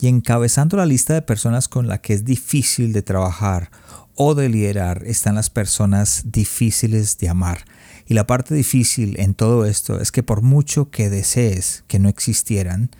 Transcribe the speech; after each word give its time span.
Y 0.00 0.08
encabezando 0.08 0.78
la 0.78 0.86
lista 0.86 1.12
de 1.12 1.20
personas 1.20 1.68
con 1.68 1.86
la 1.86 2.00
que 2.00 2.14
es 2.14 2.24
difícil 2.24 2.94
de 2.94 3.02
trabajar 3.02 3.70
o 4.14 4.34
de 4.34 4.48
liderar 4.48 5.02
están 5.04 5.34
las 5.34 5.50
personas 5.50 6.22
difíciles 6.32 7.18
de 7.18 7.28
amar. 7.28 7.64
Y 8.06 8.14
la 8.14 8.26
parte 8.26 8.54
difícil 8.54 9.20
en 9.20 9.34
todo 9.34 9.66
esto 9.66 10.00
es 10.00 10.10
que 10.10 10.22
por 10.22 10.40
mucho 10.40 10.90
que 10.90 11.10
desees 11.10 11.84
que 11.86 11.98
no 11.98 12.08
existieran, 12.08 12.90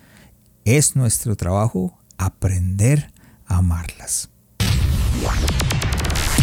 es 0.67 0.95
nuestro 0.95 1.37
trabajo 1.37 1.99
aprender 2.19 3.10
a 3.46 3.56
amarlas. 3.58 4.28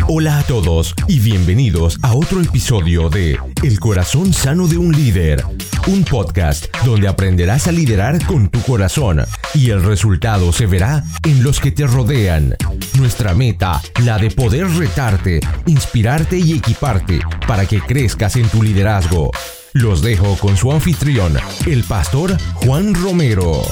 Hola 0.07 0.39
a 0.39 0.43
todos 0.43 0.95
y 1.07 1.19
bienvenidos 1.19 1.99
a 2.01 2.15
otro 2.15 2.41
episodio 2.41 3.09
de 3.09 3.37
El 3.63 3.79
corazón 3.79 4.33
sano 4.33 4.67
de 4.67 4.77
un 4.77 4.91
líder, 4.91 5.43
un 5.87 6.03
podcast 6.03 6.67
donde 6.85 7.07
aprenderás 7.07 7.67
a 7.67 7.71
liderar 7.71 8.23
con 8.25 8.49
tu 8.49 8.61
corazón 8.61 9.25
y 9.53 9.71
el 9.71 9.83
resultado 9.83 10.53
se 10.53 10.67
verá 10.67 11.03
en 11.23 11.43
los 11.43 11.59
que 11.59 11.71
te 11.71 11.87
rodean. 11.87 12.55
Nuestra 12.97 13.33
meta, 13.33 13.81
la 14.03 14.19
de 14.19 14.29
poder 14.29 14.69
retarte, 14.69 15.39
inspirarte 15.65 16.37
y 16.37 16.53
equiparte 16.53 17.19
para 17.47 17.65
que 17.65 17.81
crezcas 17.81 18.35
en 18.35 18.47
tu 18.47 18.61
liderazgo. 18.61 19.31
Los 19.73 20.01
dejo 20.01 20.37
con 20.37 20.55
su 20.55 20.71
anfitrión, 20.71 21.35
el 21.65 21.83
pastor 21.83 22.37
Juan 22.55 22.93
Romero. 22.93 23.63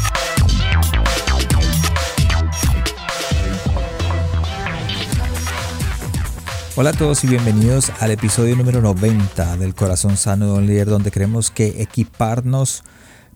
Hola 6.77 6.89
a 6.89 6.93
todos 6.93 7.23
y 7.23 7.27
bienvenidos 7.27 7.89
al 8.01 8.11
episodio 8.11 8.53
número 8.57 8.81
90 8.81 9.55
del 9.55 9.73
Corazón 9.73 10.17
Sano 10.17 10.47
de 10.47 10.59
un 10.59 10.67
Líder, 10.67 10.87
donde 10.87 11.09
creemos 11.09 11.49
que 11.49 11.81
equiparnos 11.81 12.83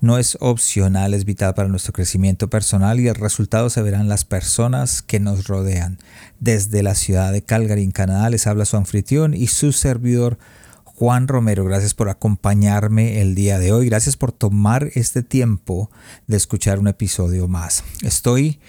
no 0.01 0.17
es 0.17 0.37
opcional, 0.41 1.13
es 1.13 1.23
vital 1.23 1.53
para 1.53 1.69
nuestro 1.69 1.93
crecimiento 1.93 2.49
personal 2.49 2.99
y 2.99 3.07
el 3.07 3.15
resultado 3.15 3.69
se 3.69 3.81
verán 3.81 4.09
las 4.09 4.25
personas 4.25 5.01
que 5.01 5.21
nos 5.21 5.47
rodean. 5.47 5.99
Desde 6.41 6.83
la 6.83 6.95
ciudad 6.95 7.31
de 7.31 7.41
Calgary, 7.41 7.83
en 7.83 7.91
Canadá, 7.91 8.29
les 8.29 8.45
habla 8.45 8.65
su 8.65 8.75
anfitrión 8.75 9.33
y 9.33 9.47
su 9.47 9.71
servidor 9.71 10.37
Juan 10.83 11.29
Romero. 11.29 11.63
Gracias 11.63 11.93
por 11.93 12.09
acompañarme 12.09 13.21
el 13.21 13.35
día 13.35 13.57
de 13.57 13.71
hoy. 13.71 13.85
Gracias 13.85 14.17
por 14.17 14.33
tomar 14.33 14.89
este 14.95 15.23
tiempo 15.23 15.89
de 16.27 16.35
escuchar 16.35 16.77
un 16.77 16.89
episodio 16.89 17.47
más. 17.47 17.85
Estoy 18.01 18.59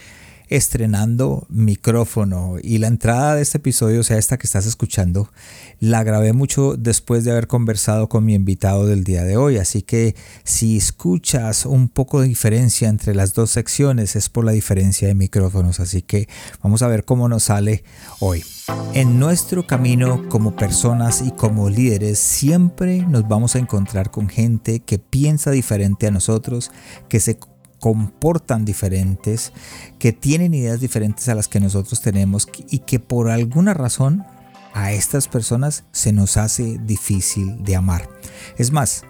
estrenando 0.50 1.46
micrófono 1.48 2.56
y 2.60 2.78
la 2.78 2.88
entrada 2.88 3.36
de 3.36 3.42
este 3.42 3.58
episodio, 3.58 4.00
o 4.00 4.02
sea, 4.02 4.18
esta 4.18 4.36
que 4.36 4.48
estás 4.48 4.66
escuchando, 4.66 5.30
la 5.78 6.02
grabé 6.02 6.32
mucho 6.32 6.76
después 6.76 7.24
de 7.24 7.30
haber 7.30 7.46
conversado 7.46 8.08
con 8.08 8.24
mi 8.24 8.34
invitado 8.34 8.86
del 8.86 9.04
día 9.04 9.22
de 9.22 9.36
hoy. 9.36 9.58
Así 9.58 9.82
que 9.82 10.16
si 10.42 10.76
escuchas 10.76 11.64
un 11.66 11.88
poco 11.88 12.20
de 12.20 12.28
diferencia 12.28 12.88
entre 12.88 13.14
las 13.14 13.32
dos 13.32 13.52
secciones 13.52 14.16
es 14.16 14.28
por 14.28 14.44
la 14.44 14.52
diferencia 14.52 15.06
de 15.06 15.14
micrófonos. 15.14 15.78
Así 15.78 16.02
que 16.02 16.28
vamos 16.62 16.82
a 16.82 16.88
ver 16.88 17.04
cómo 17.04 17.28
nos 17.28 17.44
sale 17.44 17.84
hoy. 18.18 18.44
En 18.92 19.20
nuestro 19.20 19.66
camino 19.66 20.28
como 20.28 20.56
personas 20.56 21.22
y 21.22 21.30
como 21.30 21.70
líderes 21.70 22.18
siempre 22.18 23.02
nos 23.02 23.26
vamos 23.28 23.54
a 23.54 23.60
encontrar 23.60 24.10
con 24.10 24.28
gente 24.28 24.80
que 24.80 24.98
piensa 24.98 25.52
diferente 25.52 26.08
a 26.08 26.10
nosotros, 26.10 26.72
que 27.08 27.20
se 27.20 27.38
comportan 27.80 28.64
diferentes, 28.64 29.52
que 29.98 30.12
tienen 30.12 30.54
ideas 30.54 30.80
diferentes 30.80 31.28
a 31.28 31.34
las 31.34 31.48
que 31.48 31.58
nosotros 31.60 32.00
tenemos 32.00 32.46
y 32.68 32.80
que 32.80 33.00
por 33.00 33.30
alguna 33.30 33.74
razón 33.74 34.24
a 34.72 34.92
estas 34.92 35.26
personas 35.26 35.84
se 35.90 36.12
nos 36.12 36.36
hace 36.36 36.78
difícil 36.78 37.64
de 37.64 37.74
amar. 37.74 38.08
Es 38.56 38.70
más, 38.70 39.04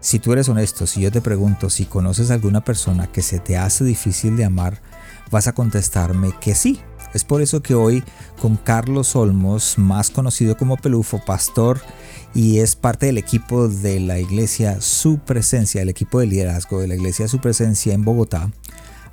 si 0.00 0.18
tú 0.18 0.32
eres 0.32 0.48
honesto, 0.48 0.86
si 0.86 1.00
yo 1.00 1.10
te 1.10 1.20
pregunto 1.20 1.70
si 1.70 1.86
conoces 1.86 2.30
a 2.30 2.34
alguna 2.34 2.62
persona 2.62 3.06
que 3.06 3.22
se 3.22 3.38
te 3.38 3.56
hace 3.56 3.84
difícil 3.84 4.36
de 4.36 4.44
amar, 4.44 4.80
vas 5.30 5.46
a 5.48 5.54
contestarme 5.54 6.32
que 6.40 6.54
sí. 6.54 6.80
Es 7.14 7.24
por 7.24 7.40
eso 7.40 7.62
que 7.62 7.74
hoy 7.74 8.04
con 8.40 8.56
Carlos 8.56 9.16
Olmos, 9.16 9.78
más 9.78 10.10
conocido 10.10 10.56
como 10.56 10.76
Pelufo, 10.76 11.24
pastor 11.24 11.80
y 12.34 12.58
es 12.58 12.76
parte 12.76 13.06
del 13.06 13.18
equipo 13.18 13.68
de 13.68 14.00
la 14.00 14.18
iglesia 14.18 14.80
Su 14.80 15.18
Presencia, 15.18 15.82
el 15.82 15.88
equipo 15.88 16.20
de 16.20 16.26
liderazgo 16.26 16.80
de 16.80 16.88
la 16.88 16.94
iglesia 16.94 17.28
Su 17.28 17.40
Presencia 17.40 17.94
en 17.94 18.04
Bogotá, 18.04 18.50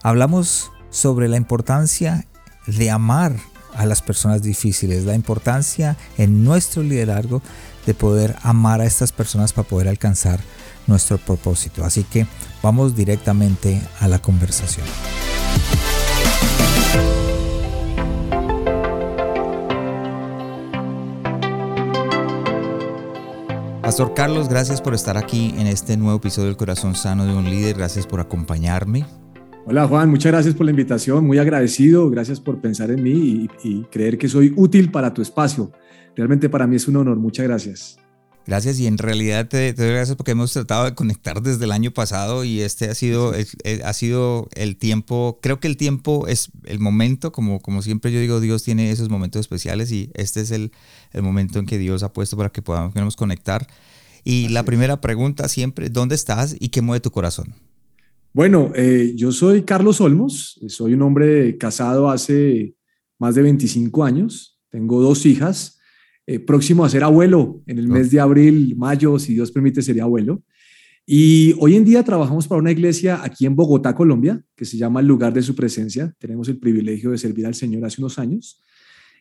hablamos 0.04 0.72
sobre 0.90 1.28
la 1.28 1.38
importancia 1.38 2.28
de 2.68 2.90
amar 2.90 3.36
a 3.74 3.86
las 3.86 4.02
personas 4.02 4.42
difíciles, 4.42 5.06
la 5.06 5.16
importancia 5.16 5.98
en 6.18 6.44
nuestro 6.44 6.84
liderazgo 6.84 7.42
de 7.86 7.94
poder 7.94 8.36
amar 8.42 8.82
a 8.82 8.86
estas 8.86 9.12
personas 9.12 9.54
para 9.54 9.68
poder 9.68 9.88
alcanzar 9.88 10.40
nuestro 10.88 11.18
propósito. 11.18 11.84
Así 11.84 12.04
que 12.04 12.26
vamos 12.62 12.96
directamente 12.96 13.82
a 14.00 14.08
la 14.08 14.20
conversación. 14.20 14.86
Pastor 23.86 24.16
Carlos, 24.16 24.50
gracias 24.50 24.82
por 24.82 24.96
estar 24.96 25.16
aquí 25.16 25.54
en 25.60 25.68
este 25.68 25.96
nuevo 25.96 26.18
episodio 26.18 26.48
del 26.48 26.58
Corazón 26.58 26.96
Sano 26.96 27.24
de 27.28 27.36
un 27.36 27.46
Líder. 27.46 27.78
Gracias 27.78 28.08
por 28.08 28.20
acompañarme. 28.20 29.06
Hola 29.68 29.88
Juan, 29.88 30.10
muchas 30.10 30.32
gracias 30.32 30.56
por 30.56 30.66
la 30.66 30.72
invitación, 30.72 31.24
muy 31.24 31.38
agradecido, 31.38 32.10
gracias 32.10 32.40
por 32.40 32.60
pensar 32.60 32.90
en 32.90 33.04
mí 33.04 33.48
y, 33.64 33.84
creer 33.84 34.18
que 34.18 34.28
soy 34.28 34.52
útil 34.56 34.90
para 34.90 35.14
tu 35.14 35.22
espacio. 35.22 35.72
Realmente 36.16 36.50
para 36.50 36.66
mí 36.66 36.78
es 36.78 36.88
un 36.88 36.96
honor, 36.96 37.18
muchas 37.18 37.46
gracias. 37.46 38.00
Gracias 38.48 38.80
y 38.80 38.86
en 38.86 39.00
realidad 39.00 39.48
te, 39.48 39.74
doy 39.74 39.90
gracias 39.90 40.16
porque 40.16 40.34
hemos 40.34 40.54
tratado 40.54 40.86
de 40.86 40.94
conectar 40.94 41.42
desde 41.42 41.66
el 41.66 41.72
año 41.72 41.90
pasado 41.90 42.44
y 42.44 42.62
este 42.62 42.90
ha 42.90 42.94
sido, 42.94 43.34
ha 43.84 43.94
sido 43.94 44.50
el 44.54 44.78
tiempo, 44.78 45.40
creo 45.42 45.60
que 45.60 45.68
el 45.68 45.78
tiempo 45.78 46.28
es 46.28 46.52
el 46.66 46.80
momento, 46.80 47.32
como, 47.32 47.60
como 47.60 47.82
siempre 47.82 48.12
yo 48.12 48.20
digo, 48.20 48.40
Dios 48.40 48.62
tiene 48.62 48.92
esos 48.92 49.10
momentos 49.10 49.40
especiales 49.40 49.92
y 49.92 50.12
este 50.14 50.42
es 50.42 50.52
el, 50.52 50.72
el 51.12 51.24
momento 51.24 51.58
en 51.58 51.66
que 51.66 51.80
Dios 51.80 52.04
ha 52.04 52.14
puesto 52.14 52.38
para 52.38 52.50
que 52.50 52.62
podamos 52.62 53.16
conectar. 53.16 53.66
Y 54.24 54.50
la 54.50 54.64
primera 54.64 55.02
pregunta 55.02 55.48
siempre, 55.48 55.90
¿dónde 55.90 56.14
estás 56.14 56.56
y 56.60 56.70
qué 56.70 56.82
mueve 56.82 57.00
tu 57.00 57.10
corazón? 57.10 57.56
Bueno, 58.32 58.72
eh, 58.76 59.14
yo 59.16 59.32
soy 59.32 59.64
Carlos 59.64 60.02
Olmos, 60.02 60.60
soy 60.68 60.94
un 60.94 61.02
hombre 61.02 61.58
casado 61.58 62.10
hace 62.10 62.76
más 63.18 63.34
de 63.34 63.42
25 63.42 64.04
años, 64.04 64.60
tengo 64.70 65.02
dos 65.02 65.26
hijas, 65.26 65.75
eh, 66.28 66.40
próximo 66.40 66.84
a 66.84 66.90
ser 66.90 67.04
abuelo 67.04 67.62
en 67.68 67.78
el 67.78 67.88
mes 67.88 68.12
de 68.12 68.20
abril, 68.20 68.76
mayo, 68.78 69.20
si 69.20 69.34
Dios 69.34 69.52
permite, 69.52 69.82
sería 69.82 70.04
abuelo. 70.04 70.44
Y 71.06 71.54
hoy 71.60 71.76
en 71.76 71.86
día 71.86 72.04
trabajamos 72.04 72.48
para 72.48 72.60
una 72.60 72.72
iglesia 72.72 73.24
aquí 73.24 73.46
en 73.46 73.56
Bogotá, 73.56 73.94
Colombia, 73.94 74.44
que 74.56 74.66
se 74.66 74.76
llama 74.76 75.02
El 75.02 75.08
Lugar 75.08 75.34
de 75.34 75.44
Su 75.44 75.54
Presencia. 75.54 76.14
Tenemos 76.18 76.50
el 76.50 76.58
privilegio 76.58 77.12
de 77.12 77.20
servir 77.20 77.46
al 77.46 77.54
Señor 77.54 77.86
hace 77.86 78.02
unos 78.02 78.18
años. 78.18 78.64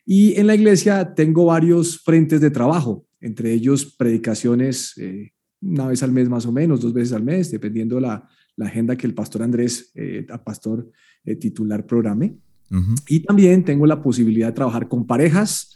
Y 0.03 0.33
en 0.39 0.47
la 0.47 0.55
iglesia 0.55 1.13
tengo 1.13 1.45
varios 1.45 1.99
frentes 1.99 2.41
de 2.41 2.49
trabajo, 2.49 3.05
entre 3.21 3.53
ellos 3.53 3.85
predicaciones 3.85 4.93
eh, 4.97 5.31
una 5.61 5.87
vez 5.87 6.03
al 6.03 6.11
mes 6.11 6.29
más 6.29 6.45
o 6.45 6.51
menos, 6.51 6.81
dos 6.81 6.93
veces 6.93 7.13
al 7.13 7.23
mes, 7.23 7.51
dependiendo 7.51 7.99
la, 7.99 8.27
la 8.55 8.65
agenda 8.67 8.95
que 8.95 9.07
el 9.07 9.13
pastor 9.13 9.43
Andrés, 9.43 9.91
eh, 9.95 10.25
pastor 10.43 10.89
eh, 11.23 11.35
titular, 11.35 11.85
programe. 11.85 12.37
Y 13.07 13.19
también 13.19 13.63
tengo 13.63 13.85
la 13.85 14.01
posibilidad 14.01 14.47
de 14.47 14.53
trabajar 14.53 14.87
con 14.87 15.05
parejas 15.05 15.74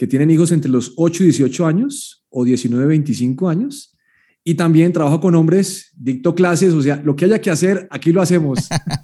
que 0.00 0.06
tienen 0.06 0.30
hijos 0.30 0.50
entre 0.50 0.70
los 0.70 0.94
8 0.96 1.24
y 1.24 1.26
18 1.26 1.66
años 1.66 2.24
o 2.30 2.42
19 2.42 2.82
y 2.82 2.88
25 2.88 3.50
años. 3.50 3.98
Y 4.42 4.54
también 4.54 4.94
trabajo 4.94 5.20
con 5.20 5.34
hombres, 5.34 5.92
dicto 5.94 6.34
clases, 6.34 6.72
o 6.72 6.80
sea, 6.80 7.02
lo 7.04 7.16
que 7.16 7.26
haya 7.26 7.42
que 7.42 7.50
hacer, 7.50 7.86
aquí 7.90 8.10
lo 8.10 8.22
hacemos. 8.22 8.60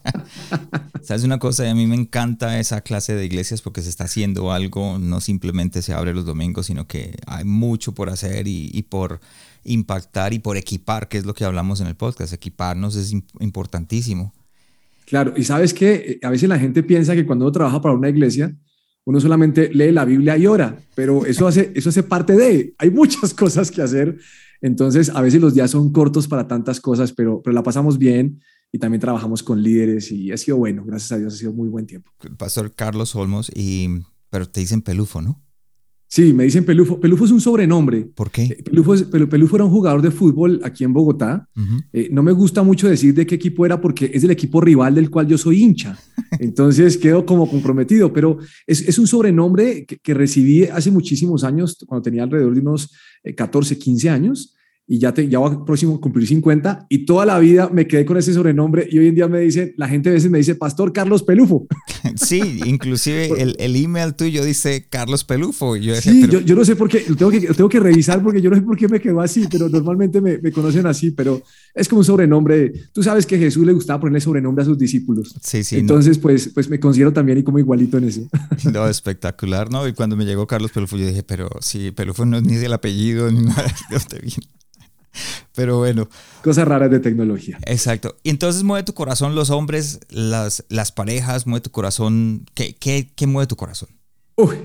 ¿Sabes 1.02 1.24
una 1.24 1.38
cosa? 1.38 1.70
A 1.70 1.74
mí 1.74 1.86
me 1.86 1.96
encanta 1.96 2.58
esa 2.58 2.80
clase 2.80 3.14
de 3.14 3.26
iglesias 3.26 3.60
porque 3.60 3.82
se 3.82 3.90
está 3.90 4.04
haciendo 4.04 4.52
algo, 4.52 4.98
no 4.98 5.20
simplemente 5.20 5.82
se 5.82 5.92
abre 5.92 6.14
los 6.14 6.24
domingos, 6.24 6.64
sino 6.64 6.86
que 6.86 7.14
hay 7.26 7.44
mucho 7.44 7.92
por 7.92 8.08
hacer 8.08 8.48
y, 8.48 8.82
por 8.88 9.20
impactar 9.64 10.32
y 10.32 10.38
por 10.38 10.56
equipar, 10.56 11.08
que 11.08 11.18
es 11.18 11.26
lo 11.26 11.34
que 11.34 11.44
hablamos 11.44 11.82
en 11.82 11.88
el 11.88 11.94
podcast. 11.94 12.32
Equiparnos 12.32 12.96
es 12.96 13.12
importantísimo. 13.40 14.32
Claro, 15.04 15.34
y 15.36 15.44
sabes 15.44 15.74
que 15.74 16.18
a 16.22 16.30
veces 16.30 16.48
la 16.48 16.58
gente 16.58 16.82
piensa 16.82 17.14
que 17.14 17.26
cuando 17.26 17.44
uno 17.44 17.52
trabaja 17.52 17.82
para 17.82 17.94
una 17.94 18.08
iglesia, 18.08 18.56
uno 19.06 19.20
solamente 19.20 19.70
lee 19.72 19.92
la 19.92 20.04
Biblia 20.04 20.36
y 20.36 20.46
ora, 20.46 20.76
pero 20.96 21.24
eso 21.26 21.46
hace, 21.46 21.72
eso 21.74 21.90
hace 21.90 22.02
parte 22.02 22.34
de, 22.34 22.74
hay 22.76 22.90
muchas 22.90 23.32
cosas 23.42 23.70
que 23.70 23.80
hacer. 23.80 24.18
Entonces, 24.60 25.10
a 25.10 25.20
veces 25.20 25.40
los 25.40 25.54
días 25.54 25.70
son 25.70 25.92
cortos 25.92 26.26
para 26.26 26.48
tantas 26.48 26.80
cosas, 26.80 27.12
pero, 27.12 27.40
pero 27.42 27.54
la 27.54 27.62
pasamos 27.62 27.98
bien 27.98 28.40
y 28.72 28.78
también 28.78 29.00
trabajamos 29.00 29.42
con 29.44 29.62
líderes 29.62 30.10
y 30.10 30.32
ha 30.32 30.36
sido 30.36 30.56
bueno, 30.56 30.84
gracias 30.84 31.12
a 31.12 31.18
Dios 31.18 31.34
ha 31.34 31.36
sido 31.36 31.52
muy 31.52 31.68
buen 31.68 31.86
tiempo. 31.86 32.10
Pastor 32.36 32.74
Carlos 32.74 33.14
Olmos, 33.14 33.50
y, 33.54 33.88
pero 34.28 34.48
te 34.48 34.60
dicen 34.60 34.82
Pelufo, 34.82 35.22
¿no? 35.22 35.40
Sí, 36.08 36.32
me 36.32 36.44
dicen 36.44 36.64
Pelufo. 36.64 37.00
Pelufo 37.00 37.24
es 37.24 37.30
un 37.30 37.40
sobrenombre. 37.40 38.08
¿Por 38.14 38.30
qué? 38.30 38.44
Eh, 38.44 38.62
Pelufo, 38.62 38.94
Pelufo 39.28 39.56
era 39.56 39.64
un 39.64 39.70
jugador 39.70 40.02
de 40.02 40.10
fútbol 40.10 40.60
aquí 40.62 40.84
en 40.84 40.92
Bogotá. 40.92 41.48
Eh, 41.92 42.08
no 42.12 42.22
me 42.22 42.32
gusta 42.32 42.62
mucho 42.62 42.88
decir 42.88 43.12
de 43.14 43.26
qué 43.26 43.34
equipo 43.34 43.66
era 43.66 43.80
porque 43.80 44.10
es 44.14 44.22
el 44.22 44.30
equipo 44.30 44.60
rival 44.60 44.94
del 44.94 45.10
cual 45.10 45.26
yo 45.26 45.36
soy 45.36 45.62
hincha. 45.62 45.98
Entonces 46.38 46.96
quedo 46.96 47.26
como 47.26 47.50
comprometido, 47.50 48.12
pero 48.12 48.38
es, 48.66 48.82
es 48.82 48.98
un 48.98 49.06
sobrenombre 49.06 49.84
que, 49.84 49.98
que, 49.98 50.14
recibí 50.14 50.64
hace 50.64 50.90
muchísimos 50.90 51.44
años, 51.44 51.76
cuando 51.86 52.02
tenía 52.02 52.22
alrededor 52.22 52.54
de 52.54 52.60
unos 52.60 52.92
14, 53.36 53.74
eh, 53.74 53.78
15 53.78 54.10
años. 54.10 54.55
Y 54.88 54.98
ya, 55.00 55.12
te, 55.12 55.28
ya 55.28 55.40
voy 55.40 55.52
a 55.52 55.64
próximo 55.64 56.00
cumplir 56.00 56.28
50 56.28 56.86
y 56.88 57.06
toda 57.06 57.26
la 57.26 57.38
vida 57.40 57.68
me 57.72 57.88
quedé 57.88 58.04
con 58.04 58.16
ese 58.18 58.32
sobrenombre 58.32 58.86
y 58.88 58.98
hoy 58.98 59.08
en 59.08 59.16
día 59.16 59.26
me 59.26 59.40
dice, 59.40 59.74
la 59.76 59.88
gente 59.88 60.10
a 60.10 60.12
veces 60.12 60.30
me 60.30 60.38
dice 60.38 60.54
Pastor 60.54 60.92
Carlos 60.92 61.22
Pelufo. 61.22 61.66
Sí, 62.14 62.60
inclusive 62.64 63.26
el, 63.42 63.56
el, 63.58 63.76
email 63.76 64.14
tuyo 64.14 64.44
dice 64.44 64.86
Carlos 64.88 65.24
Pelufo. 65.24 65.76
Yo 65.76 65.94
sí, 65.96 66.26
yo, 66.30 66.40
yo, 66.40 66.54
no 66.54 66.64
sé 66.64 66.76
por 66.76 66.88
qué, 66.88 67.04
lo 67.08 67.16
tengo, 67.16 67.30
que, 67.30 67.40
tengo 67.40 67.68
que 67.68 67.80
revisar 67.80 68.22
porque 68.22 68.40
yo 68.40 68.48
no 68.48 68.56
sé 68.56 68.62
por 68.62 68.76
qué 68.76 68.88
me 68.88 69.00
quedó 69.00 69.20
así, 69.20 69.46
pero 69.50 69.68
normalmente 69.68 70.20
me, 70.20 70.38
me, 70.38 70.52
conocen 70.52 70.86
así, 70.86 71.10
pero 71.10 71.42
es 71.74 71.88
como 71.88 72.00
un 72.00 72.04
sobrenombre. 72.04 72.72
Tú 72.92 73.02
sabes 73.02 73.26
que 73.26 73.38
Jesús 73.38 73.66
le 73.66 73.72
gustaba 73.72 74.00
ponerle 74.00 74.20
sobrenombre 74.20 74.62
a 74.62 74.66
sus 74.66 74.78
discípulos. 74.78 75.34
Sí, 75.42 75.64
sí. 75.64 75.76
Entonces, 75.76 76.16
pues, 76.16 76.48
pues 76.54 76.70
me 76.70 76.78
considero 76.78 77.12
también 77.12 77.38
y 77.38 77.42
como 77.42 77.58
igualito 77.58 77.98
en 77.98 78.04
eso. 78.04 78.28
No, 78.72 78.88
espectacular, 78.88 79.70
¿no? 79.70 79.86
Y 79.86 79.92
cuando 79.92 80.16
me 80.16 80.24
llegó 80.24 80.46
Carlos 80.46 80.70
Pelufo, 80.70 80.96
yo 80.96 81.06
dije, 81.06 81.22
pero 81.22 81.48
sí, 81.60 81.90
Pelufo 81.90 82.24
no 82.24 82.38
es 82.38 82.42
ni 82.44 82.54
el 82.56 82.72
apellido 82.72 83.30
ni 83.30 83.40
nada, 83.40 83.64
de 83.90 83.98
dónde 83.98 84.18
viene. 84.20 84.48
Pero 85.54 85.78
bueno. 85.78 86.08
Cosas 86.42 86.66
raras 86.66 86.90
de 86.90 87.00
tecnología. 87.00 87.58
Exacto. 87.66 88.16
Y 88.22 88.30
entonces 88.30 88.62
mueve 88.62 88.84
tu 88.84 88.94
corazón 88.94 89.34
los 89.34 89.50
hombres, 89.50 90.00
las, 90.10 90.64
las 90.68 90.92
parejas, 90.92 91.46
mueve 91.46 91.62
tu 91.62 91.70
corazón. 91.70 92.46
¿Qué, 92.54 92.76
qué, 92.78 93.12
qué 93.14 93.26
mueve 93.26 93.46
tu 93.46 93.56
corazón? 93.56 93.88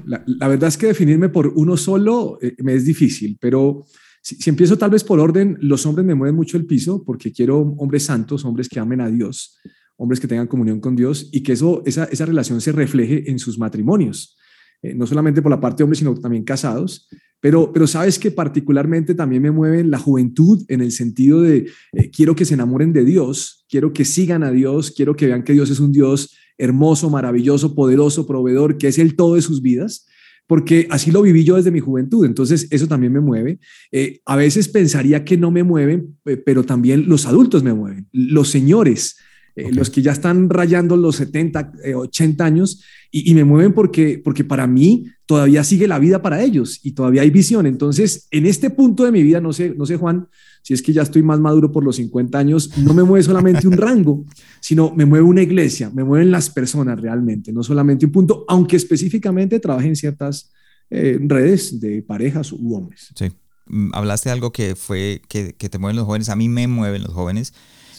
la, 0.06 0.21
la, 0.25 0.48
verdad 0.50 0.68
es 0.68 0.77
que 0.77 0.88
definirme 0.88 1.30
por 1.30 1.48
uno 1.48 1.77
solo 1.77 2.38
eh, 2.42 2.56
me 2.59 2.74
es 2.74 2.86
difícil, 2.86 3.38
pero 3.39 3.86
si, 4.21 4.36
si, 4.36 4.50
empiezo 4.50 4.77
tal 4.77 4.89
vez 4.89 5.01
por 5.01 5.21
orden, 5.21 5.57
los 5.62 5.86
hombres 5.86 6.06
me 6.06 6.13
mueven 6.13 6.36
mucho 6.36 6.57
el 6.57 6.65
piso 6.65 7.03
porque 7.06 7.31
quiero 7.31 7.59
hombres 7.77 8.03
santos, 8.03 8.44
hombres 8.44 8.68
que 8.68 8.81
amen 8.81 9.00
a 9.00 9.09
Dios, 9.09 9.57
hombres 9.95 10.19
que 10.19 10.27
tengan 10.27 10.48
comunión 10.48 10.81
con 10.81 10.95
Dios 10.95 11.30
y 11.31 11.42
que 11.42 11.53
eso, 11.53 11.83
esa, 11.86 12.03
esa 12.06 12.25
relación 12.25 12.59
se 12.59 12.74
refleje 12.74 13.31
en 13.31 13.39
sus 13.39 13.57
matrimonios. 13.57 14.36
Eh, 14.83 14.95
no 14.95 15.05
solamente 15.05 15.43
por 15.43 15.51
la 15.51 15.61
parte 15.61 15.77
de 15.77 15.83
hombres, 15.83 15.99
sino 15.99 16.15
también 16.15 16.43
casados. 16.43 17.07
Pero, 17.39 17.71
pero 17.71 17.85
sabes 17.87 18.17
que 18.17 18.31
particularmente 18.31 19.13
también 19.13 19.41
me 19.41 19.51
mueve 19.51 19.83
la 19.83 19.99
juventud 19.99 20.63
en 20.67 20.81
el 20.81 20.91
sentido 20.91 21.41
de 21.41 21.67
eh, 21.93 22.09
quiero 22.11 22.35
que 22.35 22.45
se 22.45 22.55
enamoren 22.55 22.93
de 22.93 23.05
Dios, 23.05 23.65
quiero 23.69 23.93
que 23.93 24.05
sigan 24.05 24.43
a 24.43 24.51
Dios, 24.51 24.91
quiero 24.91 25.15
que 25.15 25.27
vean 25.27 25.43
que 25.43 25.53
Dios 25.53 25.69
es 25.69 25.79
un 25.79 25.91
Dios 25.91 26.35
hermoso, 26.57 27.09
maravilloso, 27.09 27.75
poderoso, 27.75 28.27
proveedor, 28.27 28.77
que 28.77 28.87
es 28.87 28.97
el 28.97 29.15
todo 29.15 29.35
de 29.35 29.41
sus 29.41 29.61
vidas, 29.61 30.07
porque 30.47 30.87
así 30.89 31.11
lo 31.11 31.21
viví 31.21 31.43
yo 31.43 31.55
desde 31.55 31.71
mi 31.71 31.79
juventud. 31.79 32.25
Entonces, 32.25 32.67
eso 32.71 32.87
también 32.87 33.13
me 33.13 33.21
mueve. 33.21 33.59
Eh, 33.91 34.19
a 34.25 34.35
veces 34.35 34.67
pensaría 34.67 35.23
que 35.23 35.37
no 35.37 35.49
me 35.49 35.63
mueven, 35.63 36.17
pero 36.45 36.63
también 36.63 37.07
los 37.07 37.25
adultos 37.25 37.63
me 37.63 37.73
mueven, 37.73 38.07
los 38.11 38.49
señores. 38.49 39.17
los 39.55 39.89
que 39.89 40.01
ya 40.01 40.11
están 40.11 40.49
rayando 40.49 40.95
los 40.95 41.17
70, 41.17 41.73
80 41.95 42.45
años 42.45 42.81
y, 43.13 43.33
me 43.35 43.43
mueven 43.43 43.73
porque, 43.73 44.21
porque 44.23 44.45
para 44.45 44.67
mí 44.67 45.05
todavía 45.25 45.65
sigue 45.65 45.87
la 45.87 45.99
vida 45.99 46.21
para 46.21 46.41
ellos 46.41 46.79
y 46.81 46.93
todavía 46.93 47.23
hay 47.23 47.29
visión. 47.29 47.65
Entonces, 47.65 48.27
en 48.31 48.45
este 48.45 48.69
punto 48.69 49.03
de 49.03 49.11
mi 49.11 49.21
vida, 49.21 49.41
no 49.41 49.51
sé, 49.51 49.73
no 49.77 49.85
sé, 49.85 49.97
Juan, 49.97 50.29
si 50.61 50.73
es 50.73 50.81
que 50.81 50.93
ya 50.93 51.01
estoy 51.01 51.21
más 51.21 51.39
maduro 51.39 51.73
por 51.73 51.83
los 51.83 51.97
50 51.97 52.39
años, 52.39 52.77
no 52.77 52.93
me 52.93 53.03
mueve 53.03 53.23
solamente 53.23 53.67
un 53.67 53.73
rango, 53.73 54.23
sino 54.61 54.93
me 54.95 55.05
mueve 55.05 55.25
una 55.25 55.41
iglesia, 55.41 55.91
me 55.93 56.05
mueven 56.05 56.31
las 56.31 56.49
personas 56.49 57.01
realmente, 57.01 57.51
no 57.51 57.63
solamente 57.63 58.05
un 58.05 58.13
punto, 58.13 58.45
aunque 58.47 58.77
específicamente 58.77 59.59
trabaje 59.59 59.89
en 59.89 59.97
ciertas 59.97 60.51
eh, 60.89 61.19
redes 61.21 61.81
de 61.81 62.01
parejas 62.03 62.53
u 62.53 62.75
hombres. 62.75 63.11
Sí. 63.15 63.29
Mm, 63.65 63.89
hablaste 63.93 64.29
de 64.29 64.33
algo 64.33 64.53
que 64.53 64.75
fue 64.75 65.21
que, 65.27 65.53
que 65.53 65.67
te 65.67 65.79
mueven 65.79 65.97
los 65.97 66.05
jóvenes, 66.05 66.29
a 66.29 66.37
mí 66.37 66.47
me 66.47 66.67
mueven 66.67 67.03
los 67.03 67.13
jóvenes. 67.13 67.53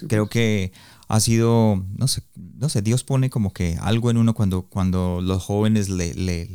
Creo 0.09 0.29
que 0.29 0.73
ha 1.13 1.21
sido, 1.21 1.85
no 1.99 2.09
sé, 2.09 2.23
no 2.37 2.71
sé, 2.71 2.81
Dios 2.81 3.05
pone 3.05 3.29
como 3.29 3.53
que 3.53 3.77
algo 3.83 4.11
en 4.11 4.17
uno 4.17 4.33
cuando, 4.33 4.63
cuando 4.63 5.21
los 5.21 5.43
jóvenes 5.43 5.91
le, 5.91 6.15
le, 6.15 6.49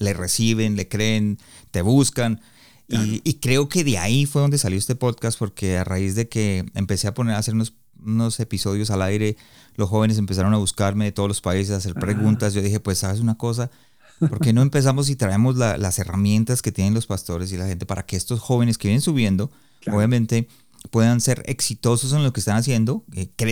le, 0.00 0.14
reciben, 0.14 0.74
le 0.74 0.88
creen, 0.88 1.38
te 1.70 1.80
buscan. 1.80 2.40
Y, 2.88 3.34
creo 3.34 3.68
que 3.68 3.84
de 3.84 3.98
ahí 3.98 4.26
fue 4.26 4.42
donde 4.42 4.58
salió 4.58 4.76
este 4.76 4.96
podcast, 4.96 5.38
porque 5.38 5.78
a 5.78 5.84
raíz 5.84 6.16
de 6.16 6.28
que 6.28 6.66
empecé 6.74 7.06
a 7.06 7.14
poner 7.14 7.36
a 7.36 7.38
hacer 7.38 7.54
unos, 7.54 7.74
unos 8.04 8.40
episodios 8.40 8.90
al 8.90 9.00
aire, 9.00 9.36
los 9.76 9.88
jóvenes 9.88 10.18
empezaron 10.18 10.52
a 10.54 10.58
buscarme 10.58 11.04
de 11.04 11.12
todos 11.12 11.28
los 11.28 11.40
países, 11.40 11.72
a 11.72 11.76
hacer 11.76 11.94
preguntas. 11.94 12.54
Yo 12.54 12.62
dije, 12.62 12.80
pues, 12.80 12.98
¿sabes 12.98 13.20
una 13.20 13.38
cosa? 13.38 13.70
¿Por 14.18 14.40
qué 14.40 14.52
no 14.52 14.62
empezamos 14.62 15.08
y 15.08 15.14
traemos 15.14 15.56
las 15.56 16.00
herramientas 16.00 16.62
que 16.62 16.72
tienen 16.72 16.94
los 16.94 17.06
pastores 17.06 17.52
y 17.52 17.56
la 17.56 17.68
gente 17.68 17.86
para 17.86 18.04
que 18.06 18.16
estos 18.16 18.40
jóvenes 18.40 18.76
que 18.76 18.88
vienen 18.88 19.02
subiendo, 19.02 19.52
obviamente, 19.86 20.48
puedan 20.90 21.20
ser 21.20 21.42
exitosos 21.46 22.12
en 22.12 22.22
lo 22.22 22.32
que 22.32 22.40
están 22.40 22.56
haciendo, 22.56 23.04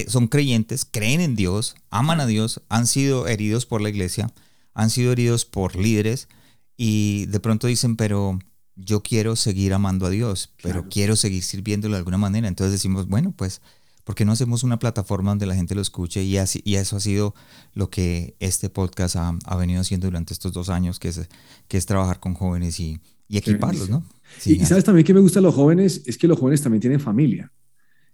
son 0.09 0.29
creyentes, 0.29 0.85
creen 0.85 1.21
en 1.21 1.37
Dios, 1.37 1.75
aman 1.91 2.21
a 2.21 2.27
Dios, 2.27 2.63
han 2.69 2.87
sido 2.87 3.29
heridos 3.29 3.67
por 3.67 3.81
la 3.81 3.89
iglesia, 3.89 4.33
han 4.75 4.91
sido 4.91 5.13
heridos 5.13 5.45
por 5.45 5.77
líderes 5.77 6.29
y 6.77 7.27
de 7.27 7.41
pronto 7.41 7.67
dicen, 7.67 7.97
pero 7.97 8.39
yo 8.77 9.03
quiero 9.03 9.37
seguir 9.37 9.75
amando 9.75 10.07
a 10.07 10.11
Dios, 10.11 10.53
pero 10.63 10.89
quiero 10.89 11.17
seguir 11.17 11.43
sirviéndolo 11.43 11.95
de 11.95 11.99
alguna 11.99 12.19
manera. 12.19 12.49
Entonces 12.49 12.73
decimos, 12.73 13.07
bueno, 13.09 13.33
pues, 13.37 13.61
¿por 14.05 14.15
qué 14.15 14.25
no 14.25 14.33
hacemos 14.33 14.63
una 14.63 14.79
plataforma 14.79 15.31
donde 15.31 15.47
la 15.47 15.55
gente 15.55 15.75
lo 15.75 15.83
escuche? 15.83 16.23
Y, 16.23 16.39
así, 16.39 16.63
y 16.65 16.77
eso 16.77 16.97
ha 16.97 17.01
sido 17.01 17.35
lo 17.75 17.91
que 17.91 18.37
este 18.41 18.71
podcast 18.71 19.17
ha, 19.17 19.37
ha, 19.45 19.57
venido 19.57 19.83
haciendo 19.83 20.07
durante 20.07 20.33
estos 20.33 20.53
dos 20.53 20.71
años, 20.71 20.99
que 20.99 21.09
es, 21.09 21.29
que 21.69 21.77
es 21.77 21.85
trabajar 21.85 22.21
con 22.21 22.35
jóvenes 22.35 22.81
y, 22.81 23.01
y 23.31 23.39
equiparlos, 23.39 23.89
¿no? 23.89 24.05
y, 24.45 24.59
sabes 24.65 24.83
también 24.83 25.07
que 25.07 25.15
me 25.15 25.21
gusta 25.21 25.39
a 25.39 25.43
los 25.43 25.55
jóvenes, 25.55 26.03
es 26.05 26.19
que 26.19 26.27
los 26.27 26.39
jóvenes 26.39 26.61
también 26.63 26.81
tienen 26.81 26.99
familia. 26.99 27.53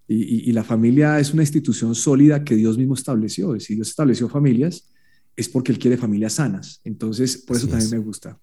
Y, 0.06 0.48
y, 0.50 0.52
la 0.52 0.62
familia 0.62 1.18
es 1.18 1.32
una 1.32 1.42
institución 1.42 1.94
sólida 1.94 2.44
que 2.44 2.54
Dios 2.54 2.76
mismo 2.76 2.94
estableció. 2.94 3.56
Y 3.56 3.60
si 3.60 3.74
Dios 3.74 3.88
estableció 3.88 4.28
familias, 4.28 4.88
es 5.34 5.48
porque 5.48 5.72
Él 5.72 5.78
quiere 5.78 5.96
familias 5.96 6.34
sanas. 6.34 6.80
Entonces, 6.84 7.38
por 7.38 7.56
eso 7.56 7.66
también 7.66 7.90
me 7.90 7.98
gusta. 7.98 8.38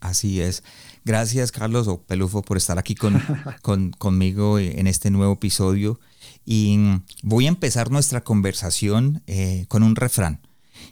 Así 0.00 0.42
es. 0.42 0.62
Gracias, 1.04 1.52
Carlos 1.52 1.88
o 1.88 2.02
Pelufo, 2.02 2.42
por 2.42 2.58
estar 2.58 2.78
aquí 2.78 2.94
con, 2.94 3.20
con, 3.62 3.90
conmigo 3.92 4.58
en 4.58 4.86
este 4.86 5.10
nuevo 5.10 5.32
episodio. 5.32 6.00
Y 6.44 6.78
voy 7.22 7.46
a 7.46 7.48
empezar 7.48 7.90
nuestra 7.90 8.22
conversación 8.22 9.22
eh, 9.26 9.64
con 9.68 9.82
un 9.82 9.96
refrán. 9.96 10.40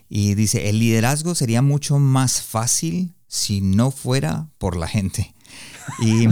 Y 0.09 0.33
dice, 0.33 0.69
el 0.69 0.79
liderazgo 0.79 1.35
sería 1.35 1.61
mucho 1.61 1.99
más 1.99 2.41
fácil 2.41 3.15
si 3.29 3.61
no 3.61 3.91
fuera 3.91 4.49
por 4.57 4.75
la 4.75 4.87
gente. 4.87 5.33
Y, 5.99 6.27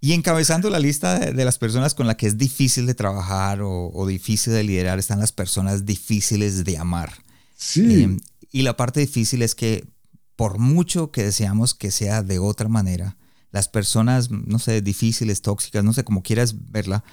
y 0.00 0.12
encabezando 0.12 0.70
la 0.70 0.78
lista 0.78 1.18
de, 1.18 1.44
las 1.44 1.58
personas 1.58 1.94
con 1.94 2.06
las 2.06 2.16
que 2.16 2.28
es 2.28 2.38
difícil 2.38 2.86
de 2.86 2.94
trabajar 2.94 3.60
o, 3.62 4.06
difícil 4.06 4.52
de 4.52 4.62
liderar 4.62 5.00
están 5.00 5.18
las 5.18 5.32
personas 5.32 5.84
difíciles 5.84 6.64
de 6.64 6.78
amar. 6.78 7.12
Sí. 7.56 8.04
Eh, 8.04 8.16
y 8.52 8.62
la 8.62 8.76
parte 8.76 9.00
difícil 9.00 9.42
es 9.42 9.54
que 9.54 9.88
por 10.36 10.58
mucho 10.58 11.10
que 11.10 11.24
deseamos 11.24 11.74
que 11.74 11.90
sea 11.90 12.22
de 12.22 12.38
otra 12.38 12.68
manera, 12.68 13.16
las 13.50 13.68
personas, 13.68 14.30
no 14.30 14.58
sé, 14.58 14.82
difíciles, 14.82 15.42
tóxicas, 15.42 15.82
no 15.82 15.92
sé 15.92 16.04
cómo 16.04 16.22
quieras 16.22 16.70
verla, 16.70 17.04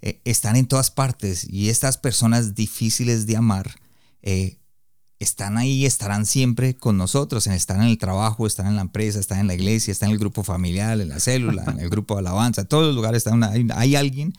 eh, 0.00 0.20
están 0.24 0.56
en 0.56 0.66
todas 0.66 0.90
partes 0.90 1.46
y 1.48 1.70
estas 1.70 1.96
personas 1.96 2.54
difíciles 2.54 3.26
de 3.26 3.36
amar 3.36 3.70
eh, 4.22 4.58
están 5.18 5.58
ahí, 5.58 5.84
estarán 5.84 6.26
siempre 6.26 6.74
con 6.74 6.96
nosotros, 6.96 7.46
están 7.48 7.82
en 7.82 7.88
el 7.88 7.98
trabajo, 7.98 8.46
están 8.46 8.66
en 8.68 8.76
la 8.76 8.82
empresa, 8.82 9.18
están 9.18 9.40
en 9.40 9.48
la 9.48 9.54
iglesia, 9.54 9.90
están 9.90 10.10
en 10.10 10.14
el 10.14 10.18
grupo 10.18 10.44
familiar, 10.44 11.00
en 11.00 11.08
la 11.08 11.18
célula, 11.18 11.64
en 11.66 11.80
el 11.80 11.90
grupo 11.90 12.14
de 12.14 12.20
alabanza, 12.20 12.62
en 12.62 12.68
todos 12.68 12.86
los 12.86 12.94
lugares 12.94 13.26
están 13.26 13.42
hay, 13.42 13.96
alguien 13.96 14.32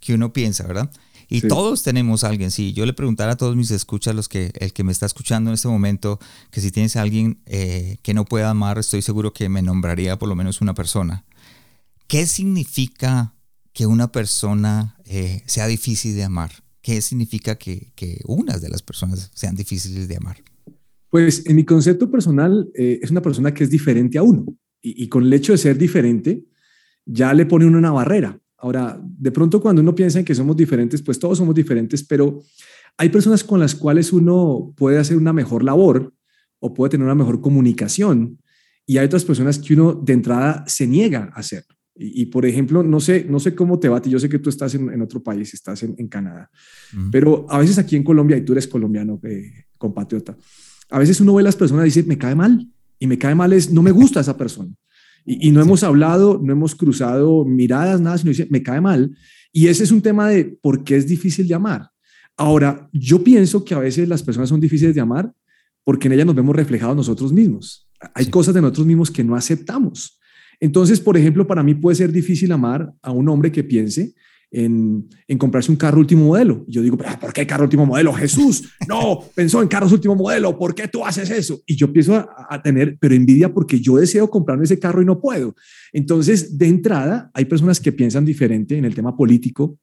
que 0.00 0.14
uno 0.14 0.32
piensa, 0.32 0.66
¿verdad? 0.66 0.90
Y 1.28 1.40
todos 1.40 1.82
tenemos 1.82 2.22
a 2.22 2.28
alguien. 2.28 2.52
Si 2.52 2.72
yo 2.72 2.86
le 2.86 2.92
preguntara 2.92 3.32
a 3.32 3.36
todos 3.36 3.56
mis 3.56 3.72
escuchas, 3.72 4.14
los 4.14 4.28
que, 4.28 4.52
el 4.60 4.72
que 4.72 4.84
me 4.84 4.92
está 4.92 5.06
escuchando 5.06 5.50
en 5.50 5.54
este 5.54 5.66
momento, 5.66 6.20
que 6.52 6.60
si 6.60 6.70
tienes 6.70 6.94
a 6.94 7.02
alguien 7.02 7.40
eh, 7.46 7.96
que 8.02 8.14
no 8.14 8.24
pueda 8.24 8.50
amar, 8.50 8.78
estoy 8.78 9.02
seguro 9.02 9.32
que 9.32 9.48
me 9.48 9.62
nombraría 9.62 10.18
por 10.18 10.28
lo 10.28 10.36
menos 10.36 10.60
una 10.60 10.74
persona. 10.74 11.24
¿Qué 12.06 12.26
significa 12.26 13.34
que 13.72 13.86
una 13.86 14.12
persona 14.12 14.96
eh, 15.04 15.42
sea 15.46 15.66
difícil 15.66 16.14
de 16.14 16.24
amar? 16.24 16.52
¿Qué 16.86 17.02
significa 17.02 17.56
que, 17.56 17.92
unas 18.26 18.62
de 18.62 18.68
las 18.68 18.80
personas 18.80 19.32
sean 19.34 19.56
difíciles 19.56 20.06
de 20.06 20.18
amar? 20.18 20.36
Pues 21.10 21.44
en 21.44 21.56
mi 21.56 21.64
concepto 21.64 22.08
personal 22.08 22.70
eh, 22.74 23.00
es 23.02 23.10
una 23.10 23.20
persona 23.20 23.52
que 23.52 23.64
es 23.64 23.70
diferente 23.70 24.18
a 24.18 24.22
uno 24.22 24.46
y, 24.80 25.08
con 25.08 25.24
el 25.24 25.32
hecho 25.32 25.50
de 25.50 25.58
ser 25.58 25.76
diferente 25.76 26.44
ya 27.04 27.34
le 27.34 27.44
pone 27.44 27.66
uno 27.66 27.78
una 27.78 27.90
barrera. 27.90 28.40
Ahora, 28.58 29.00
de 29.02 29.32
pronto 29.32 29.60
cuando 29.60 29.82
uno 29.82 29.96
piensa 29.96 30.20
en 30.20 30.24
que 30.24 30.34
somos 30.36 30.56
diferentes, 30.56 31.02
pues 31.02 31.18
todos 31.18 31.38
somos 31.38 31.56
diferentes, 31.56 32.04
pero 32.04 32.40
hay 32.96 33.08
personas 33.08 33.42
con 33.42 33.58
las 33.58 33.74
cuales 33.74 34.12
uno 34.12 34.72
puede 34.76 34.98
hacer 34.98 35.16
una 35.16 35.32
mejor 35.32 35.64
labor 35.64 36.14
o 36.60 36.72
puede 36.72 36.90
tener 36.90 37.04
una 37.04 37.16
mejor 37.16 37.40
comunicación 37.40 38.38
y 38.86 38.98
hay 38.98 39.06
otras 39.06 39.24
personas 39.24 39.58
que 39.58 39.74
uno 39.74 39.92
de 39.92 40.12
entrada 40.12 40.62
se 40.68 40.86
niega 40.86 41.32
a 41.34 41.40
hacer. 41.40 41.64
Y, 41.98 42.26
por 42.26 42.44
ejemplo, 42.44 42.82
no 42.82 43.00
sé, 43.00 43.26
no 43.28 43.40
sé 43.40 43.54
cómo 43.54 43.78
te 43.78 43.88
va, 43.88 44.02
yo 44.02 44.18
sé 44.18 44.28
que 44.28 44.38
tú 44.38 44.50
estás 44.50 44.74
en, 44.74 45.00
otro 45.00 45.22
país, 45.22 45.54
estás 45.54 45.82
en, 45.82 46.08
Canadá, 46.08 46.50
pero 47.10 47.46
a 47.48 47.58
veces 47.58 47.78
aquí 47.78 47.96
en 47.96 48.02
Colombia, 48.02 48.36
y 48.36 48.42
tú 48.42 48.52
eres 48.52 48.68
colombiano, 48.68 49.18
eh, 49.24 49.64
compatriota, 49.78 50.36
a 50.90 50.98
veces 50.98 51.20
uno 51.20 51.34
ve 51.34 51.40
a 51.40 51.44
las 51.44 51.56
personas 51.56 51.84
y 51.84 51.88
dice, 51.88 52.02
me 52.02 52.18
cae 52.18 52.34
mal, 52.34 52.68
y 52.98 53.06
me 53.06 53.18
cae 53.18 53.34
mal 53.34 53.52
es, 53.52 53.72
no 53.72 53.82
me 53.82 53.90
gusta 53.90 54.20
esa 54.20 54.36
persona. 54.36 54.74
Y, 55.24 55.50
no 55.50 55.60
hemos 55.60 55.82
hablado, 55.82 56.40
no 56.42 56.52
hemos 56.52 56.74
cruzado 56.74 57.44
miradas, 57.44 58.00
nada, 58.00 58.16
sino 58.16 58.28
dice, 58.28 58.46
me 58.48 58.62
cae 58.62 58.80
mal. 58.80 59.16
Y 59.52 59.66
ese 59.66 59.82
es 59.82 59.90
un 59.90 60.00
tema 60.00 60.28
de 60.28 60.44
por 60.44 60.84
qué 60.84 60.96
es 60.96 61.06
difícil 61.06 61.48
de 61.48 61.54
amar. 61.54 61.90
Ahora, 62.36 62.88
yo 62.92 63.24
pienso 63.24 63.64
que 63.64 63.74
a 63.74 63.80
veces 63.80 64.08
las 64.08 64.22
personas 64.22 64.50
son 64.50 64.60
difíciles 64.60 64.94
de 64.94 65.00
amar 65.00 65.32
porque 65.82 66.06
en 66.06 66.12
ellas 66.12 66.26
nos 66.26 66.34
vemos 66.34 66.54
reflejados 66.54 66.94
nosotros 66.94 67.32
mismos. 67.32 67.88
Hay 68.14 68.26
cosas 68.26 68.54
de 68.54 68.60
nosotros 68.60 68.86
mismos 68.86 69.10
que 69.10 69.24
no 69.24 69.34
aceptamos. 69.34 70.20
Entonces, 70.60 71.00
por 71.00 71.16
ejemplo, 71.16 71.46
para 71.46 71.62
mí 71.62 71.74
puede 71.74 71.96
ser 71.96 72.12
difícil 72.12 72.52
amar 72.52 72.92
a 73.02 73.10
un 73.10 73.28
hombre 73.28 73.52
que 73.52 73.64
piense 73.64 74.14
en, 74.50 75.08
comprarse 75.38 75.70
un 75.70 75.76
carro 75.76 75.98
último 75.98 76.26
modelo. 76.26 76.64
yo 76.68 76.82
digo, 76.82 76.96
¿por 76.96 77.32
qué 77.32 77.46
carro 77.46 77.64
último 77.64 77.84
modelo? 77.84 78.12
Jesús, 78.12 78.70
no, 78.88 79.20
pensó 79.34 79.60
en 79.60 79.68
carros 79.68 79.92
último 79.92 80.14
modelo, 80.14 80.58
¿por 80.58 80.74
qué 80.74 80.88
tú 80.88 81.04
haces 81.04 81.30
eso? 81.30 81.60
Y 81.66 81.76
yo 81.76 81.86
empiezo 81.86 82.14
a, 82.14 82.46
a, 82.48 82.62
tener, 82.62 82.96
pero 82.98 83.14
envidia 83.14 83.52
porque 83.52 83.80
yo 83.80 83.96
deseo 83.96 84.30
comprarme 84.30 84.64
ese 84.64 84.78
carro 84.78 85.02
y 85.02 85.04
no 85.04 85.20
puedo. 85.20 85.54
Entonces, 85.92 86.56
de 86.56 86.68
entrada, 86.68 87.30
hay 87.34 87.44
personas 87.44 87.80
que 87.80 87.92
piensan 87.92 88.24
diferente 88.24 88.78
en 88.78 88.84
el 88.84 88.94
tema 88.94 89.16
político, 89.16 89.78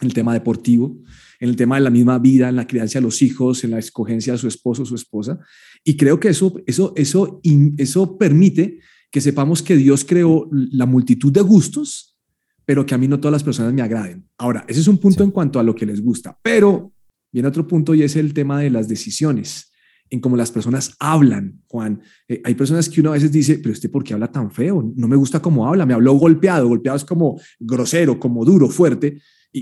en 0.00 0.08
el 0.08 0.14
tema 0.14 0.32
deportivo, 0.32 0.96
en 1.40 1.48
el 1.48 1.56
tema 1.56 1.76
de 1.76 1.82
la 1.82 1.90
misma 1.90 2.18
vida, 2.18 2.48
en 2.48 2.56
la 2.56 2.66
crianza 2.66 2.98
de 2.98 3.04
los 3.04 3.20
hijos, 3.22 3.64
en 3.64 3.72
la 3.72 3.78
escogencia 3.78 4.32
de 4.32 4.38
su 4.38 4.48
esposo 4.48 4.82
o 4.82 4.86
su 4.86 4.94
esposa. 4.94 5.38
Y 5.84 5.96
creo 5.96 6.18
que 6.18 6.28
eso, 6.28 6.54
eso, 6.66 6.92
eso, 6.96 7.40
eso 7.76 8.16
permite 8.18 8.80
que 9.14 9.20
sepamos 9.20 9.62
que 9.62 9.76
Dios 9.76 10.04
creó 10.04 10.48
la 10.50 10.86
multitud 10.86 11.30
de 11.30 11.40
gustos, 11.40 12.18
pero 12.64 12.84
que 12.84 12.96
a 12.96 12.98
mí 12.98 13.06
no 13.06 13.20
todas 13.20 13.30
las 13.30 13.44
personas 13.44 13.72
me 13.72 13.80
agraden. 13.80 14.28
Ahora, 14.36 14.64
ese 14.66 14.80
es 14.80 14.88
un 14.88 14.98
punto 14.98 15.22
en 15.22 15.30
cuanto 15.30 15.60
a 15.60 15.62
lo 15.62 15.72
que 15.72 15.86
les 15.86 16.02
gusta, 16.02 16.36
pero 16.42 16.92
viene 17.30 17.46
otro 17.46 17.64
punto 17.64 17.94
y 17.94 18.02
es 18.02 18.16
el 18.16 18.34
tema 18.34 18.58
de 18.58 18.70
las 18.70 18.88
decisiones, 18.88 19.70
en 20.10 20.18
cómo 20.18 20.36
las 20.36 20.50
personas 20.50 20.96
hablan, 20.98 21.62
Juan. 21.68 22.02
Eh, 22.26 22.42
hay 22.44 22.56
personas 22.56 22.88
que 22.88 23.02
uno 23.02 23.10
a 23.10 23.12
veces 23.12 23.30
dice, 23.30 23.60
pero 23.60 23.70
usted, 23.70 23.88
¿por 23.88 24.02
qué 24.02 24.14
habla 24.14 24.32
tan 24.32 24.50
feo? 24.50 24.92
No 24.96 25.06
me 25.06 25.14
gusta 25.14 25.40
cómo 25.40 25.68
habla, 25.68 25.86
me 25.86 25.94
habló 25.94 26.14
golpeado, 26.14 26.66
golpeado 26.66 26.96
es 26.96 27.04
como 27.04 27.40
grosero, 27.60 28.18
como 28.18 28.44
duro, 28.44 28.68
fuerte 28.68 29.20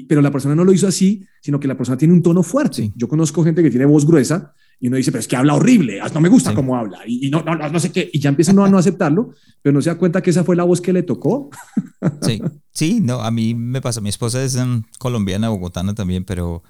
pero 0.08 0.22
la 0.22 0.30
persona 0.30 0.54
no 0.54 0.64
lo 0.64 0.72
hizo 0.72 0.86
así, 0.86 1.26
sino 1.42 1.60
que 1.60 1.68
la 1.68 1.76
persona 1.76 1.98
tiene 1.98 2.14
un 2.14 2.22
tono 2.22 2.42
fuerte. 2.42 2.92
Yo 2.96 3.08
conozco 3.08 3.44
gente 3.44 3.62
que 3.62 3.70
tiene 3.70 3.84
voz 3.84 4.06
gruesa 4.06 4.54
y 4.82 4.88
uno 4.88 4.96
dice, 4.96 5.12
pero 5.12 5.20
es 5.20 5.28
que 5.28 5.36
habla 5.36 5.54
horrible, 5.54 6.00
no 6.12 6.20
me 6.20 6.28
gusta 6.28 6.54
cómo 6.54 6.76
habla 6.76 6.98
y, 7.06 7.30
no, 7.30 7.40
no, 7.44 7.54
no, 7.54 7.78
sé 7.78 7.92
qué, 7.92 8.10
y 8.12 8.18
ya 8.18 8.30
empiezan 8.30 8.58
a 8.58 8.68
no 8.68 8.78
aceptarlo, 8.78 9.30
pero 9.62 9.72
no 9.72 9.80
se 9.80 9.90
da 9.90 9.96
cuenta 9.96 10.20
que 10.20 10.30
esa 10.30 10.42
fue 10.42 10.56
la 10.56 10.64
voz 10.64 10.80
que 10.80 10.92
le 10.92 11.04
tocó. 11.04 11.50
Sí, 12.22 12.42
sí, 12.72 12.98
no, 13.00 13.20
a 13.20 13.30
mí 13.30 13.54
me 13.54 13.80
pasa, 13.80 14.00
mi 14.00 14.08
esposa 14.08 14.42
es 14.42 14.56
um, 14.56 14.82
colombiana, 14.98 15.50
bogotana 15.50 15.94
también, 15.94 16.24
pero 16.24 16.64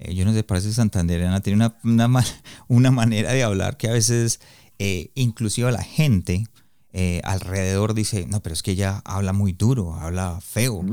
eh, 0.00 0.12
yo 0.16 0.24
no 0.24 0.32
sé, 0.32 0.42
parece 0.42 0.72
santandereana, 0.72 1.42
tiene 1.42 1.64
una, 1.64 1.78
una, 1.84 2.24
una, 2.66 2.90
manera 2.90 3.32
de 3.32 3.44
hablar 3.44 3.76
que 3.76 3.86
a 3.86 3.92
veces, 3.92 4.40
eh, 4.80 5.12
inclusive 5.14 5.68
a 5.68 5.70
la 5.70 5.84
gente, 5.84 6.48
eh, 6.92 7.20
alrededor 7.22 7.94
dice, 7.94 8.26
no, 8.26 8.42
pero 8.42 8.54
es 8.54 8.64
que 8.64 8.72
ella 8.72 9.00
habla 9.04 9.32
muy 9.32 9.52
duro, 9.52 9.94
habla 9.94 10.40
feo. 10.40 10.84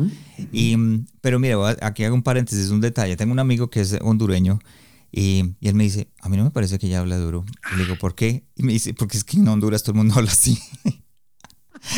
y, 0.51 0.77
mm, 0.77 1.07
pero 1.21 1.39
mira, 1.39 1.57
aquí 1.81 2.03
hago 2.03 2.13
un 2.13 2.23
paréntesis, 2.23 2.69
un 2.69 2.81
detalle. 2.81 3.17
Tengo 3.17 3.31
un 3.31 3.39
amigo 3.39 3.71
que 3.71 3.81
es 3.81 3.97
hondureño 3.99 4.59
y, 5.11 5.55
y, 5.59 5.67
él 5.67 5.75
me 5.75 5.83
dice, 5.83 6.09
a 6.21 6.29
mí 6.29 6.37
no 6.37 6.43
me 6.43 6.51
parece 6.51 6.79
que 6.79 6.87
ella 6.87 6.99
habla 6.99 7.17
duro. 7.17 7.45
Y 7.73 7.77
le 7.77 7.83
digo, 7.83 7.97
¿por 7.97 8.15
qué? 8.15 8.45
Y 8.55 8.63
me 8.63 8.73
dice, 8.73 8.93
porque 8.93 9.17
es 9.17 9.23
que 9.23 9.37
en 9.37 9.47
Honduras 9.47 9.83
todo 9.83 9.93
el 9.93 9.97
mundo 9.97 10.13
habla 10.17 10.31
así. 10.31 10.57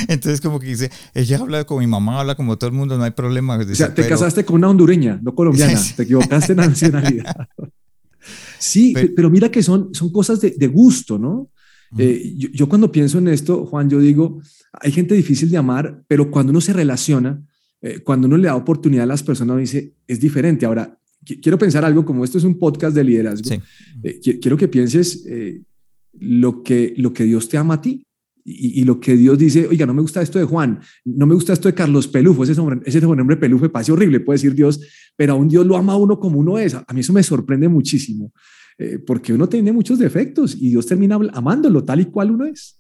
Entonces 0.08 0.40
como 0.40 0.60
que 0.60 0.68
dice, 0.68 0.92
ella 1.14 1.40
habla 1.40 1.66
como 1.66 1.82
mi 1.82 1.88
mamá, 1.88 2.22
habla 2.22 2.36
como 2.36 2.58
todo 2.58 2.70
el 2.70 2.76
mundo, 2.76 2.98
no 2.98 3.04
hay 3.04 3.12
problema. 3.12 3.58
o 3.58 3.76
sea, 3.76 3.94
te 3.94 4.08
casaste 4.08 4.46
con 4.46 4.56
una 4.56 4.70
hondureña, 4.70 5.20
no 5.22 5.36
colombiana, 5.36 5.80
te 5.96 6.04
equivocaste 6.04 6.54
en 6.54 6.58
la 6.58 6.68
nacionalidad. 6.68 7.48
Sí, 8.58 8.94
pero, 9.16 9.30
mira 9.30 9.50
que 9.52 9.62
son, 9.62 9.94
son 9.94 10.12
cosas 10.12 10.40
de, 10.40 10.52
de 10.52 10.68
gusto, 10.68 11.20
¿no? 11.20 11.50
Eh, 11.98 12.34
yo, 12.54 12.68
cuando 12.68 12.92
pienso 12.92 13.20
en 13.20 13.28
esto, 13.28 13.66
Juan, 13.66 13.90
yo 13.90 14.00
digo, 14.00 14.42
hay 14.74 14.92
gente 14.92 15.14
difícil 15.14 15.50
de 15.52 15.58
amar, 15.58 16.04
pero 16.08 16.32
cuando 16.32 16.50
uno 16.50 16.62
se 16.62 16.74
relaciona, 16.74 17.46
eh, 17.82 18.00
cuando 18.00 18.28
uno 18.28 18.38
le 18.38 18.48
da 18.48 18.56
oportunidad 18.56 19.04
a 19.04 19.08
las 19.08 19.22
personas, 19.22 19.58
dice, 19.58 19.94
es 20.08 20.20
diferente. 20.20 20.66
Ahora, 20.66 20.98
quiero 21.24 21.58
pensar 21.58 21.86
algo 21.86 22.06
como 22.06 22.24
esto 22.24 22.38
es 22.38 22.44
un 22.44 22.58
podcast 22.58 22.96
de 22.96 23.04
liderazgo. 23.04 23.50
Eh, 24.04 24.20
quiero 24.42 24.58
que 24.58 24.68
pienses 24.68 25.26
lo, 26.20 26.64
que, 26.64 26.94
lo 26.98 27.14
que 27.14 27.24
Dios 27.24 27.50
te 27.50 27.58
ama 27.58 27.76
a 27.76 27.82
ti. 27.82 28.06
Y, 28.46 28.84
lo 28.84 29.00
que 29.00 29.16
Dios 29.16 29.38
dice, 29.38 29.68
oiga, 29.68 29.86
no 29.86 29.94
me 29.94 30.02
gusta 30.02 30.22
esto 30.22 30.38
de 30.38 30.44
Juan, 30.44 30.82
no 31.06 31.26
me 31.26 31.34
gusta 31.34 31.54
esto 31.54 31.70
de 31.70 31.74
Carlos 31.74 32.10
Pelufo, 32.10 32.44
ese 32.44 32.60
hombre, 32.60 32.82
ese 32.86 33.06
hombre 33.06 33.38
Pelufo 33.38 33.72
parece 33.72 33.94
horrible, 33.94 34.20
puede 34.20 34.36
decir 34.36 34.54
Dios, 34.54 34.82
pero 35.16 35.32
aún 35.32 35.48
Dios 35.48 35.66
lo 35.66 35.78
ama 35.78 35.94
a 35.94 35.96
uno 35.96 36.20
como 36.20 36.40
uno 36.40 36.58
es. 36.58 36.74
A 36.74 36.86
mí 36.94 37.00
eso 37.00 37.14
me 37.14 37.24
sorprende 37.24 37.70
muchísimo. 37.70 38.34
Eh, 38.78 39.00
porque 39.00 39.34
uno 39.34 39.48
tiene 39.48 39.72
muchos 39.72 40.00
defectos 40.00 40.56
y 40.56 40.70
Dios 40.70 40.86
termina 40.88 41.18
amándolo 41.34 41.84
tal 41.84 42.02
y 42.02 42.06
cual 42.06 42.32
uno 42.32 42.46
es. 42.46 42.80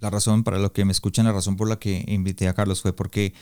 La 0.00 0.10
razón, 0.10 0.42
para 0.42 0.58
lo 0.58 0.72
que 0.72 0.84
me 0.84 0.92
escuchan, 0.92 1.26
la 1.26 1.32
razón 1.32 1.56
por 1.56 1.68
la 1.68 1.78
que 1.78 2.04
invité 2.08 2.48
a 2.48 2.54
Carlos 2.54 2.82
fue 2.82 2.94
porque 2.94 3.32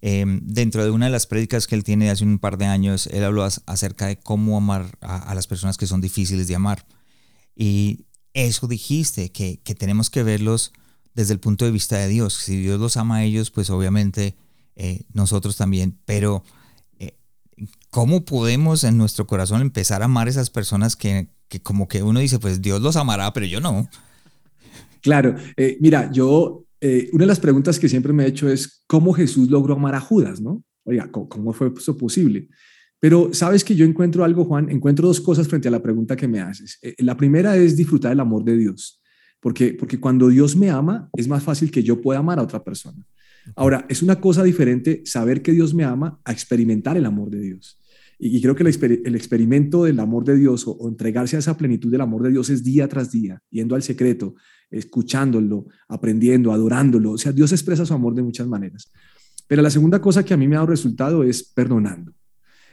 em, 0.00 0.40
dentro 0.44 0.84
de 0.84 0.90
una 0.90 1.06
de 1.06 1.12
las 1.12 1.26
prédicas 1.26 1.66
que 1.66 1.74
él 1.74 1.84
tiene 1.84 2.10
hace 2.10 2.24
un 2.24 2.38
par 2.38 2.58
de 2.58 2.66
años, 2.66 3.06
él 3.08 3.24
habló 3.24 3.44
acerca 3.44 4.06
de 4.06 4.18
cómo 4.18 4.56
amar 4.56 4.98
a, 5.00 5.34
las 5.34 5.46
personas 5.46 5.76
que 5.76 5.86
son 5.86 6.00
difíciles 6.00 6.46
de 6.46 6.54
amar. 6.54 6.86
Y 7.56 8.06
eso 8.32 8.66
dijiste, 8.66 9.30
que, 9.32 9.60
que, 9.62 9.74
tenemos 9.74 10.10
que 10.10 10.22
verlos 10.22 10.72
desde 11.14 11.32
el 11.32 11.40
punto 11.40 11.64
de 11.64 11.70
vista 11.70 11.96
de 11.98 12.08
Dios. 12.08 12.34
Si 12.34 12.60
Dios 12.60 12.80
los 12.80 12.96
ama 12.96 13.16
a 13.16 13.24
ellos, 13.24 13.50
pues 13.50 13.70
obviamente 13.70 14.34
eh, 14.76 15.04
nosotros 15.12 15.56
también. 15.56 15.98
Pero 16.04 16.44
¿cómo 17.90 18.24
podemos 18.24 18.84
en 18.84 18.98
nuestro 18.98 19.26
corazón 19.26 19.60
empezar 19.60 20.02
a 20.02 20.06
amar 20.06 20.26
a 20.26 20.30
esas 20.30 20.50
personas 20.50 20.96
que, 20.96 21.28
como 21.62 21.88
que 21.88 22.02
uno 22.02 22.20
dice, 22.20 22.38
pues 22.38 22.60
Dios 22.60 22.80
los 22.80 22.96
amará, 22.96 23.32
pero 23.32 23.46
yo 23.46 23.60
no? 23.60 23.88
Claro, 25.00 25.36
eh, 25.56 25.76
mira, 25.80 26.10
yo, 26.10 26.63
eh, 26.86 27.08
una 27.12 27.22
de 27.22 27.28
las 27.28 27.40
preguntas 27.40 27.78
que 27.78 27.88
siempre 27.88 28.12
me 28.12 28.24
he 28.24 28.28
hecho 28.28 28.46
es, 28.46 28.84
¿cómo 28.86 29.14
Jesús 29.14 29.48
logró 29.48 29.72
amar 29.72 29.94
a 29.94 30.00
Judas, 30.00 30.42
no? 30.42 30.62
Oiga, 30.84 31.10
¿cómo, 31.10 31.54
fue 31.54 31.72
eso 31.74 31.96
posible? 31.96 32.50
Pero 33.00 33.30
sabes 33.32 33.64
que 33.64 33.74
yo 33.74 33.86
encuentro 33.86 34.22
algo, 34.22 34.44
Juan, 34.44 34.68
encuentro 34.68 35.08
dos 35.08 35.18
cosas 35.18 35.48
frente 35.48 35.66
a 35.66 35.70
la 35.70 35.82
pregunta 35.82 36.14
que 36.14 36.28
me 36.28 36.40
haces. 36.40 36.78
Eh, 36.82 36.94
la 36.98 37.16
primera 37.16 37.56
es 37.56 37.74
disfrutar 37.74 38.12
el 38.12 38.20
amor 38.20 38.44
de 38.44 38.58
Dios, 38.58 39.00
porque, 39.40 39.72
porque 39.72 39.98
cuando 39.98 40.28
Dios 40.28 40.56
me 40.56 40.68
ama, 40.68 41.08
es 41.16 41.26
más 41.26 41.42
fácil 41.42 41.70
que 41.70 41.82
yo 41.82 42.02
pueda 42.02 42.18
amar 42.18 42.38
a 42.38 42.42
otra 42.42 42.62
persona. 42.62 43.02
Ahora, 43.56 43.86
es 43.88 44.02
una 44.02 44.20
cosa 44.20 44.42
diferente 44.42 45.00
saber 45.06 45.40
que 45.40 45.52
Dios 45.52 45.72
me 45.72 45.84
ama 45.84 46.20
a 46.22 46.32
experimentar 46.32 46.98
el 46.98 47.06
amor 47.06 47.30
de 47.30 47.40
Dios. 47.40 47.80
Y, 48.18 48.42
creo 48.42 48.54
que 48.54 48.62
el, 48.62 49.16
experimento 49.16 49.84
del 49.84 50.00
amor 50.00 50.24
de 50.24 50.36
Dios 50.36 50.64
o, 50.66 50.86
entregarse 50.88 51.36
a 51.36 51.38
esa 51.38 51.56
plenitud 51.56 51.90
del 51.90 52.02
amor 52.02 52.22
de 52.22 52.30
Dios 52.30 52.50
es 52.50 52.62
día 52.62 52.88
tras 52.88 53.10
día, 53.10 53.40
yendo 53.50 53.74
al 53.74 53.82
secreto, 53.82 54.34
escuchándolo, 54.78 55.66
aprendiendo, 55.88 56.52
adorándolo. 56.52 57.12
O 57.12 57.18
sea, 57.18 57.32
Dios 57.32 57.52
expresa 57.52 57.86
su 57.86 57.94
amor 57.94 58.14
de 58.14 58.22
muchas 58.22 58.46
maneras. 58.46 58.90
Pero 59.46 59.62
la 59.62 59.70
segunda 59.70 60.00
cosa 60.00 60.24
que 60.24 60.34
a 60.34 60.36
mí 60.36 60.48
me 60.48 60.56
ha 60.56 60.60
dado 60.60 60.70
resultado 60.70 61.22
es 61.22 61.42
perdonando. 61.42 62.12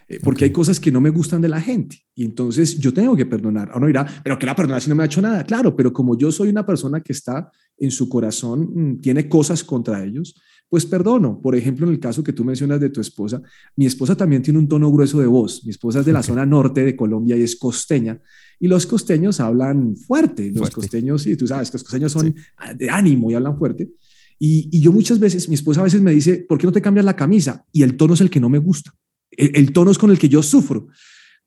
Eh, 0.08 0.20
porque 0.22 0.46
hay 0.46 0.52
cosas 0.52 0.80
que 0.80 0.92
no 0.92 1.00
me 1.00 1.10
gustan 1.10 1.42
de 1.42 1.48
la 1.48 1.62
gente 1.62 1.98
y 2.16 2.26
entonces 2.26 2.78
yo 2.78 2.94
tengo 2.94 3.16
que 3.16 3.26
perdonar. 3.26 3.70
Ahora 3.72 3.88
dirá, 3.88 4.08
pero 4.24 4.38
que 4.38 4.46
la 4.46 4.56
perdonar 4.56 4.82
si 4.82 4.90
no 4.90 4.96
me 4.96 5.04
ha 5.04 5.06
hecho 5.06 5.22
nada. 5.22 5.44
Claro, 5.46 5.74
pero 5.76 5.94
como 5.94 6.18
yo 6.18 6.32
soy 6.32 6.50
una 6.50 6.66
persona 6.66 7.00
que 7.00 7.14
está 7.14 7.50
en 7.78 7.92
su 7.92 8.10
corazón, 8.10 8.72
mm, 8.74 9.00
tiene 9.00 9.30
cosas 9.30 9.64
contra 9.64 10.04
ellos, 10.04 10.36
pues 10.68 10.86
perdono. 10.86 11.40
Por 11.42 11.56
ejemplo, 11.56 11.88
en 11.88 11.94
el 11.94 12.00
caso 12.00 12.24
que 12.24 12.34
tú 12.34 12.44
mencionas 12.44 12.80
de 12.80 12.90
tu 12.90 13.00
esposa, 13.00 13.42
mi 13.78 13.86
esposa 13.86 14.16
también 14.16 14.42
tiene 14.42 14.60
un 14.60 14.68
tono 14.68 14.92
grueso 14.92 15.20
de 15.20 15.28
voz. 15.28 15.64
Mi 15.64 15.72
esposa 15.72 16.00
es 16.00 16.06
de 16.06 16.14
la 16.14 16.24
zona 16.24 16.46
norte 16.46 16.84
de 16.84 16.96
Colombia 16.96 17.38
y 17.38 17.44
es 17.44 17.56
costeña. 17.56 18.20
Y 18.62 18.68
los 18.68 18.86
costeños 18.86 19.40
hablan 19.40 19.98
fuerte. 19.98 20.52
Los 20.54 20.70
costeños, 20.70 21.24
sí, 21.24 21.36
tú 21.36 21.48
sabes, 21.48 21.74
los 21.74 21.82
costeños 21.82 22.12
son 22.12 22.36
de 22.76 22.90
ánimo 22.92 23.32
y 23.32 23.34
hablan 23.34 23.58
fuerte. 23.58 23.90
Y, 24.38 24.80
yo 24.80 24.92
muchas 24.92 25.20
veces, 25.20 25.50
mi 25.50 25.56
esposa 25.56 25.82
a 25.82 25.84
veces 25.84 26.00
me 26.00 26.12
dice, 26.12 26.46
¿por 26.48 26.60
qué 26.60 26.68
no 26.68 26.72
te 26.72 26.82
cambias 26.82 27.04
la 27.04 27.16
camisa? 27.16 27.66
Y 27.72 27.82
el 27.82 27.98
tono 27.98 28.14
es 28.14 28.22
el 28.22 28.30
que 28.30 28.40
no 28.40 28.50
me 28.50 28.60
gusta. 28.60 28.94
El, 29.32 29.74
tono 29.74 29.90
es 29.90 29.98
con 29.98 30.12
el 30.12 30.20
que 30.20 30.30
yo 30.30 30.44
sufro. 30.44 30.90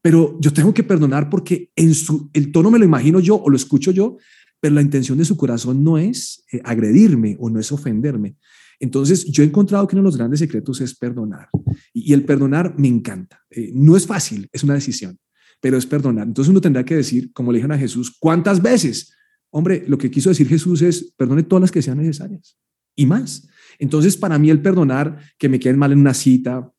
Pero 0.03 0.37
yo 0.41 0.53
tengo 0.53 0.75
que 0.75 0.83
perdonar 0.83 1.31
porque 1.31 1.71
en 1.77 1.95
su, 1.95 2.31
el 2.33 2.51
tono 2.51 2.69
me 2.69 2.81
lo 2.81 2.85
imagino 2.85 3.21
yo 3.21 3.37
o 3.37 3.49
lo 3.49 3.57
escucho 3.57 3.93
yo, 3.93 4.17
pero 4.61 4.75
la 4.75 4.83
intención 4.83 5.17
de 5.17 5.25
su 5.25 5.37
corazón 5.37 5.85
no 5.85 5.99
es 5.99 6.45
eh, 6.53 6.61
agredirme 6.65 7.37
o 7.39 7.49
no 7.49 7.61
es 7.61 7.71
ofenderme. 7.71 8.37
Entonces, 8.81 9.25
yo 9.27 9.45
he 9.45 9.47
encontrado 9.47 9.87
que 9.87 9.95
uno 9.95 10.03
de 10.03 10.09
los 10.09 10.17
grandes 10.17 10.41
secretos 10.41 10.81
es 10.81 10.97
perdonar. 10.97 11.49
Y, 11.93 12.13
el 12.13 12.25
perdonar 12.25 12.75
me 12.77 12.89
encanta. 12.89 13.41
Eh, 13.51 13.71
no 13.73 13.97
es 13.97 14.05
fácil, 14.05 14.49
es 14.53 14.65
una 14.65 14.75
decisión, 14.75 15.17
pero 15.65 15.79
es 15.79 15.87
perdonar. 15.87 16.27
Entonces 16.27 16.51
uno 16.51 16.61
tendrá 16.61 16.85
que 16.85 16.95
decir, 16.95 17.33
como 17.33 17.51
le 17.51 17.57
dijeron 17.57 17.75
a 17.75 17.79
Jesús, 17.79 18.15
¿cuántas 18.21 18.61
veces? 18.61 19.15
Hombre, 19.49 19.83
lo 19.89 19.97
que 19.97 20.11
quiso 20.11 20.29
decir 20.29 20.47
Jesús 20.47 20.83
es, 20.83 21.15
perdone 21.17 21.43
todas 21.43 21.63
las 21.63 21.73
que 21.73 21.81
sean 21.81 21.97
necesarias 21.97 22.59
y 22.95 23.07
más. 23.07 23.49
Entonces, 23.79 24.19
para 24.19 24.39
mí 24.39 24.51
el 24.51 24.61
perdonar 24.61 25.19
que 25.39 25.49
me 25.49 25.59
queden 25.59 25.79
mal 25.79 25.91
en 25.91 26.01
una 26.01 26.13
cita, 26.13 26.71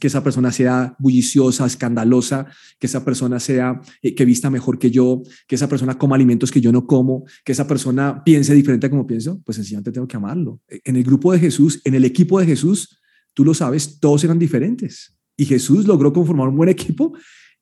que 0.00 0.08
esa 0.08 0.24
persona 0.24 0.50
sea 0.50 0.96
bulliciosa, 0.98 1.64
escandalosa, 1.64 2.46
que 2.80 2.88
esa 2.88 3.04
persona 3.04 3.38
sea 3.38 3.80
eh, 4.02 4.16
que 4.16 4.24
vista 4.24 4.50
mejor 4.50 4.80
que 4.80 4.90
yo, 4.90 5.22
que 5.46 5.54
esa 5.54 5.68
persona 5.68 5.96
coma 5.96 6.16
alimentos 6.16 6.50
que 6.50 6.60
yo 6.60 6.72
no 6.72 6.88
como, 6.88 7.22
que 7.44 7.52
esa 7.52 7.68
persona 7.68 8.24
piense 8.24 8.52
diferente 8.52 8.88
a 8.88 8.90
como 8.90 9.06
pienso, 9.06 9.40
pues 9.44 9.54
sencillamente 9.54 9.92
tengo 9.92 10.08
que 10.08 10.16
amarlo. 10.16 10.60
Eh, 10.66 10.80
en 10.82 10.96
el 10.96 11.04
grupo 11.04 11.32
de 11.32 11.38
Jesús, 11.38 11.80
en 11.84 11.94
el 11.94 12.04
equipo 12.04 12.40
de 12.40 12.46
Jesús, 12.46 12.98
tú 13.32 13.44
lo 13.44 13.54
sabes, 13.54 14.00
todos 14.00 14.24
eran 14.24 14.40
diferentes 14.40 15.16
y 15.36 15.44
Jesús 15.44 15.86
logró 15.86 16.12
conformar 16.12 16.48
un 16.48 16.56
buen 16.56 16.68
equipo 16.68 17.12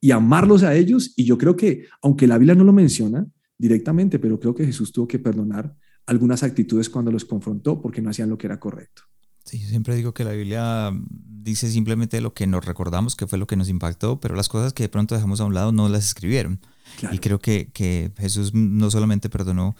y 0.02 0.10
amarlos 0.10 0.64
a 0.64 0.74
ellos 0.74 1.14
y 1.16 1.24
yo 1.24 1.38
creo 1.38 1.56
que 1.56 1.86
aunque 2.02 2.26
la 2.26 2.36
Biblia 2.36 2.56
no 2.56 2.64
lo 2.64 2.72
menciona 2.72 3.24
directamente, 3.56 4.18
pero 4.18 4.40
creo 4.40 4.52
que 4.52 4.66
Jesús 4.66 4.92
tuvo 4.92 5.06
que 5.06 5.20
perdonar 5.20 5.76
algunas 6.06 6.42
actitudes 6.42 6.90
cuando 6.90 7.12
los 7.12 7.24
confrontó 7.24 7.80
porque 7.80 8.02
no 8.02 8.10
hacían 8.10 8.28
lo 8.28 8.36
que 8.36 8.48
era 8.48 8.58
correcto. 8.58 9.04
Sí, 9.44 9.60
yo 9.60 9.68
siempre 9.68 9.94
digo 9.94 10.12
que 10.12 10.24
la 10.24 10.32
Biblia 10.32 10.92
dice 11.08 11.70
simplemente 11.70 12.20
lo 12.20 12.34
que 12.34 12.48
nos 12.48 12.64
recordamos, 12.64 13.14
que 13.14 13.28
fue 13.28 13.38
lo 13.38 13.46
que 13.46 13.54
nos 13.54 13.68
impactó, 13.68 14.18
pero 14.18 14.34
las 14.34 14.48
cosas 14.48 14.72
que 14.72 14.82
de 14.82 14.88
pronto 14.88 15.14
dejamos 15.14 15.40
a 15.40 15.44
un 15.44 15.54
lado 15.54 15.70
no 15.70 15.88
las 15.88 16.04
escribieron. 16.04 16.60
Y 17.12 17.18
creo 17.18 17.38
que, 17.38 17.70
que, 17.72 18.12
Jesús 18.18 18.52
no 18.54 18.90
solamente 18.90 19.30
perdonó, 19.30 19.76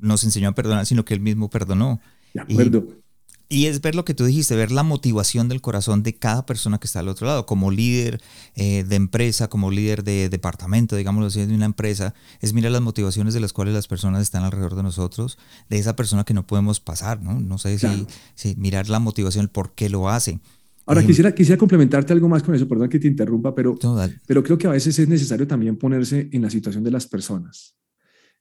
nos 0.00 0.24
enseñó 0.24 0.48
a 0.48 0.54
perdonar, 0.54 0.86
sino 0.86 1.04
que 1.04 1.12
él 1.12 1.20
mismo 1.20 1.50
perdonó. 1.50 2.00
De 2.32 2.40
acuerdo. 2.40 2.86
Y, 2.88 3.07
es 3.50 3.80
ver 3.80 3.94
lo 3.94 4.04
que 4.04 4.14
tú 4.14 4.24
dijiste, 4.24 4.54
ver 4.56 4.70
la 4.70 4.82
motivación 4.82 5.48
del 5.48 5.60
corazón 5.60 6.02
de 6.02 6.14
cada 6.14 6.44
persona 6.44 6.78
que 6.78 6.86
está 6.86 7.00
al 7.00 7.08
otro 7.08 7.26
lado, 7.26 7.46
como 7.46 7.70
líder 7.70 8.20
eh, 8.54 8.84
de 8.84 8.96
empresa, 8.96 9.48
como 9.48 9.70
líder 9.70 10.04
de 10.04 10.28
departamento, 10.28 10.96
digámoslo 10.96 11.28
así, 11.28 11.44
de 11.46 11.54
una 11.54 11.64
empresa, 11.64 12.14
es 12.40 12.52
mirar 12.52 12.72
las 12.72 12.82
motivaciones 12.82 13.34
de 13.34 13.40
las 13.40 13.52
cuales 13.52 13.74
las 13.74 13.88
personas 13.88 14.22
están 14.22 14.44
alrededor 14.44 14.76
de 14.76 14.82
nosotros, 14.82 15.38
de 15.70 15.78
esa 15.78 15.96
persona 15.96 16.24
que 16.24 16.34
no 16.34 16.46
podemos 16.46 16.80
pasar, 16.80 17.22
¿no? 17.22 17.40
No 17.40 17.58
sé 17.58 17.78
si, 17.78 18.06
si, 18.34 18.54
mirar 18.56 18.88
la 18.88 18.98
motivación, 18.98 19.44
el 19.44 19.50
por 19.50 19.72
qué 19.72 19.88
lo 19.88 20.08
hace. 20.08 20.40
Ahora, 20.84 21.04
quisiera, 21.04 21.34
quisiera 21.34 21.58
complementarte 21.58 22.14
algo 22.14 22.28
más 22.28 22.42
con 22.42 22.54
eso, 22.54 22.66
perdón 22.66 22.88
que 22.88 22.98
te 22.98 23.08
interrumpa, 23.08 23.54
pero, 23.54 23.78
pero 24.26 24.42
creo 24.42 24.56
que 24.56 24.66
a 24.66 24.70
veces 24.70 24.98
es 24.98 25.06
necesario 25.06 25.46
también 25.46 25.76
ponerse 25.76 26.30
en 26.32 26.40
la 26.40 26.48
situación 26.48 26.82
de 26.82 26.90
las 26.90 27.06
personas. 27.06 27.76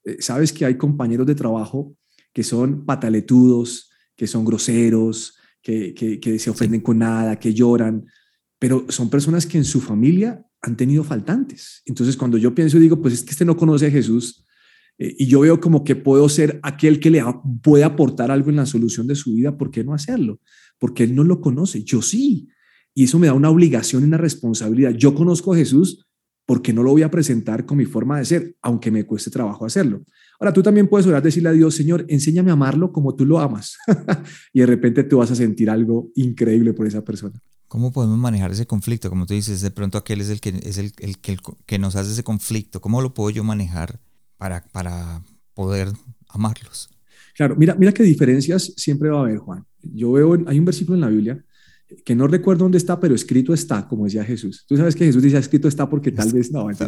Eh, 0.06 0.18
sabes 0.22 0.54
que 0.54 0.64
hay 0.64 0.78
compañeros 0.78 1.28
de 1.28 1.36
trabajo 1.36 1.98
que 2.32 2.44
son 2.44 2.86
pataletudos, 2.86 3.90
que 4.18 4.28
son 4.28 4.44
groseros, 4.44 5.38
que, 5.62 5.94
que, 5.94 6.40
se 6.40 6.50
ofenden 6.50 6.82
con 6.82 6.98
nada, 6.98 7.40
que 7.40 7.54
lloran, 7.54 8.06
pero 8.60 8.86
son 8.90 9.10
personas 9.10 9.46
que 9.46 9.58
en 9.58 9.66
su 9.66 9.80
familia 9.80 10.44
han 10.62 10.76
tenido 10.76 11.04
faltantes. 11.04 11.84
Entonces, 11.86 12.18
cuando 12.18 12.38
yo 12.38 12.54
pienso 12.54 12.78
y 12.78 12.82
digo, 12.82 13.02
pues 13.02 13.14
es 13.14 13.24
que 13.24 13.32
este 13.32 13.46
no 13.46 13.56
conoce 13.56 13.88
a 13.88 13.92
Jesús, 13.92 14.46
eh, 14.98 15.16
y 15.20 15.28
yo 15.28 15.42
veo 15.42 15.62
como 15.62 15.84
que 15.84 15.96
puedo 15.96 16.28
ser 16.28 16.60
aquel 16.64 17.00
que 17.00 17.12
le 17.12 17.24
puede 17.62 17.84
aportar 17.84 18.32
algo 18.32 18.50
en 18.50 18.56
la 18.58 18.66
solución 18.66 19.08
de 19.08 19.16
su 19.16 19.34
vida, 19.34 19.58
¿por 19.58 19.72
qué 19.72 19.84
no 19.84 19.94
hacerlo? 19.94 20.42
porque 20.80 21.04
él 21.04 21.16
no 21.16 21.24
lo 21.24 21.42
conoce, 21.42 21.84
yo 21.84 22.02
sí. 22.02 22.50
Y 22.94 23.06
eso 23.06 23.20
me 23.20 23.28
da 23.28 23.34
una 23.34 23.50
obligación 23.50 24.04
y 24.04 24.06
una 24.06 24.18
responsabilidad. 24.18 24.92
Yo 24.92 25.14
conozco 25.14 25.54
a 25.54 25.58
Jesús 25.58 26.08
porque 26.46 26.74
no 26.74 26.84
lo 26.84 26.92
voy 26.92 27.04
a 27.04 27.12
presentar 27.12 27.66
con 27.66 27.78
mi 27.78 27.86
forma 27.86 28.18
de 28.18 28.26
ser, 28.26 28.56
aunque 28.62 28.90
me 28.90 29.06
cueste 29.06 29.30
trabajo 29.30 29.66
hacerlo. 29.66 30.04
Ahora, 30.40 30.54
tú 30.54 30.62
también 30.62 30.88
puedes 30.88 31.08
orar, 31.08 31.24
decirle 31.24 31.50
a 31.50 31.54
Dios, 31.54 31.76
Señor, 31.76 32.06
enséñame 32.08 32.52
a 32.52 32.54
amarlo 32.54 32.92
como 32.92 33.16
tú 33.16 33.26
lo 33.26 33.40
amas. 33.40 33.78
y 34.54 34.60
de 34.60 34.66
repente 34.66 35.04
tú 35.04 35.18
vas 35.18 35.32
a 35.32 35.36
sentir 35.36 35.70
algo 35.70 36.12
increíble 36.16 36.74
por 36.74 36.86
esa 36.86 37.04
persona. 37.04 37.42
¿Cómo 37.68 37.92
podemos 37.92 38.18
manejar 38.18 38.52
ese 38.52 38.66
conflicto? 38.66 39.10
Como 39.10 39.26
tú 39.26 39.34
dices, 39.34 39.62
de 39.62 39.72
pronto 39.72 39.98
aquel 39.98 40.22
es 40.22 40.30
el 40.30 40.40
que, 40.40 40.50
es 40.64 40.78
el, 40.78 40.94
el, 41.00 41.18
que 41.18 41.80
nos 41.80 41.96
hace 41.96 42.12
ese 42.12 42.24
conflicto. 42.24 42.80
¿Cómo 42.80 43.02
lo 43.02 43.14
puedo 43.14 43.30
yo 43.32 43.44
manejar 43.44 44.00
para, 44.38 44.64
para 44.72 45.24
poder 45.54 45.90
amarlos? 46.30 46.90
Claro, 47.36 47.56
mira, 47.56 47.76
mira 47.76 47.92
qué 47.92 48.04
diferencias 48.04 48.74
siempre 48.78 49.10
va 49.10 49.20
a 49.20 49.22
haber, 49.24 49.40
Juan. 49.40 49.66
Yo 49.82 50.12
veo, 50.12 50.34
hay 50.48 50.60
un 50.60 50.66
versículo 50.66 50.96
en 50.96 51.02
la 51.02 51.10
Biblia 51.10 51.44
que 52.04 52.16
no 52.16 52.28
recuerdo 52.28 52.66
dónde 52.66 52.78
está, 52.78 53.00
pero 53.00 53.16
escrito 53.16 53.54
está, 53.54 53.88
como 53.88 54.06
decía 54.06 54.24
Jesús. 54.24 54.66
Tú 54.68 54.76
sabes 54.76 54.96
que 54.96 55.06
Jesús 55.06 55.24
dice 55.24 55.38
escrito 55.38 55.68
está 55.68 55.90
porque 55.90 56.12
tal 56.12 56.32
vez 56.32 56.52
no. 56.52 56.68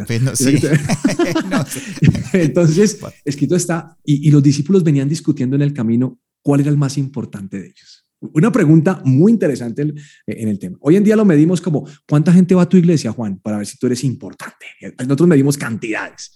Entonces, 2.32 2.98
escrito 3.24 3.56
está, 3.56 3.96
y, 4.04 4.28
y 4.28 4.30
los 4.30 4.42
discípulos 4.42 4.84
venían 4.84 5.08
discutiendo 5.08 5.56
en 5.56 5.62
el 5.62 5.72
camino 5.72 6.20
cuál 6.42 6.60
era 6.60 6.70
el 6.70 6.76
más 6.76 6.98
importante 6.98 7.58
de 7.58 7.66
ellos. 7.66 7.99
Una 8.20 8.52
pregunta 8.52 9.00
muy 9.02 9.32
interesante 9.32 9.94
en 10.26 10.48
el 10.48 10.58
tema. 10.58 10.76
Hoy 10.80 10.96
en 10.96 11.04
día 11.04 11.16
lo 11.16 11.24
medimos 11.24 11.62
como, 11.62 11.88
¿cuánta 12.06 12.30
gente 12.32 12.54
va 12.54 12.62
a 12.62 12.68
tu 12.68 12.76
iglesia, 12.76 13.12
Juan? 13.12 13.38
Para 13.38 13.56
ver 13.56 13.66
si 13.66 13.78
tú 13.78 13.86
eres 13.86 14.04
importante. 14.04 14.66
Nosotros 14.98 15.26
medimos 15.26 15.56
cantidades. 15.56 16.32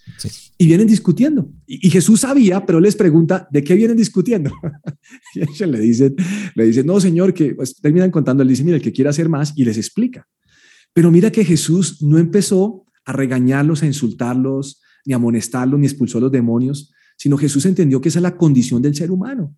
Y 0.56 0.66
vienen 0.66 0.86
discutiendo. 0.86 1.50
Y, 1.66 1.90
Jesús 1.90 2.20
sabía, 2.20 2.64
pero 2.64 2.80
les 2.80 2.96
pregunta, 2.96 3.46
¿de 3.50 3.62
qué 3.62 3.74
vienen 3.74 3.98
discutiendo? 3.98 4.50
y 5.34 5.42
ellos 5.42 5.68
le 5.68 5.78
dicen, 5.78 6.16
le 6.54 6.64
dicen, 6.64 6.86
no, 6.86 6.98
Señor, 7.00 7.34
que 7.34 7.54
pues, 7.54 7.76
terminan 7.76 8.10
contando, 8.10 8.42
él 8.42 8.48
dice, 8.48 8.64
mira, 8.64 8.78
el 8.78 8.82
que 8.82 8.92
quiera 8.92 9.10
hacer 9.10 9.28
más, 9.28 9.52
y 9.54 9.64
les 9.64 9.76
explica. 9.76 10.26
Pero 10.94 11.10
mira 11.10 11.30
que 11.30 11.44
Jesús 11.44 12.00
no 12.02 12.16
empezó 12.16 12.86
a 13.04 13.12
regañarlos, 13.12 13.82
a 13.82 13.86
insultarlos, 13.86 14.80
ni 15.04 15.12
a 15.12 15.16
amonestarlos, 15.16 15.78
ni 15.78 15.86
expulsó 15.86 16.16
a 16.16 16.22
los 16.22 16.32
demonios, 16.32 16.94
sino 17.18 17.36
Jesús 17.36 17.66
entendió 17.66 18.00
que 18.00 18.08
esa 18.08 18.20
es 18.20 18.22
la 18.22 18.38
condición 18.38 18.80
del 18.80 18.94
ser 18.94 19.10
humano 19.10 19.54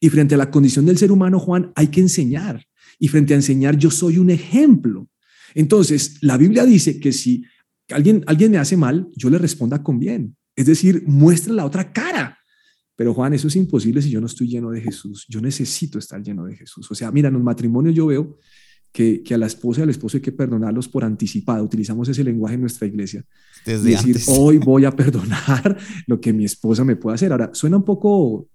y 0.00 0.08
frente 0.08 0.34
a 0.34 0.38
la 0.38 0.50
condición 0.50 0.86
del 0.86 0.98
ser 0.98 1.10
humano, 1.10 1.38
Juan, 1.38 1.72
hay 1.74 1.88
que 1.88 2.00
enseñar. 2.00 2.64
Y 2.98 3.08
frente 3.08 3.34
a 3.34 3.36
enseñar, 3.36 3.76
yo 3.76 3.90
soy 3.90 4.18
un 4.18 4.30
ejemplo. 4.30 5.08
Entonces, 5.54 6.18
la 6.20 6.36
Biblia 6.36 6.64
dice 6.64 7.00
que 7.00 7.12
si 7.12 7.44
alguien, 7.90 8.22
alguien 8.26 8.52
me 8.52 8.58
hace 8.58 8.76
mal, 8.76 9.08
yo 9.14 9.30
le 9.30 9.38
responda 9.38 9.82
con 9.82 9.98
bien. 9.98 10.36
Es 10.54 10.66
decir, 10.66 11.04
muestra 11.06 11.52
la 11.52 11.64
otra 11.64 11.92
cara. 11.92 12.38
Pero 12.96 13.14
Juan, 13.14 13.32
eso 13.32 13.46
es 13.46 13.56
imposible 13.56 14.02
si 14.02 14.10
yo 14.10 14.20
no 14.20 14.26
estoy 14.26 14.48
lleno 14.48 14.70
de 14.70 14.80
Jesús. 14.80 15.24
Yo 15.28 15.40
necesito 15.40 15.98
estar 15.98 16.20
lleno 16.20 16.44
de 16.44 16.56
Jesús. 16.56 16.90
O 16.90 16.94
sea, 16.94 17.12
mira, 17.12 17.28
en 17.28 17.36
un 17.36 17.44
matrimonio 17.44 17.92
yo 17.92 18.06
veo 18.06 18.38
que, 18.90 19.22
que, 19.22 19.34
a 19.34 19.38
la 19.38 19.46
esposa 19.46 19.80
y 19.80 19.82
al 19.84 19.90
esposo 19.90 20.16
hay 20.16 20.20
que 20.20 20.32
perdonarlos 20.32 20.88
por 20.88 21.04
anticipado. 21.04 21.62
Utilizamos 21.62 22.08
ese 22.08 22.24
lenguaje 22.24 22.56
en 22.56 22.62
nuestra 22.62 22.88
iglesia. 22.88 23.24
Desde 23.64 23.90
decir, 23.90 24.16
hoy 24.26 24.58
voy 24.58 24.84
a 24.84 24.90
perdonar 24.96 25.78
lo 26.08 26.20
que 26.20 26.32
mi 26.32 26.44
esposa 26.44 26.84
me 26.84 26.96
puede 26.96 27.14
hacer. 27.14 27.30
Ahora, 27.30 27.50
suena 27.52 27.76
un 27.76 27.84
poco 27.84 28.48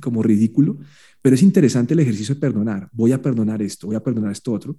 como 0.00 0.22
ridículo, 0.22 0.78
pero 1.22 1.34
es 1.34 1.42
interesante 1.42 1.94
el 1.94 2.00
ejercicio 2.00 2.34
de 2.34 2.40
perdonar. 2.40 2.88
Voy 2.92 3.12
a 3.12 3.20
perdonar 3.20 3.62
esto, 3.62 3.86
voy 3.88 3.96
a 3.96 4.02
perdonar 4.02 4.32
esto 4.32 4.52
otro. 4.52 4.78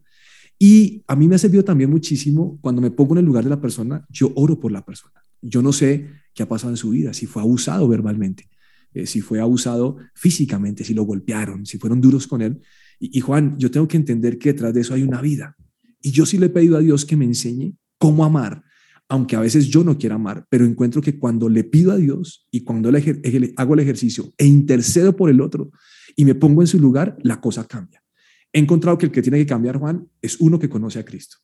Y 0.59 1.03
a 1.07 1.15
mí 1.15 1.27
me 1.27 1.35
ha 1.35 1.39
servido 1.39 1.63
también 1.63 1.89
muchísimo 1.89 2.57
cuando 2.61 2.81
me 2.81 2.91
pongo 2.91 3.13
en 3.13 3.19
el 3.19 3.25
lugar 3.25 3.43
de 3.43 3.49
la 3.49 3.61
persona, 3.61 4.05
yo 4.09 4.31
oro 4.35 4.59
por 4.59 4.71
la 4.71 4.83
persona. 4.85 5.23
Yo 5.41 5.61
no 5.61 5.71
sé 5.71 6.09
qué 6.33 6.43
ha 6.43 6.49
pasado 6.49 6.71
en 6.71 6.77
su 6.77 6.89
vida, 6.89 7.13
si 7.13 7.25
fue 7.25 7.41
abusado 7.41 7.87
verbalmente, 7.87 8.49
eh, 8.93 9.05
si 9.05 9.21
fue 9.21 9.39
abusado 9.39 9.97
físicamente, 10.15 10.83
si 10.83 10.93
lo 10.93 11.03
golpearon, 11.03 11.65
si 11.65 11.77
fueron 11.77 12.01
duros 12.01 12.25
con 12.25 12.41
él. 12.41 12.59
Y, 12.99 13.17
y 13.17 13.21
Juan, 13.21 13.55
yo 13.59 13.69
tengo 13.69 13.87
que 13.87 13.97
entender 13.97 14.39
que 14.39 14.53
detrás 14.53 14.73
de 14.73 14.81
eso 14.81 14.93
hay 14.93 15.03
una 15.03 15.21
vida. 15.21 15.55
Y 16.01 16.11
yo 16.11 16.25
sí 16.25 16.37
le 16.37 16.47
he 16.47 16.49
pedido 16.49 16.77
a 16.77 16.81
Dios 16.81 17.05
que 17.05 17.15
me 17.15 17.25
enseñe 17.25 17.75
cómo 17.99 18.25
amar, 18.25 18.63
aunque 19.09 19.35
a 19.35 19.39
veces 19.39 19.67
yo 19.67 19.83
no 19.83 19.97
quiera 19.97 20.15
amar, 20.15 20.45
pero 20.49 20.65
encuentro 20.65 21.01
que 21.01 21.17
cuando 21.17 21.47
le 21.49 21.63
pido 21.63 21.91
a 21.91 21.97
Dios 21.97 22.45
y 22.51 22.63
cuando 22.63 22.91
le, 22.91 23.53
hago 23.55 23.73
el 23.73 23.79
ejercicio 23.79 24.33
e 24.37 24.45
intercedo 24.45 25.15
por 25.15 25.29
el 25.29 25.41
otro 25.41 25.71
y 26.15 26.25
me 26.25 26.35
pongo 26.35 26.61
en 26.61 26.67
su 26.67 26.79
lugar, 26.79 27.17
la 27.23 27.39
cosa 27.39 27.65
cambia. 27.65 28.03
He 28.51 28.59
encontrado 28.59 28.97
que 28.97 29.05
el 29.05 29.11
que 29.11 29.21
tiene 29.21 29.37
que 29.37 29.45
cambiar, 29.45 29.77
Juan, 29.77 30.09
es 30.21 30.37
uno 30.39 30.59
que 30.59 30.69
conoce 30.69 30.99
a 30.99 31.05
Cristo. 31.05 31.37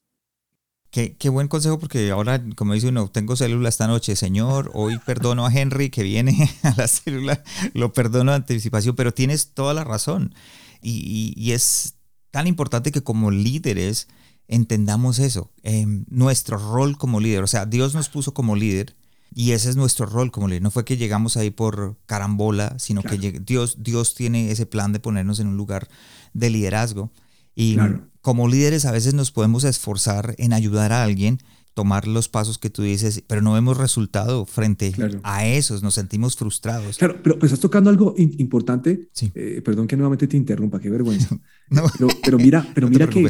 Qué, 0.89 1.15
qué, 1.17 1.30
buen 1.30 1.47
consejo 1.47 1.80
porque 1.80 2.12
ahora, 2.12 2.43
como 2.56 2.73
dice 2.73 2.89
uno, 2.89 3.10
tengo 3.10 3.36
célula 3.36 3.69
esta 3.69 3.88
noche, 3.88 4.15
Señor, 4.15 4.69
hoy 4.73 4.99
perdono 4.99 5.45
a 5.45 5.52
Henry 5.52 5.89
que 5.89 6.04
viene 6.04 6.49
a 6.63 6.76
la 6.78 6.88
célula, 6.88 7.43
lo 7.73 7.93
perdono 7.93 8.32
de 8.32 8.38
anticipación, 8.38 8.95
pero 8.95 9.13
tienes 9.13 9.54
toda 9.54 9.73
la 9.73 9.84
razón. 9.84 10.36
Y, 10.82 11.34
y 11.36 11.54
es 11.54 11.95
tan 12.30 12.45
importante 12.45 12.91
que 12.91 13.02
como 13.02 13.32
líderes 13.32 14.08
entendamos 14.54 15.20
eso, 15.20 15.52
em, 15.63 16.06
nuestro 16.10 16.58
rol 16.58 16.98
como 16.98 17.20
líder. 17.20 17.44
O 17.44 17.48
sea, 17.48 17.66
Dios 17.66 17.96
nos 17.96 18.10
puso 18.10 18.34
como 18.34 18.56
líder 18.56 18.96
y 19.34 19.52
ese 19.52 19.70
es 19.70 19.76
nuestro 19.76 20.06
rol 20.06 20.32
como 20.32 20.48
líder. 20.48 20.62
No 20.62 20.72
fue 20.72 20.86
que 20.86 20.96
llegamos 20.98 21.38
ahí 21.38 21.50
por 21.50 21.98
carambola, 22.06 22.78
sino 22.78 23.02
que 23.02 23.18
Dios, 23.18 23.78
Dios 23.80 24.13
tiene 24.13 24.52
ese 24.52 24.66
plan 24.66 24.94
de 24.94 25.00
ponernos 25.00 25.39
en 25.39 25.48
un 25.48 25.58
lugar 25.58 25.88
de 26.34 26.50
liderazgo. 26.50 27.12
Y 27.56 27.78
como 28.22 28.48
líderes 28.48 28.86
a 28.86 28.92
veces 28.92 29.13
nos 29.13 29.32
podemos 29.32 29.63
esforzar 29.63 30.36
en 30.38 30.54
ayudar 30.54 30.92
a 30.92 31.04
alguien, 31.04 31.39
tomar 31.74 32.08
los 32.08 32.30
pasos 32.30 32.60
que 32.60 32.70
tú 32.70 32.84
dices, 32.84 33.24
pero 33.26 33.42
no 33.42 33.54
vemos 33.54 33.78
resultado 33.78 34.46
frente 34.46 34.94
a 35.24 35.46
esos, 35.48 35.82
nos 35.82 35.96
sentimos 35.96 36.36
frustrados. 36.36 36.98
Claro, 36.98 37.20
pero 37.24 37.39
pues 37.39 37.52
estás 37.52 37.62
tocando 37.62 37.89
algo 37.89 38.13
importante. 38.18 39.10
Eh, 39.34 39.62
perdón 39.66 39.88
que 39.88 39.98
nuevamente 39.98 40.28
te 40.28 40.38
interrumpa, 40.38 40.80
qué 40.80 40.92
vergüenza. 40.92 41.36
pero, 42.24 42.38
mira, 42.38 42.68
pero 42.76 42.89
mira 42.89 43.08
que 43.08 43.28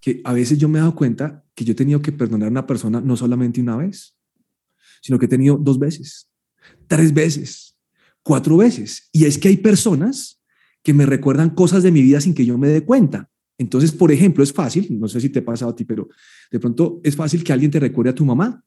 que 0.00 0.20
a 0.24 0.32
veces 0.32 0.58
yo 0.58 0.68
me 0.68 0.78
he 0.78 0.80
dado 0.80 0.94
cuenta 0.94 1.44
que 1.54 1.64
yo 1.64 1.72
he 1.72 1.76
tenido 1.76 2.00
que 2.00 2.12
perdonar 2.12 2.48
a 2.48 2.50
una 2.50 2.66
persona 2.66 3.00
no 3.00 3.16
solamente 3.16 3.60
una 3.60 3.76
vez, 3.76 4.16
sino 5.02 5.18
que 5.18 5.26
he 5.26 5.28
tenido 5.28 5.56
dos 5.56 5.78
veces, 5.78 6.30
tres 6.86 7.12
veces, 7.12 7.76
cuatro 8.22 8.56
veces. 8.56 9.08
Y 9.12 9.24
es 9.24 9.38
que 9.38 9.48
hay 9.48 9.56
personas 9.56 10.40
que 10.82 10.94
me 10.94 11.06
recuerdan 11.06 11.50
cosas 11.50 11.82
de 11.82 11.90
mi 11.90 12.02
vida 12.02 12.20
sin 12.20 12.34
que 12.34 12.46
yo 12.46 12.58
me 12.58 12.68
dé 12.68 12.84
cuenta. 12.84 13.30
Entonces, 13.58 13.90
por 13.90 14.12
ejemplo, 14.12 14.44
es 14.44 14.52
fácil, 14.52 14.86
no 15.00 15.08
sé 15.08 15.20
si 15.20 15.28
te 15.28 15.42
pasa 15.42 15.66
a 15.66 15.74
ti, 15.74 15.84
pero 15.84 16.08
de 16.50 16.60
pronto 16.60 17.00
es 17.02 17.16
fácil 17.16 17.42
que 17.42 17.52
alguien 17.52 17.70
te 17.70 17.80
recuerde 17.80 18.10
a 18.10 18.14
tu 18.14 18.24
mamá 18.24 18.64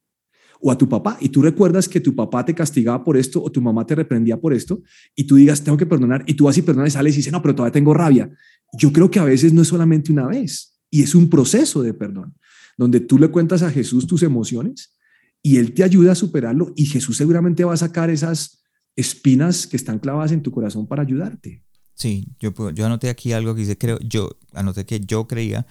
o 0.60 0.70
a 0.70 0.78
tu 0.78 0.88
papá 0.88 1.18
y 1.20 1.30
tú 1.30 1.42
recuerdas 1.42 1.88
que 1.88 2.00
tu 2.00 2.14
papá 2.14 2.46
te 2.46 2.54
castigaba 2.54 3.04
por 3.04 3.18
esto 3.18 3.42
o 3.42 3.52
tu 3.52 3.62
mamá 3.62 3.86
te 3.86 3.96
reprendía 3.96 4.40
por 4.40 4.54
esto 4.54 4.82
y 5.16 5.24
tú 5.24 5.36
digas, 5.36 5.64
tengo 5.64 5.78
que 5.78 5.86
perdonar 5.86 6.24
y 6.28 6.34
tú 6.34 6.44
vas 6.44 6.58
y 6.58 6.62
perdonas 6.62 6.90
y 6.90 6.92
sales 6.92 7.14
y 7.16 7.18
dices, 7.18 7.32
no, 7.32 7.42
pero 7.42 7.56
todavía 7.56 7.72
tengo 7.72 7.94
rabia. 7.94 8.30
Yo 8.78 8.92
creo 8.92 9.10
que 9.10 9.20
a 9.20 9.24
veces 9.24 9.54
no 9.54 9.62
es 9.62 9.70
solamente 9.70 10.12
una 10.12 10.28
vez, 10.28 10.71
y 10.92 11.02
es 11.02 11.16
un 11.16 11.30
proceso 11.30 11.82
de 11.82 11.96
perdón, 11.96 12.36
donde 12.78 13.00
tú 13.00 13.18
le 13.18 13.30
cuentas 13.30 13.64
a 13.64 13.72
Jesús 13.72 14.06
tus 14.06 14.22
emociones 14.22 14.96
y 15.42 15.58
Él 15.58 15.74
te 15.74 15.84
ayuda 15.84 16.12
a 16.12 16.16
superarlo 16.16 16.74
y 16.76 16.86
Jesús 16.86 17.18
seguramente 17.18 17.64
va 17.64 17.74
a 17.74 17.78
sacar 17.78 18.12
esas 18.12 18.64
espinas 18.96 19.66
que 19.66 19.78
están 19.78 19.98
clavadas 19.98 20.34
en 20.34 20.44
tu 20.44 20.52
corazón 20.52 20.86
para 20.86 21.02
ayudarte. 21.02 21.64
Sí, 21.96 22.28
yo, 22.40 22.52
yo 22.72 22.86
anoté 22.86 23.10
aquí 23.10 23.32
algo 23.32 23.56
que 23.56 23.62
dice, 23.62 23.78
creo, 23.78 24.00
yo 24.00 24.38
anoté 24.54 24.86
que 24.86 25.00
yo 25.00 25.28
creía 25.28 25.66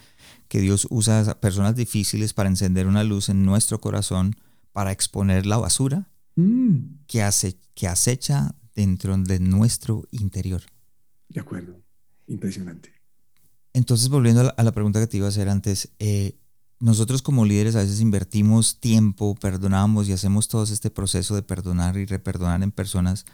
que 0.47 0.59
Dios 0.59 0.87
usa 0.89 1.21
a 1.21 1.39
personas 1.39 1.75
difíciles 1.75 2.33
para 2.33 2.49
encender 2.49 2.87
una 2.87 3.03
luz 3.03 3.29
en 3.29 3.45
nuestro 3.45 3.79
corazón 3.79 4.35
para 4.71 4.91
exponer 4.91 5.45
la 5.45 5.57
basura 5.57 6.09
mm. 6.35 7.05
que, 7.07 7.21
hace, 7.21 7.57
que 7.75 7.87
acecha 7.87 8.55
dentro 8.75 9.17
de 9.17 9.39
nuestro 9.39 10.07
interior. 10.11 10.61
De 11.29 11.39
acuerdo, 11.39 11.81
impresionante. 12.27 13.00
Entonces, 13.73 14.09
volviendo 14.09 14.53
a 14.55 14.63
la, 14.63 14.71
pregunta 14.71 14.99
que 14.99 15.07
te 15.07 15.17
iba 15.17 15.27
a 15.27 15.29
hacer 15.29 15.47
antes, 15.49 15.89
eh, 15.99 16.35
nosotros 16.79 17.21
como 17.21 17.45
líderes 17.45 17.75
a 17.75 17.79
veces 17.79 18.01
invertimos 18.01 18.79
tiempo, 18.79 19.35
perdonamos 19.35 20.09
y 20.09 20.13
hacemos 20.13 20.47
todo 20.47 20.63
este 20.63 20.89
proceso 20.89 21.35
de 21.35 21.43
perdonar 21.43 21.95
y 21.97 22.05
reperdonar 22.05 22.63
en 22.63 22.71
personas, 22.71 23.25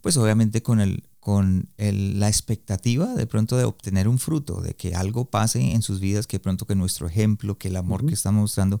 pues 0.00 0.16
obviamente 0.16 0.62
con 0.62 0.80
el, 0.80 1.04
con 1.18 1.68
la 1.78 2.28
expectativa 2.28 3.14
de 3.14 3.26
pronto 3.26 3.56
de 3.56 3.64
obtener 3.64 4.06
un 4.06 4.18
fruto, 4.18 4.60
de 4.60 4.74
que 4.74 4.94
algo 4.94 5.24
pase 5.24 5.72
en 5.72 5.82
sus 5.82 5.98
vidas, 5.98 6.26
que 6.26 6.38
pronto 6.38 6.66
que 6.66 6.74
nuestro 6.74 7.06
ejemplo, 7.06 7.58
que 7.58 7.68
el 7.68 7.76
amor 7.76 8.06
que 8.06 8.14
estamos 8.14 8.42
mostrando, 8.42 8.80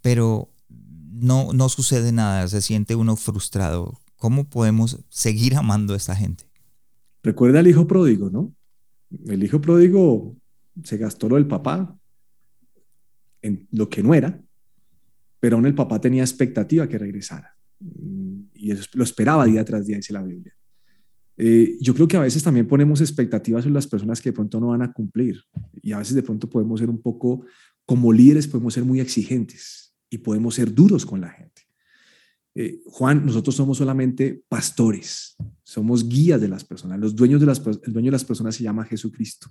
pero 0.00 0.50
no, 0.68 1.52
no 1.52 1.68
sucede 1.68 2.12
nada, 2.12 2.48
se 2.48 2.62
siente 2.62 2.94
uno 2.94 3.16
frustrado. 3.16 4.00
¿Cómo 4.16 4.48
podemos 4.48 4.98
seguir 5.08 5.56
amando 5.56 5.94
a 5.94 5.96
esta 5.96 6.16
gente? 6.16 6.48
Recuerda 7.22 7.60
al 7.60 7.66
hijo 7.66 7.86
pródigo, 7.86 8.30
¿no? 8.30 8.52
El 9.26 9.42
hijo 9.42 9.60
pródigo 9.60 10.36
se 10.82 10.96
gastó 10.96 11.28
lo 11.28 11.36
del 11.36 11.46
papá 11.46 11.96
en 13.42 13.66
lo 13.70 13.88
que 13.88 14.02
no 14.02 14.14
era, 14.14 14.40
pero 15.40 15.56
aún 15.56 15.66
el 15.66 15.74
papá 15.74 16.00
tenía 16.00 16.22
expectativa 16.22 16.88
que 16.88 16.98
regresara. 16.98 17.56
Y 18.54 18.70
eso 18.70 18.88
lo 18.94 19.04
esperaba 19.04 19.44
día 19.44 19.64
tras 19.64 19.86
día, 19.86 19.96
dice 19.96 20.12
la 20.12 20.22
Biblia. 20.22 20.54
Eh, 21.36 21.76
yo 21.80 21.94
creo 21.94 22.08
que 22.08 22.16
a 22.16 22.22
veces 22.22 22.42
también 22.42 22.66
ponemos 22.66 23.00
expectativas 23.00 23.66
en 23.66 23.74
las 23.74 23.86
personas 23.86 24.20
que 24.20 24.30
de 24.30 24.34
pronto 24.34 24.58
no 24.58 24.68
van 24.68 24.82
a 24.82 24.92
cumplir 24.92 25.42
y 25.82 25.92
a 25.92 25.98
veces 25.98 26.14
de 26.14 26.22
pronto 26.22 26.48
podemos 26.48 26.80
ser 26.80 26.88
un 26.88 27.00
poco, 27.00 27.44
como 27.84 28.10
líderes 28.12 28.48
podemos 28.48 28.72
ser 28.72 28.84
muy 28.84 29.00
exigentes 29.00 29.94
y 30.08 30.18
podemos 30.18 30.54
ser 30.54 30.72
duros 30.72 31.04
con 31.04 31.20
la 31.20 31.28
gente. 31.28 31.55
Eh, 32.58 32.80
Juan, 32.86 33.26
nosotros 33.26 33.54
somos 33.54 33.76
solamente 33.76 34.42
pastores, 34.48 35.36
somos 35.62 36.08
guías 36.08 36.40
de 36.40 36.48
las 36.48 36.64
personas, 36.64 36.98
los 36.98 37.14
dueños 37.14 37.38
de 37.38 37.46
las, 37.46 37.62
el 37.84 37.92
dueño 37.92 38.06
de 38.06 38.12
las 38.12 38.24
personas 38.24 38.54
se 38.54 38.64
llama 38.64 38.86
Jesucristo. 38.86 39.48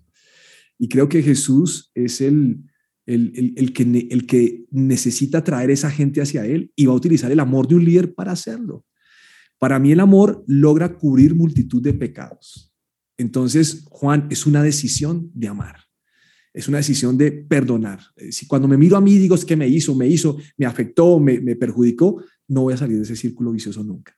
Y 0.79 0.89
creo 0.89 1.07
que 1.07 1.21
Jesús 1.21 1.91
es 1.93 2.19
el, 2.19 2.63
el, 3.05 3.53
el, 3.57 3.73
que, 3.73 3.83
el 4.09 4.25
que 4.25 4.65
necesita 4.71 5.43
traer 5.43 5.69
esa 5.69 5.91
gente 5.91 6.19
hacia 6.19 6.47
Él 6.47 6.71
y 6.75 6.87
va 6.87 6.93
a 6.93 6.97
utilizar 6.97 7.31
el 7.31 7.39
amor 7.39 7.67
de 7.67 7.75
un 7.75 7.85
líder 7.85 8.15
para 8.15 8.31
hacerlo. 8.31 8.83
Para 9.59 9.77
mí 9.77 9.91
el 9.91 9.99
amor 9.99 10.43
logra 10.47 10.97
cubrir 10.97 11.35
multitud 11.35 11.83
de 11.83 11.93
pecados. 11.93 12.73
Entonces, 13.19 13.85
Juan, 13.87 14.27
es 14.31 14.47
una 14.47 14.63
decisión 14.63 15.29
de 15.35 15.47
amar. 15.47 15.75
Es 16.55 16.67
una 16.67 16.77
decisión 16.77 17.17
de 17.19 17.31
perdonar. 17.31 17.99
Eh, 18.15 18.31
si 18.31 18.47
cuando 18.47 18.67
me 18.67 18.77
miro 18.77 18.97
a 18.97 19.01
mí 19.01 19.15
digo 19.17 19.35
es 19.35 19.45
que 19.45 19.55
me 19.55 19.67
hizo, 19.67 19.93
me 19.93 20.07
hizo, 20.07 20.37
me 20.57 20.65
afectó, 20.65 21.19
me, 21.19 21.39
me 21.39 21.55
perjudicó, 21.55 22.23
no 22.47 22.61
voy 22.61 22.73
a 22.73 22.77
salir 22.77 22.97
de 22.97 23.03
ese 23.03 23.15
círculo 23.15 23.51
vicioso 23.51 23.83
nunca. 23.83 24.15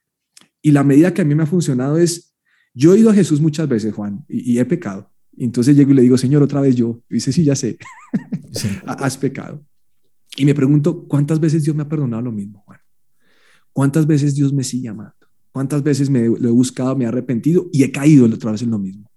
Y 0.61 0.71
la 0.71 0.83
medida 0.83 1.13
que 1.13 1.21
a 1.21 1.25
mí 1.25 1.35
me 1.35 1.43
ha 1.43 1.47
funcionado 1.47 1.97
es, 1.97 2.35
yo 2.73 2.93
he 2.93 2.99
ido 2.99 3.09
a 3.09 3.13
Jesús 3.13 3.41
muchas 3.41 3.67
veces, 3.67 3.93
Juan, 3.93 4.25
y, 4.27 4.59
he 4.59 4.65
pecado. 4.65 5.11
entonces 5.37 5.75
llego 5.75 5.91
y 5.91 5.95
le 5.95 6.01
digo, 6.01 6.17
Señor, 6.17 6.43
otra 6.43 6.61
vez 6.61 6.75
yo. 6.75 7.01
Y 7.09 7.15
dice, 7.15 7.31
sí, 7.31 7.43
ya 7.43 7.55
sé, 7.55 7.77
has 8.85 9.17
pecado. 9.17 9.65
Y 10.35 10.45
me 10.45 10.53
pregunto, 10.53 11.07
¿cuántas 11.07 11.39
veces 11.39 11.63
Dios 11.63 11.75
me 11.75 11.83
ha 11.83 11.89
perdonado 11.89 12.21
lo 12.21 12.31
mismo, 12.31 12.63
Juan? 12.65 12.79
¿Cuántas 13.73 14.05
veces 14.05 14.35
Dios 14.35 14.53
me 14.53 14.63
sigue 14.63 14.89
amando? 14.89 15.15
¿Cuántas 15.51 15.81
veces 15.81 16.09
me 16.09 16.27
lo 16.27 16.49
he 16.49 16.51
buscado, 16.51 16.95
me 16.95 17.05
he 17.05 17.07
arrepentido 17.07 17.67
y 17.71 17.83
he 17.83 17.91
caído 17.91 18.25
otra 18.25 18.51
vez 18.51 18.61
en 18.61 18.71
lo 18.71 18.77
mismo? 18.77 19.09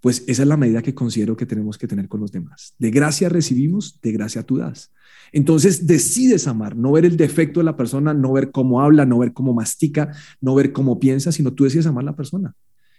Pues 0.00 0.24
esa 0.26 0.42
es 0.42 0.48
la 0.48 0.56
medida 0.56 0.82
que 0.82 0.94
considero 0.94 1.36
que 1.36 1.46
tenemos 1.46 1.78
que 1.78 1.86
tener 1.86 2.08
con 2.08 2.20
los 2.20 2.32
demás. 2.32 2.74
De 2.78 2.90
gracia 2.90 3.28
recibimos, 3.28 4.00
de 4.00 4.12
gracia 4.12 4.42
tú 4.42 4.58
das. 4.58 4.92
Entonces 5.32 5.86
decides 5.86 6.46
amar, 6.46 6.76
no 6.76 6.92
ver 6.92 7.04
el 7.04 7.16
defecto 7.16 7.60
de 7.60 7.64
la 7.64 7.76
persona, 7.76 8.14
no 8.14 8.32
ver 8.32 8.50
cómo 8.52 8.80
habla, 8.80 9.06
no 9.06 9.18
ver 9.18 9.32
cómo 9.32 9.54
mastica, 9.54 10.12
no 10.40 10.54
ver 10.54 10.72
cómo 10.72 11.00
piensa, 11.00 11.32
sino 11.32 11.52
tú 11.52 11.64
decides 11.64 11.86
amar 11.86 12.02
a 12.02 12.06
la 12.06 12.16
persona. 12.16 12.54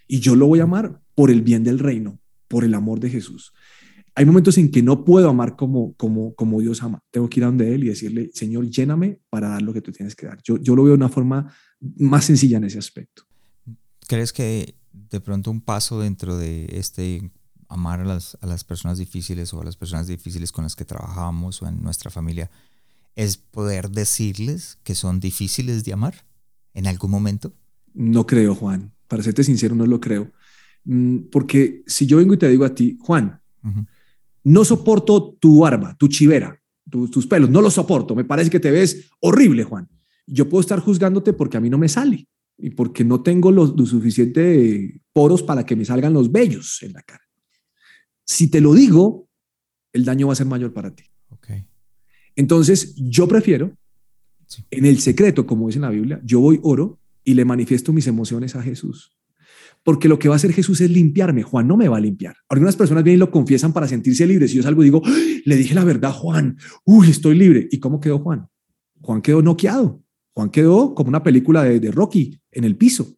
Y 0.07 0.19
yo 0.19 0.35
lo 0.35 0.47
voy 0.47 0.59
a 0.59 0.63
amar 0.63 0.99
por 1.15 1.31
el 1.31 1.41
bien 1.41 1.63
del 1.63 1.79
reino, 1.79 2.19
por 2.47 2.63
el 2.63 2.73
amor 2.73 2.99
de 2.99 3.09
Jesús. 3.09 3.53
Hay 4.15 4.25
momentos 4.25 4.57
en 4.57 4.71
que 4.71 4.81
no 4.81 5.05
puedo 5.05 5.29
amar 5.29 5.55
como, 5.55 5.93
como, 5.93 6.33
como 6.33 6.59
Dios 6.59 6.81
ama. 6.81 7.03
Tengo 7.11 7.29
que 7.29 7.39
ir 7.39 7.43
a 7.43 7.47
donde 7.47 7.73
Él 7.75 7.83
y 7.83 7.89
decirle, 7.89 8.31
Señor, 8.33 8.67
lléname 8.67 9.19
para 9.29 9.49
dar 9.49 9.61
lo 9.61 9.73
que 9.73 9.81
tú 9.81 9.91
tienes 9.91 10.15
que 10.15 10.25
dar. 10.25 10.39
Yo, 10.43 10.57
yo 10.57 10.75
lo 10.75 10.83
veo 10.83 10.93
de 10.93 10.97
una 10.97 11.09
forma 11.09 11.53
más 11.97 12.25
sencilla 12.25 12.57
en 12.57 12.63
ese 12.63 12.79
aspecto. 12.79 13.23
¿Crees 14.07 14.33
que 14.33 14.76
de 15.09 15.19
pronto 15.19 15.51
un 15.51 15.61
paso 15.61 15.99
dentro 15.99 16.37
de 16.37 16.67
este 16.71 17.31
amar 17.69 18.01
a 18.01 18.05
las, 18.05 18.37
a 18.41 18.47
las 18.47 18.63
personas 18.63 18.97
difíciles 18.97 19.53
o 19.53 19.61
a 19.61 19.63
las 19.63 19.75
personas 19.75 20.07
difíciles 20.07 20.51
con 20.51 20.63
las 20.63 20.75
que 20.75 20.85
trabajamos 20.85 21.61
o 21.61 21.67
en 21.67 21.81
nuestra 21.81 22.09
familia 22.09 22.49
es 23.15 23.37
poder 23.37 23.89
decirles 23.89 24.77
que 24.83 24.95
son 24.95 25.19
difíciles 25.19 25.83
de 25.83 25.93
amar 25.93 26.25
en 26.73 26.87
algún 26.87 27.11
momento? 27.11 27.53
No 27.93 28.25
creo, 28.27 28.53
Juan. 28.53 28.93
Para 29.07 29.23
serte 29.23 29.43
sincero, 29.43 29.75
no 29.75 29.85
lo 29.85 29.99
creo. 29.99 30.31
Mm, 30.83 31.29
porque 31.31 31.83
si 31.87 32.05
yo 32.05 32.17
vengo 32.17 32.35
y 32.35 32.37
te 32.37 32.47
digo 32.47 32.63
a 32.63 32.75
ti, 32.75 32.97
Juan, 33.01 33.41
no 34.43 34.63
soporto 34.63 35.35
tu 35.39 35.59
barba, 35.59 35.97
tu 35.97 36.07
chivera, 36.07 36.61
tus 36.89 37.27
pelos, 37.27 37.49
no 37.49 37.61
los 37.61 37.73
soporto. 37.73 38.15
Me 38.15 38.23
parece 38.23 38.49
que 38.49 38.59
te 38.59 38.71
ves 38.71 39.09
horrible, 39.19 39.63
Juan 39.63 39.89
yo 40.27 40.49
puedo 40.49 40.61
estar 40.61 40.79
juzgándote 40.79 41.33
porque 41.33 41.57
a 41.57 41.61
mí 41.61 41.69
no 41.69 41.77
me 41.77 41.89
sale 41.89 42.27
y 42.57 42.71
porque 42.71 43.03
no 43.03 43.21
tengo 43.21 43.51
los, 43.51 43.77
lo 43.77 43.85
suficiente 43.85 45.01
poros 45.13 45.43
para 45.43 45.65
que 45.65 45.75
me 45.75 45.85
salgan 45.85 46.13
los 46.13 46.31
vellos 46.31 46.81
en 46.83 46.93
la 46.93 47.01
cara. 47.03 47.23
Si 48.25 48.49
te 48.49 48.61
lo 48.61 48.73
digo, 48.73 49.29
el 49.93 50.05
daño 50.05 50.27
va 50.27 50.33
a 50.33 50.37
ser 50.37 50.47
mayor 50.47 50.73
para 50.73 50.93
ti. 50.93 51.03
Okay. 51.29 51.65
Entonces, 52.35 52.95
yo 52.95 53.27
prefiero, 53.27 53.75
en 54.71 54.85
el 54.85 54.99
secreto, 54.99 55.45
como 55.45 55.67
dice 55.67 55.77
en 55.77 55.83
la 55.83 55.89
Biblia, 55.89 56.21
yo 56.23 56.39
voy, 56.39 56.59
oro 56.63 56.99
y 57.23 57.33
le 57.33 57.45
manifiesto 57.45 57.93
mis 57.93 58.07
emociones 58.07 58.55
a 58.55 58.61
Jesús. 58.61 59.17
Porque 59.83 60.07
lo 60.07 60.19
que 60.19 60.27
va 60.27 60.35
a 60.35 60.37
hacer 60.37 60.51
Jesús 60.51 60.81
es 60.81 60.89
limpiarme. 60.89 61.43
Juan 61.43 61.67
no 61.67 61.77
me 61.77 61.87
va 61.87 61.97
a 61.97 62.01
limpiar. 62.01 62.35
Algunas 62.49 62.75
personas 62.75 63.03
vienen 63.03 63.17
y 63.17 63.19
lo 63.19 63.31
confiesan 63.31 63.71
para 63.71 63.87
sentirse 63.87 64.25
libres. 64.25 64.51
Si 64.51 64.57
yo 64.57 64.63
salgo 64.63 64.81
y 64.81 64.85
digo, 64.85 65.01
le 65.45 65.55
dije 65.55 65.73
la 65.73 65.83
verdad, 65.83 66.11
Juan, 66.11 66.57
uy, 66.85 67.09
estoy 67.09 67.37
libre. 67.37 67.67
¿Y 67.71 67.79
cómo 67.79 67.99
quedó 67.99 68.19
Juan? 68.19 68.47
Juan 69.01 69.21
quedó 69.21 69.41
noqueado. 69.41 70.03
Juan 70.37 70.51
quedó 70.51 70.93
como 70.93 71.09
una 71.09 71.23
película 71.23 71.63
de, 71.63 71.89
Rocky 71.89 72.39
en 72.51 72.63
el 72.63 72.75
piso. 72.75 73.17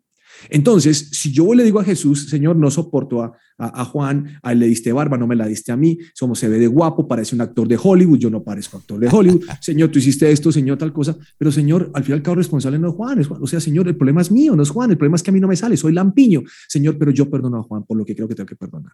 Entonces, 0.50 1.10
si 1.12 1.34
yo 1.34 1.54
le 1.54 1.66
digo 1.66 1.82
a 1.82 1.84
Jesús, 1.84 2.30
Señor, 2.30 2.56
no 2.56 2.72
soporto 2.72 3.22
a, 3.22 3.34
a, 3.58 3.84
Juan, 3.84 4.40
a 4.42 4.54
él 4.54 4.60
le 4.60 4.68
diste 4.68 4.94
barba, 4.94 5.18
no 5.18 5.28
me 5.28 5.36
la 5.36 5.46
diste 5.46 5.74
a 5.74 5.76
mí, 5.76 5.98
somos 6.14 6.40
se 6.40 6.48
ve 6.48 6.58
de 6.60 6.68
guapo, 6.68 7.10
parece 7.10 7.36
un 7.36 7.42
actor 7.42 7.68
de 7.68 7.78
Hollywood, 7.78 8.20
yo 8.20 8.30
no 8.30 8.42
parezco 8.42 8.78
actor 8.78 8.98
de 9.02 9.10
Hollywood, 9.12 9.44
Señor, 9.62 9.90
tú 9.90 10.00
hiciste 10.00 10.32
esto, 10.32 10.50
Señor, 10.50 10.78
tal 10.78 10.94
cosa, 10.94 11.18
pero 11.38 11.52
Señor, 11.52 11.92
al 11.94 12.06
final 12.06 12.20
el 12.20 12.24
cabo 12.24 12.36
responsable 12.36 12.80
no 12.80 12.88
es 12.88 12.96
Juan, 12.96 13.20
es 13.20 13.28
Juan, 13.28 13.44
o 13.44 13.48
sea, 13.48 13.60
Señor, 13.60 13.90
el 13.90 13.98
problema 13.98 14.22
es 14.22 14.32
mío, 14.32 14.56
no 14.56 14.64
es 14.64 14.70
Juan, 14.70 14.90
el 14.92 14.98
problema 14.98 15.18
es 15.18 15.24
que 15.24 15.32
a 15.32 15.34
mí 15.34 15.42
no 15.42 15.50
me 15.50 15.58
sale, 15.58 15.76
soy 15.76 15.92
lampiño, 15.92 16.44
Señor, 16.70 16.98
pero 16.98 17.12
yo 17.12 17.30
perdono 17.30 17.58
a 17.58 17.64
Juan 17.64 17.84
por 17.84 17.98
lo 17.98 18.06
que 18.06 18.16
creo 18.16 18.30
que 18.30 18.36
tengo 18.36 18.48
que 18.48 18.56
perdonar. 18.56 18.94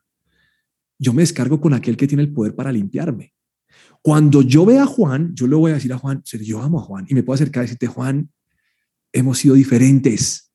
Yo 0.97 1.13
me 1.13 1.21
descargo 1.21 1.61
con 1.61 1.75
aquel 1.75 1.95
que 1.95 2.07
tiene 2.07 2.23
el 2.23 2.33
poder 2.33 2.55
para 2.55 2.71
limpiarme. 2.71 3.35
Cuando 4.01 4.41
yo 4.41 4.65
vea 4.65 4.83
a 4.83 4.85
Juan, 4.85 5.33
yo 5.33 5.47
le 5.47 5.55
voy 5.55 5.71
a 5.71 5.75
decir 5.75 5.91
a 5.91 5.97
Juan, 5.97 6.21
yo 6.23 6.61
amo 6.61 6.79
a 6.79 6.83
Juan 6.83 7.05
y 7.09 7.15
me 7.15 7.23
puedo 7.23 7.35
acercar 7.35 7.63
y 7.63 7.65
decirte, 7.65 7.87
Juan, 7.87 8.29
hemos 9.11 9.39
sido 9.39 9.55
diferentes, 9.55 10.51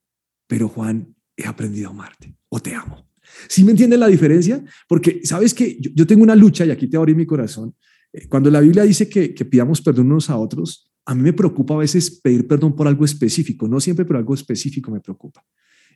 pero 0.46 0.68
Juan, 0.68 1.14
he 1.36 1.46
aprendido 1.46 1.88
a 1.88 1.92
amarte 1.92 2.36
o 2.48 2.60
te 2.60 2.74
amo. 2.74 3.08
¿Sí 3.48 3.64
me 3.64 3.72
entienden 3.72 4.00
la 4.00 4.08
diferencia? 4.08 4.62
Porque 4.88 5.20
sabes 5.24 5.54
que 5.54 5.78
yo, 5.80 6.06
tengo 6.06 6.22
una 6.22 6.36
lucha 6.36 6.64
y 6.64 6.70
aquí 6.70 6.88
te 6.88 6.96
abrí 6.96 7.14
mi 7.14 7.26
corazón. 7.26 7.74
Eh, 8.12 8.28
cuando 8.28 8.50
la 8.50 8.60
Biblia 8.60 8.82
dice 8.82 9.08
que, 9.08 9.34
que 9.34 9.44
pidamos 9.44 9.80
perdón 9.80 10.06
unos 10.06 10.30
a 10.30 10.36
otros, 10.36 10.90
a 11.06 11.14
mí 11.14 11.22
me 11.22 11.32
preocupa 11.32 11.74
a 11.74 11.78
veces 11.78 12.10
pedir 12.10 12.46
perdón 12.46 12.76
por 12.76 12.86
algo 12.86 13.04
específico, 13.04 13.66
no 13.66 13.80
siempre, 13.80 14.04
pero 14.04 14.18
algo 14.18 14.34
específico 14.34 14.90
me 14.90 15.00
preocupa. 15.00 15.44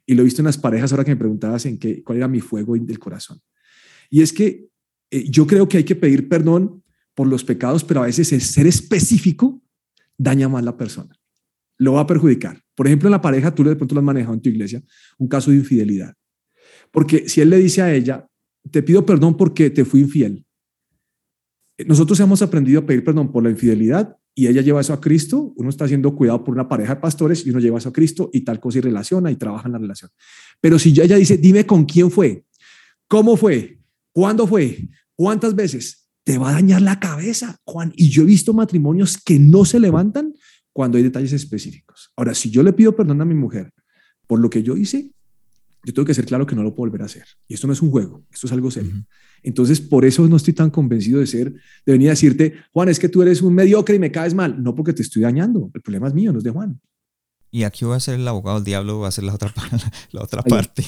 Y 0.07 0.15
lo 0.15 0.23
he 0.23 0.25
visto 0.25 0.43
en 0.43 0.47
las 0.47 0.59
parejas 0.59 0.93
ahora 0.93 1.05
que 1.05 1.13
me 1.13 1.17
preguntabas 1.17 1.67
en 1.67 1.79
qué, 1.79 2.03
cuál 2.03 2.19
era 2.19 2.29
mi 2.29 2.41
fuego 2.41 2.75
del 2.77 2.99
corazón. 2.99 3.41
Y 4.11 4.23
es 4.23 4.33
que 4.33 4.67
eh, 5.11 5.25
yo 5.29 5.47
creo 5.47 5.69
que 5.69 5.79
hay 5.79 5.85
que 5.85 5.97
pedir 5.97 6.29
perdón 6.29 6.83
por 7.15 7.27
los 7.27 7.45
pecados, 7.45 7.85
pero 7.85 8.03
a 8.03 8.07
veces 8.07 8.33
el 8.33 8.41
ser 8.41 8.67
específico 8.67 9.63
daña 10.19 10.49
más 10.49 10.65
la 10.65 10.77
persona. 10.77 11.15
Lo 11.79 11.95
va 11.95 12.01
a 12.01 12.07
perjudicar. 12.07 12.61
Por 12.75 12.87
ejemplo, 12.87 13.09
en 13.09 13.13
la 13.13 13.21
pareja, 13.21 13.55
tú 13.55 13.65
de 13.65 13.77
pronto 13.77 13.95
lo 13.95 14.01
has 14.01 14.05
manejado 14.05 14.35
en 14.35 14.41
tu 14.41 14.49
iglesia, 14.49 14.83
un 15.19 15.29
caso 15.29 15.51
de 15.51 15.59
infidelidad. 15.59 16.15
Porque 16.91 17.29
si 17.29 17.41
él 17.41 17.51
le 17.51 17.59
dice 17.59 17.83
a 17.83 17.93
ella, 17.93 18.27
te 18.71 18.83
pido 18.83 19.05
perdón 19.05 19.37
porque 19.37 19.71
te 19.71 19.85
fui 19.85 20.01
infiel. 20.01 20.45
Nosotros 21.87 22.19
hemos 22.21 22.41
aprendido 22.43 22.81
a 22.81 22.87
pedir 22.87 23.05
perdón 23.05 23.33
por 23.33 23.43
la 23.43 23.51
infidelidad 23.51 24.17
y 24.35 24.47
ella 24.47 24.63
lleva 24.63 24.81
eso 24.81 24.93
a 24.93 25.01
Cristo. 25.01 25.53
Uno 25.57 25.71
está 25.71 25.89
siendo 25.89 26.15
cuidado 26.15 26.45
por 26.45 26.55
una 26.55 26.69
pareja 26.69 26.95
de 26.95 27.01
pastores 27.01 27.45
y 27.47 27.51
uno 27.51 27.59
lleva 27.59 27.79
eso 27.79 27.89
a 27.89 27.93
Cristo 27.93 28.31
y 28.33 28.43
tal 28.43 28.61
cosa 28.61 28.79
y 28.79 28.81
relaciona 28.81 29.31
y 29.31 29.37
trabaja 29.37 29.67
en 29.67 29.73
la 29.73 29.79
relación. 29.79 30.11
Pero 30.61 30.79
si 30.79 30.91
ella 30.91 31.17
dice, 31.17 31.37
dime 31.37 31.67
con 31.67 31.85
quién 31.85 32.11
fue, 32.11 32.45
cómo 33.09 33.37
fue, 33.37 33.81
cuándo 34.13 34.47
fue, 34.47 34.89
cuántas 35.17 35.55
veces, 35.55 36.04
te 36.25 36.39
va 36.39 36.51
a 36.51 36.53
dañar 36.55 36.83
la 36.83 36.99
cabeza, 36.99 37.61
Juan. 37.65 37.93
Y 37.97 38.09
yo 38.09 38.23
he 38.23 38.27
visto 38.27 38.53
matrimonios 38.53 39.19
que 39.19 39.39
no 39.39 39.65
se 39.65 39.79
levantan 39.79 40.35
cuando 40.73 40.99
hay 40.99 41.05
detalles 41.05 41.33
específicos. 41.33 42.11
Ahora, 42.17 42.35
si 42.35 42.51
yo 42.51 42.63
le 42.63 42.73
pido 42.73 42.97
perdón 42.97 43.21
a 43.21 43.25
mi 43.25 43.35
mujer 43.35 43.73
por 44.27 44.41
lo 44.41 44.51
que 44.51 44.63
yo 44.63 44.77
hice, 44.77 45.13
yo 45.85 45.93
tengo 45.93 46.07
que 46.07 46.15
ser 46.15 46.25
claro 46.25 46.47
que 46.47 46.57
no 46.57 46.63
lo 46.63 46.75
puedo 46.75 46.91
volver 46.91 47.03
a 47.03 47.05
hacer. 47.05 47.25
Y 47.47 47.55
esto 47.55 47.67
no 47.67 47.75
es 47.75 47.83
un 47.83 47.91
juego, 47.91 48.25
esto 48.33 48.47
es 48.47 48.53
algo 48.53 48.71
serio. 48.71 49.05
Entonces, 49.43 49.81
por 49.81 50.07
eso 50.07 50.27
no 50.27 50.37
estoy 50.37 50.55
tan 50.55 50.71
convencido 50.71 51.21
de 51.21 51.27
ser, 51.27 51.53
de 51.53 51.93
venir 51.93 52.09
a 52.09 52.13
decirte, 52.13 52.55
Juan, 52.73 52.89
es 52.89 52.99
que 52.99 53.11
tú 53.11 53.21
eres 53.21 53.43
un 53.43 53.55
mediocre 53.55 53.97
y 53.97 53.99
me 53.99 54.11
caes 54.11 54.35
mal. 54.35 54.63
No 54.63 54.75
porque 54.75 54.95
te 54.95 55.03
estoy 55.03 55.23
dañando, 55.23 55.71
el 55.75 55.83
problema 55.83 56.09
es 56.09 56.15
mío, 56.15 56.33
no 56.33 56.39
es 56.39 56.45
de 56.45 56.51
Juan. 56.51 56.81
Y 57.51 57.65
aquí 57.65 57.85
voy 57.85 57.95
a 57.95 58.01
ser 58.01 58.19
el 58.19 58.27
abogado 58.27 58.57
del 58.57 58.65
diablo, 58.65 59.01
va 59.01 59.09
a 59.09 59.13
ser 59.13 59.25
la 59.25 59.35
otra, 59.35 59.53
la 60.11 60.23
otra 60.23 60.43
parte. 60.43 60.85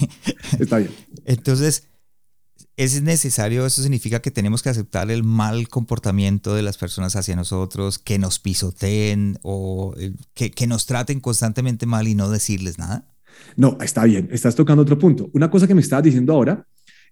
Está 0.58 0.78
bien. 0.78 0.90
Entonces, 1.26 1.88
es 2.76 3.02
necesario, 3.02 3.64
eso 3.64 3.82
significa 3.82 4.20
que 4.20 4.30
tenemos 4.30 4.62
que 4.62 4.68
aceptar 4.68 5.10
el 5.10 5.24
mal 5.24 5.68
comportamiento 5.68 6.54
de 6.54 6.62
las 6.62 6.76
personas 6.76 7.16
hacia 7.16 7.34
nosotros, 7.34 7.98
que 7.98 8.18
nos 8.18 8.38
pisoteen 8.38 9.38
o 9.42 9.94
eh, 9.98 10.12
que, 10.34 10.66
nos 10.66 10.84
traten 10.84 11.20
constantemente 11.20 11.86
mal 11.86 12.06
y 12.06 12.14
no 12.14 12.30
decirles 12.30 12.78
nada. 12.78 13.08
No, 13.56 13.78
está 13.80 14.04
bien, 14.04 14.28
estás 14.30 14.54
tocando 14.54 14.82
otro 14.82 14.98
punto. 14.98 15.30
Una 15.32 15.50
cosa 15.50 15.66
que 15.66 15.74
me 15.74 15.80
estabas 15.80 16.04
diciendo 16.04 16.34
ahora 16.34 16.66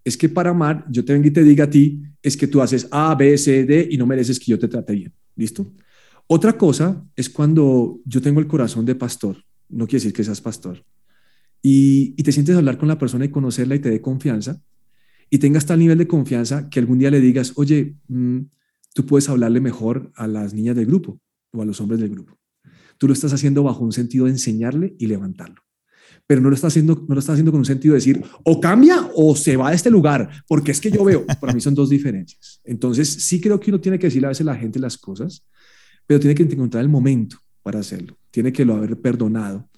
es 0.05 0.19
que 0.19 0.29
para 0.29 0.51
amar, 0.51 0.85
yo 0.91 1.05
te 1.05 1.15
vengo 1.15 1.29
y 1.29 1.31
te 1.31 1.43
diga 1.43 1.65
a 1.65 1.71
ti, 1.71 2.03
es 2.23 2.37
que 2.37 2.47
tú 2.47 2.61
haces 2.61 2.87
A, 2.91 3.15
B, 3.15 3.37
C, 3.39 3.65
D 3.65 3.89
y 3.91 3.97
no 3.97 4.07
mereces 4.07 4.39
que 4.39 4.51
yo 4.51 4.59
te 4.59 4.69
trate 4.69 4.93
bien. 4.93 5.15
¿Listo? 5.35 5.73
Otra 6.27 6.57
cosa 6.59 7.05
es 7.17 7.31
cuando 7.31 8.01
yo 8.05 8.21
tengo 8.21 8.41
el 8.41 8.47
corazón 8.47 8.85
de 8.85 8.95
pastor, 8.95 9.43
no 9.69 9.87
quiere 9.87 10.03
decir 10.03 10.13
que 10.13 10.25
seas 10.25 10.41
pastor, 10.41 10.85
y, 11.63 12.11
te 12.23 12.33
sientes 12.33 12.57
hablar 12.57 12.77
con 12.77 12.89
la 12.89 12.99
persona 12.99 13.25
y 13.25 13.31
conocerla 13.31 13.75
y 13.75 13.79
te 13.79 13.89
dé 13.89 14.03
confianza, 14.03 14.61
y 15.31 15.39
tengas 15.39 15.67
tal 15.67 15.79
nivel 15.79 15.99
de 15.99 16.07
confianza 16.07 16.69
que 16.69 16.81
algún 16.81 16.99
día 16.99 17.11
le 17.11 17.21
digas, 17.21 17.53
oye, 17.57 17.97
mm, 18.09 18.41
tú 18.95 19.07
puedes 19.07 19.29
hablarle 19.29 19.61
mejor 19.61 20.13
a 20.15 20.27
las 20.27 20.55
niñas 20.55 20.77
del 20.77 20.87
grupo 20.87 21.21
o 21.53 21.63
a 21.63 21.65
los 21.65 21.81
hombres 21.81 22.01
del 22.01 22.11
grupo. 22.11 22.39
Tú 22.99 23.07
lo 23.07 23.13
estás 23.13 23.33
haciendo 23.33 23.63
bajo 23.63 23.85
un 23.85 23.93
sentido 23.93 24.27
de 24.27 24.33
enseñarle 24.33 24.95
y 24.99 25.07
levantarlo. 25.07 25.63
Pero 26.27 26.41
no 26.41 26.49
lo 26.49 26.55
estás 26.55 26.73
haciendo, 26.73 27.05
no 27.09 27.15
lo 27.15 27.21
estás 27.21 27.35
haciendo 27.35 27.51
con 27.51 27.59
un 27.59 27.65
sentido 27.65 27.93
de 27.93 27.99
decir 27.99 28.23
o 28.45 28.61
cambia 28.61 29.11
o 29.15 29.37
se 29.37 29.57
va 29.57 29.71
de 29.71 29.77
este 29.77 29.91
lugar, 29.91 30.31
porque 30.49 30.71
es 30.71 30.81
que 30.81 30.91
yo 30.91 31.05
veo, 31.05 31.27
para 31.41 31.53
mí 31.53 31.61
son 31.61 31.75
dos 31.75 31.91
diferencias. 31.91 32.61
Entonces, 32.65 33.09
sí 33.09 33.41
creo 33.41 33.61
que 33.61 33.71
uno 33.71 33.81
tiene 33.81 33.99
que 33.99 34.07
decirle 34.07 34.27
a 34.27 34.31
veces 34.31 34.47
a 34.47 34.53
la 34.53 34.57
gente 34.57 34.79
las 34.79 34.97
cosas, 34.97 35.45
pero 36.07 36.21
tiene 36.21 36.35
que 36.35 36.45
encontrar 36.45 36.83
el 36.83 36.89
momento 36.89 37.39
para 37.63 37.81
hacerlo. 37.81 38.17
Tiene 38.31 38.53
que 38.53 38.65
lo 38.65 38.75
haber 38.75 38.99
perdonado. 39.01 39.69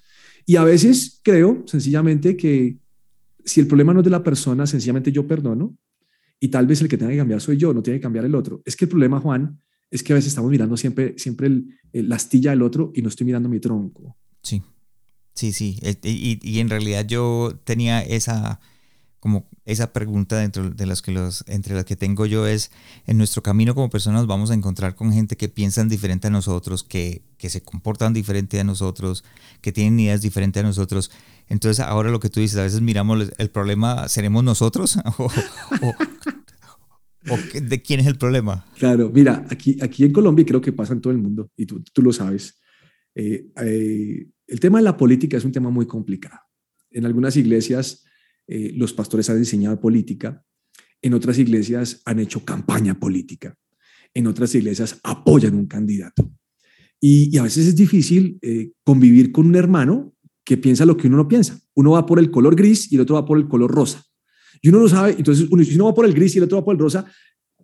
Y 0.45 0.55
a 0.55 0.63
veces 0.63 1.19
creo 1.23 1.63
sencillamente 1.65 2.37
que 2.37 2.77
si 3.47 3.59
el 3.59 3.67
problema 3.67 3.93
no 3.93 4.01
es 4.01 4.03
de 4.03 4.11
la 4.11 4.23
persona, 4.23 4.67
sencillamente 4.67 5.11
yo 5.11 5.25
perdono 5.25 5.77
y 6.39 6.49
tal 6.49 6.67
vez 6.67 6.81
el 6.81 6.87
que 6.87 6.97
tenga 6.97 7.11
que 7.11 7.17
cambiar 7.17 7.41
soy 7.41 7.57
yo, 7.57 7.73
no 7.73 7.81
tiene 7.81 7.99
que 7.99 8.03
cambiar 8.03 8.25
el 8.25 8.35
otro. 8.35 8.61
Es 8.65 8.75
que 8.75 8.85
el 8.85 8.89
problema, 8.89 9.19
Juan, 9.19 9.59
es 9.89 10.03
que 10.03 10.13
a 10.13 10.15
veces 10.15 10.29
estamos 10.29 10.51
mirando 10.51 10.75
siempre, 10.75 11.15
siempre 11.17 11.47
el, 11.47 11.79
la 11.93 12.17
astilla 12.17 12.51
del 12.51 12.61
otro 12.61 12.91
y 12.93 13.01
no 13.01 13.09
estoy 13.09 13.25
mirando 13.25 13.49
mi 13.49 13.59
tronco. 13.59 14.17
Sí, 14.43 14.61
sí, 15.33 15.51
sí. 15.53 15.79
Y, 16.03 16.39
y 16.43 16.59
en 16.59 16.69
realidad 16.69 17.07
yo 17.07 17.59
tenía 17.63 18.01
esa, 18.01 18.59
como 19.19 19.49
esa 19.65 19.93
pregunta 19.93 20.37
dentro 20.37 20.69
de 20.69 20.85
las 20.85 21.01
que 21.01 21.11
los, 21.11 21.43
entre 21.47 21.73
las 21.75 21.85
que 21.85 21.95
tengo 21.95 22.25
yo 22.25 22.45
es, 22.45 22.71
en 23.05 23.17
nuestro 23.17 23.41
camino 23.41 23.73
como 23.73 23.89
personas 23.89 24.27
vamos 24.27 24.51
a 24.51 24.53
encontrar 24.53 24.95
con 24.95 25.11
gente 25.11 25.35
que 25.35 25.49
piensan 25.49 25.89
diferente 25.89 26.27
a 26.27 26.29
nosotros, 26.29 26.83
que, 26.83 27.23
que 27.37 27.49
se 27.49 27.61
comportan 27.61 28.13
diferente 28.13 28.59
a 28.59 28.63
nosotros, 28.63 29.23
que 29.61 29.71
tienen 29.71 29.99
ideas 29.99 30.21
diferentes 30.21 30.63
a 30.63 30.65
nosotros. 30.65 31.11
Entonces 31.47 31.83
ahora 31.83 32.11
lo 32.11 32.19
que 32.19 32.29
tú 32.29 32.39
dices, 32.39 32.57
a 32.57 32.63
veces 32.63 32.81
miramos 32.81 33.31
el 33.37 33.49
problema, 33.49 34.07
¿seremos 34.07 34.43
nosotros? 34.43 34.99
¿O, 37.29 37.37
de 37.61 37.81
quién 37.81 37.99
es 37.99 38.07
el 38.07 38.17
problema? 38.17 38.65
Claro, 38.77 39.09
mira, 39.13 39.45
aquí, 39.49 39.77
aquí 39.81 40.05
en 40.05 40.13
Colombia 40.13 40.45
creo 40.45 40.61
que 40.61 40.71
pasa 40.71 40.93
en 40.93 41.01
todo 41.01 41.11
el 41.11 41.19
mundo, 41.19 41.51
y 41.57 41.65
tú, 41.65 41.83
tú 41.91 42.01
lo 42.01 42.13
sabes. 42.13 42.57
Eh, 43.15 43.47
eh, 43.57 44.27
el 44.45 44.59
tema 44.59 44.77
de 44.77 44.85
la 44.85 44.95
política 44.95 45.35
es 45.35 45.43
un 45.43 45.51
tema 45.51 45.69
muy 45.69 45.85
complicado. 45.85 46.39
En 46.91 47.05
algunas 47.05 47.35
iglesias 47.35 48.06
eh, 48.47 48.71
los 48.75 48.93
pastores 48.93 49.29
han 49.29 49.37
enseñado 49.37 49.79
política, 49.79 50.43
en 51.01 51.13
otras 51.13 51.37
iglesias 51.37 52.01
han 52.05 52.19
hecho 52.19 52.43
campaña 52.43 52.99
política, 52.99 53.55
en 54.13 54.27
otras 54.27 54.55
iglesias 54.55 54.99
apoyan 55.03 55.55
un 55.55 55.67
candidato. 55.67 56.31
Y, 56.99 57.37
a 57.37 57.43
veces 57.43 57.67
es 57.67 57.75
difícil 57.75 58.39
convivir 58.83 59.31
con 59.31 59.45
un 59.45 59.55
hermano 59.55 60.15
que 60.47 60.55
piensa 60.55 60.85
lo 60.85 60.95
que 60.95 61.07
uno 61.07 61.17
no 61.17 61.27
piensa. 61.27 61.59
Uno 61.75 61.91
va 61.91 62.05
por 62.05 62.19
el 62.19 62.31
color 62.31 62.55
gris 62.55 62.89
y 62.89 62.95
el 62.95 63.01
otro 63.01 63.15
va 63.15 63.25
por 63.25 63.37
el 63.37 63.49
color 63.49 63.69
rosa. 63.69 64.01
Y 64.61 64.69
uno 64.69 64.79
no 64.79 64.87
sabe, 64.87 65.15
entonces 65.17 65.45
uno, 65.51 65.61
si 65.61 65.75
uno 65.75 65.85
va 65.85 65.93
por 65.93 66.05
el 66.05 66.13
gris 66.13 66.35
y 66.35 66.37
el 66.37 66.45
otro 66.45 66.57
va 66.57 66.63
por 66.63 66.73
el 66.73 66.79
rosa, 66.79 67.05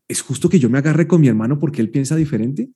¿es 0.05 0.21
justo 0.21 0.49
que 0.49 0.59
yo 0.59 0.69
me 0.69 0.79
agarre 0.79 1.07
con 1.07 1.21
mi 1.21 1.29
hermano 1.29 1.57
porque 1.57 1.81
él 1.81 1.89
piensa 1.89 2.17
diferente? 2.17 2.71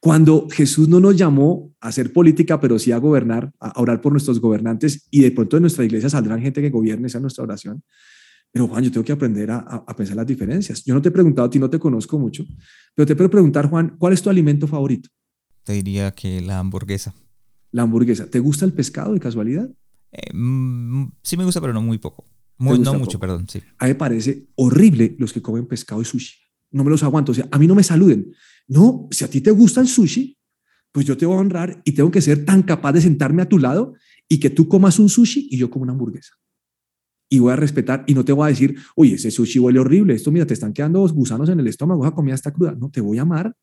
Cuando 0.00 0.48
Jesús 0.50 0.88
no 0.88 1.00
nos 1.00 1.16
llamó 1.16 1.74
a 1.80 1.88
hacer 1.88 2.12
política, 2.12 2.60
pero 2.60 2.78
sí 2.78 2.92
a 2.92 2.98
gobernar, 2.98 3.52
a 3.60 3.80
orar 3.80 4.00
por 4.00 4.12
nuestros 4.12 4.40
gobernantes, 4.40 5.06
y 5.10 5.20
de 5.20 5.30
pronto 5.30 5.56
en 5.56 5.62
nuestra 5.62 5.84
iglesia 5.84 6.08
saldrán 6.08 6.40
gente 6.40 6.60
que 6.60 6.70
gobierne, 6.70 7.06
esa 7.06 7.20
nuestra 7.20 7.44
oración. 7.44 7.82
Pero 8.50 8.66
Juan, 8.66 8.82
yo 8.82 8.90
tengo 8.90 9.04
que 9.04 9.12
aprender 9.12 9.50
a, 9.50 9.58
a, 9.58 9.94
pensar 9.94 10.16
las 10.16 10.26
diferencias. 10.26 10.82
Yo 10.84 10.94
no 10.94 11.02
te 11.02 11.10
he 11.10 11.12
preguntado 11.12 11.46
a 11.46 11.50
ti, 11.50 11.58
no 11.58 11.68
te 11.68 11.78
conozco 11.78 12.18
mucho, 12.18 12.44
pero 12.94 13.06
te 13.06 13.14
puedo 13.14 13.30
preguntar, 13.30 13.68
Juan, 13.68 13.96
¿cuál 13.98 14.14
es 14.14 14.22
tu 14.22 14.30
alimento 14.30 14.66
favorito? 14.66 15.10
Te 15.64 15.74
diría 15.74 16.10
que 16.12 16.40
la 16.40 16.58
hamburguesa 16.58 17.14
la 17.70 17.82
hamburguesa. 17.82 18.26
¿Te 18.26 18.38
gusta 18.38 18.64
el 18.64 18.72
pescado 18.72 19.12
de 19.12 19.20
casualidad? 19.20 19.68
Eh, 20.12 20.32
mm, 20.34 21.12
sí 21.22 21.36
me 21.36 21.44
gusta, 21.44 21.60
pero 21.60 21.72
no 21.72 21.82
muy 21.82 21.98
poco. 21.98 22.24
Muy, 22.56 22.78
no 22.78 22.94
mucho, 22.94 23.20
perdón. 23.20 23.46
Sí. 23.48 23.62
A 23.78 23.84
mí 23.84 23.90
me 23.90 23.94
parece 23.94 24.48
horrible 24.56 25.14
los 25.18 25.32
que 25.32 25.40
comen 25.40 25.66
pescado 25.66 26.02
y 26.02 26.04
sushi. 26.04 26.34
No 26.72 26.82
me 26.82 26.90
los 26.90 27.02
aguanto. 27.02 27.32
O 27.32 27.34
sea, 27.34 27.46
a 27.50 27.58
mí 27.58 27.66
no 27.66 27.74
me 27.74 27.84
saluden. 27.84 28.32
No, 28.68 29.08
si 29.10 29.24
a 29.24 29.28
ti 29.28 29.40
te 29.40 29.50
gusta 29.50 29.80
el 29.80 29.88
sushi, 29.88 30.38
pues 30.92 31.06
yo 31.06 31.16
te 31.16 31.26
voy 31.26 31.36
a 31.36 31.40
honrar 31.40 31.82
y 31.84 31.92
tengo 31.92 32.10
que 32.10 32.20
ser 32.20 32.44
tan 32.44 32.62
capaz 32.62 32.92
de 32.92 33.00
sentarme 33.00 33.42
a 33.42 33.48
tu 33.48 33.58
lado 33.58 33.94
y 34.28 34.38
que 34.38 34.50
tú 34.50 34.68
comas 34.68 34.98
un 34.98 35.08
sushi 35.08 35.48
y 35.50 35.58
yo 35.58 35.70
como 35.70 35.82
una 35.82 35.92
hamburguesa. 35.92 36.34
Y 37.30 37.40
voy 37.40 37.52
a 37.52 37.56
respetar 37.56 38.04
y 38.06 38.14
no 38.14 38.24
te 38.24 38.32
voy 38.32 38.46
a 38.46 38.48
decir, 38.48 38.76
oye, 38.96 39.14
ese 39.14 39.30
sushi 39.30 39.58
huele 39.58 39.80
horrible. 39.80 40.14
Esto, 40.14 40.30
mira, 40.30 40.46
te 40.46 40.54
están 40.54 40.72
quedando 40.72 41.06
gusanos 41.08 41.48
en 41.48 41.60
el 41.60 41.66
estómago. 41.66 42.04
Esa 42.04 42.14
comida 42.14 42.34
está 42.34 42.52
cruda. 42.52 42.72
No, 42.72 42.90
te 42.90 43.00
voy 43.00 43.18
a 43.18 43.22
amar 43.22 43.54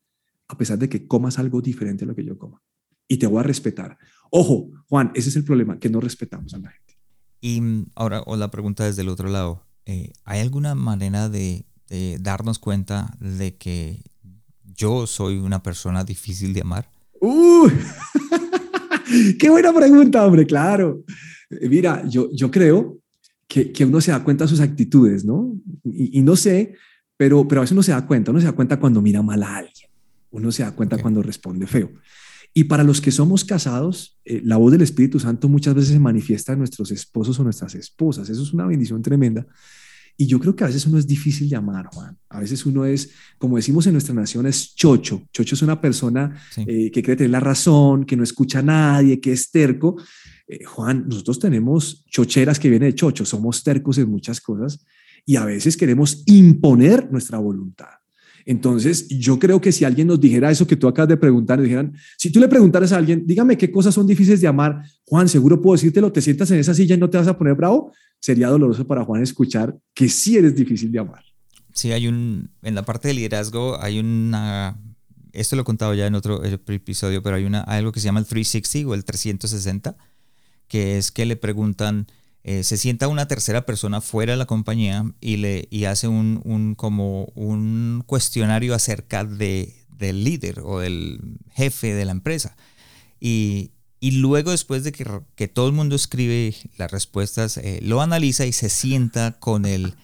a 0.48 0.56
pesar 0.56 0.78
de 0.78 0.88
que 0.88 1.06
comas 1.06 1.38
algo 1.38 1.60
diferente 1.60 2.04
a 2.04 2.06
lo 2.06 2.14
que 2.14 2.24
yo 2.24 2.38
coma 2.38 2.62
y 3.08 3.16
te 3.18 3.26
voy 3.26 3.40
a 3.40 3.42
respetar. 3.42 3.98
Ojo, 4.30 4.70
Juan, 4.88 5.12
ese 5.14 5.28
es 5.28 5.36
el 5.36 5.44
problema, 5.44 5.78
que 5.78 5.88
no 5.88 6.00
respetamos 6.00 6.54
a 6.54 6.58
la 6.58 6.70
gente. 6.70 6.98
Y 7.40 7.60
mm, 7.60 7.86
ahora, 7.94 8.22
o 8.26 8.36
la 8.36 8.50
pregunta 8.50 8.84
desde 8.84 9.02
el 9.02 9.08
otro 9.08 9.28
lado, 9.28 9.66
eh, 9.84 10.12
¿hay 10.24 10.40
alguna 10.40 10.74
manera 10.74 11.28
de, 11.28 11.64
darnos 12.20 12.58
cuenta 12.58 13.16
de 13.20 13.56
que 13.56 14.02
yo 14.76 15.06
soy 15.06 15.38
una 15.38 15.62
persona 15.62 16.04
difícil 16.04 16.52
de 16.52 16.60
amar? 16.60 16.90
¡Uh! 17.20 17.68
¡Qué 19.38 19.48
buena 19.48 19.72
pregunta, 19.72 20.24
hombre! 20.26 20.46
Claro. 20.46 21.02
Eh, 21.50 21.68
mira, 21.68 22.06
yo, 22.06 22.28
yo 22.32 22.50
creo 22.50 22.98
que, 23.48 23.72
que 23.72 23.84
uno 23.84 24.00
se 24.00 24.10
da 24.10 24.22
cuenta 24.22 24.44
de 24.44 24.48
sus 24.48 24.60
actitudes, 24.60 25.24
¿no? 25.24 25.56
Y, 25.84 26.20
no 26.22 26.36
sé, 26.36 26.74
pero, 27.16 27.46
pero 27.46 27.60
a 27.60 27.62
veces 27.62 27.72
uno 27.72 27.82
se 27.82 27.92
da 27.92 28.06
cuenta, 28.06 28.30
uno 28.30 28.40
se 28.40 28.46
da 28.46 28.52
cuenta 28.52 28.78
cuando 28.78 29.00
mira 29.00 29.22
mal 29.22 29.42
a 29.42 29.56
alguien, 29.56 29.88
uno 30.30 30.52
se 30.52 30.62
da 30.62 30.72
cuenta 30.72 30.98
cuando 30.98 31.22
responde 31.22 31.66
feo. 31.66 31.90
Y 32.52 32.64
para 32.64 32.84
los 32.84 33.00
que 33.00 33.12
somos 33.12 33.44
casados, 33.44 34.18
eh, 34.24 34.40
la 34.42 34.56
voz 34.56 34.72
del 34.72 34.82
Espíritu 34.82 35.20
Santo 35.20 35.48
muchas 35.48 35.74
veces 35.74 35.92
se 35.92 35.98
manifiesta 36.00 36.52
en 36.52 36.58
nuestros 36.60 36.90
esposos 36.90 37.38
o 37.38 37.44
nuestras 37.44 37.74
esposas. 37.74 38.28
Eso 38.30 38.42
es 38.42 38.52
una 38.52 38.66
bendición 38.66 39.02
tremenda. 39.02 39.46
Y 40.16 40.26
yo 40.26 40.40
creo 40.40 40.56
que 40.56 40.64
a 40.64 40.68
veces 40.68 40.86
uno 40.86 40.98
es 40.98 41.06
difícil 41.06 41.48
de 41.48 41.56
amar, 41.56 41.86
Juan. 41.92 42.16
A 42.30 42.40
veces 42.40 42.64
uno 42.64 42.86
es, 42.86 43.10
como 43.38 43.56
decimos 43.56 43.86
en 43.86 43.92
nuestra 43.92 44.14
nación, 44.14 44.46
es 44.46 44.74
chocho. 44.74 45.22
Chocho 45.32 45.54
es 45.54 45.62
una 45.62 45.80
persona 45.80 46.34
eh, 46.56 46.90
que 46.90 47.02
cree 47.02 47.16
tener 47.16 47.30
la 47.30 47.40
razón, 47.40 48.04
que 48.04 48.16
no 48.16 48.24
escucha 48.24 48.60
a 48.60 48.62
nadie, 48.62 49.20
que 49.20 49.32
es 49.32 49.50
terco. 49.50 49.96
Eh, 50.48 50.64
Juan, 50.64 51.04
nosotros 51.06 51.38
tenemos 51.38 52.04
chocheras 52.06 52.58
que 52.58 52.70
vienen 52.70 52.90
de 52.90 52.94
chocho, 52.94 53.26
somos 53.26 53.62
tercos 53.62 53.98
en 53.98 54.08
muchas 54.08 54.40
cosas 54.40 54.84
y 55.26 55.36
a 55.36 55.44
veces 55.44 55.76
queremos 55.76 56.22
imponer 56.26 57.10
nuestra 57.10 57.38
voluntad. 57.38 57.88
Entonces, 58.46 59.08
yo 59.08 59.40
creo 59.40 59.60
que 59.60 59.72
si 59.72 59.84
alguien 59.84 60.06
nos 60.06 60.20
dijera 60.20 60.52
eso 60.52 60.68
que 60.68 60.76
tú 60.76 60.86
acabas 60.86 61.08
de 61.08 61.16
preguntar, 61.16 61.60
dijeran, 61.60 61.92
si 62.16 62.30
tú 62.30 62.38
le 62.38 62.46
preguntaras 62.46 62.92
a 62.92 62.96
alguien, 62.96 63.26
dígame 63.26 63.58
qué 63.58 63.72
cosas 63.72 63.92
son 63.92 64.06
difíciles 64.06 64.40
de 64.40 64.46
amar, 64.46 64.84
Juan, 65.04 65.28
seguro 65.28 65.60
puedo 65.60 65.74
decírtelo, 65.74 66.12
te 66.12 66.22
sientas 66.22 66.52
en 66.52 66.60
esa 66.60 66.72
silla 66.72 66.94
y 66.94 66.98
no 66.98 67.10
te 67.10 67.18
vas 67.18 67.26
a 67.26 67.36
poner 67.36 67.56
bravo, 67.56 67.92
sería 68.26 68.48
doloroso 68.48 68.84
para 68.84 69.04
Juan 69.04 69.22
escuchar 69.22 69.78
que 69.94 70.08
sí 70.08 70.36
eres 70.36 70.56
difícil 70.56 70.90
de 70.90 70.98
amar. 70.98 71.24
Sí, 71.72 71.92
hay 71.92 72.08
un, 72.08 72.50
en 72.62 72.74
la 72.74 72.84
parte 72.84 73.06
de 73.06 73.14
liderazgo 73.14 73.80
hay 73.80 74.00
una, 74.00 74.80
esto 75.32 75.54
lo 75.54 75.62
he 75.62 75.64
contado 75.64 75.94
ya 75.94 76.08
en 76.08 76.16
otro 76.16 76.42
episodio, 76.42 77.22
pero 77.22 77.36
hay 77.36 77.44
una, 77.44 77.60
algo 77.60 77.92
que 77.92 78.00
se 78.00 78.06
llama 78.06 78.18
el 78.18 78.26
360 78.26 78.90
o 78.90 78.94
el 78.94 79.04
360, 79.04 79.96
que 80.66 80.98
es 80.98 81.12
que 81.12 81.24
le 81.24 81.36
preguntan, 81.36 82.08
eh, 82.42 82.64
se 82.64 82.76
sienta 82.76 83.06
una 83.06 83.28
tercera 83.28 83.64
persona 83.64 84.00
fuera 84.00 84.32
de 84.32 84.38
la 84.38 84.46
compañía 84.46 85.04
y, 85.20 85.36
le, 85.36 85.68
y 85.70 85.84
hace 85.84 86.08
un, 86.08 86.40
un, 86.44 86.74
como 86.74 87.26
un 87.36 88.02
cuestionario 88.06 88.74
acerca 88.74 89.22
de, 89.22 89.72
del 89.88 90.24
líder 90.24 90.62
o 90.64 90.80
del 90.80 91.20
jefe 91.52 91.94
de 91.94 92.04
la 92.04 92.10
empresa. 92.10 92.56
Y, 93.20 93.70
y 94.06 94.12
luego 94.12 94.52
después 94.52 94.84
de 94.84 94.92
que, 94.92 95.04
que, 95.34 95.48
todo 95.48 95.66
el 95.66 95.72
mundo 95.72 95.96
escribe 95.96 96.54
las 96.76 96.92
respuestas, 96.92 97.56
eh, 97.56 97.80
lo 97.82 98.00
analiza 98.00 98.46
y 98.46 98.52
se 98.52 98.68
sienta 98.68 99.32
con 99.32 99.64
el 99.64 99.94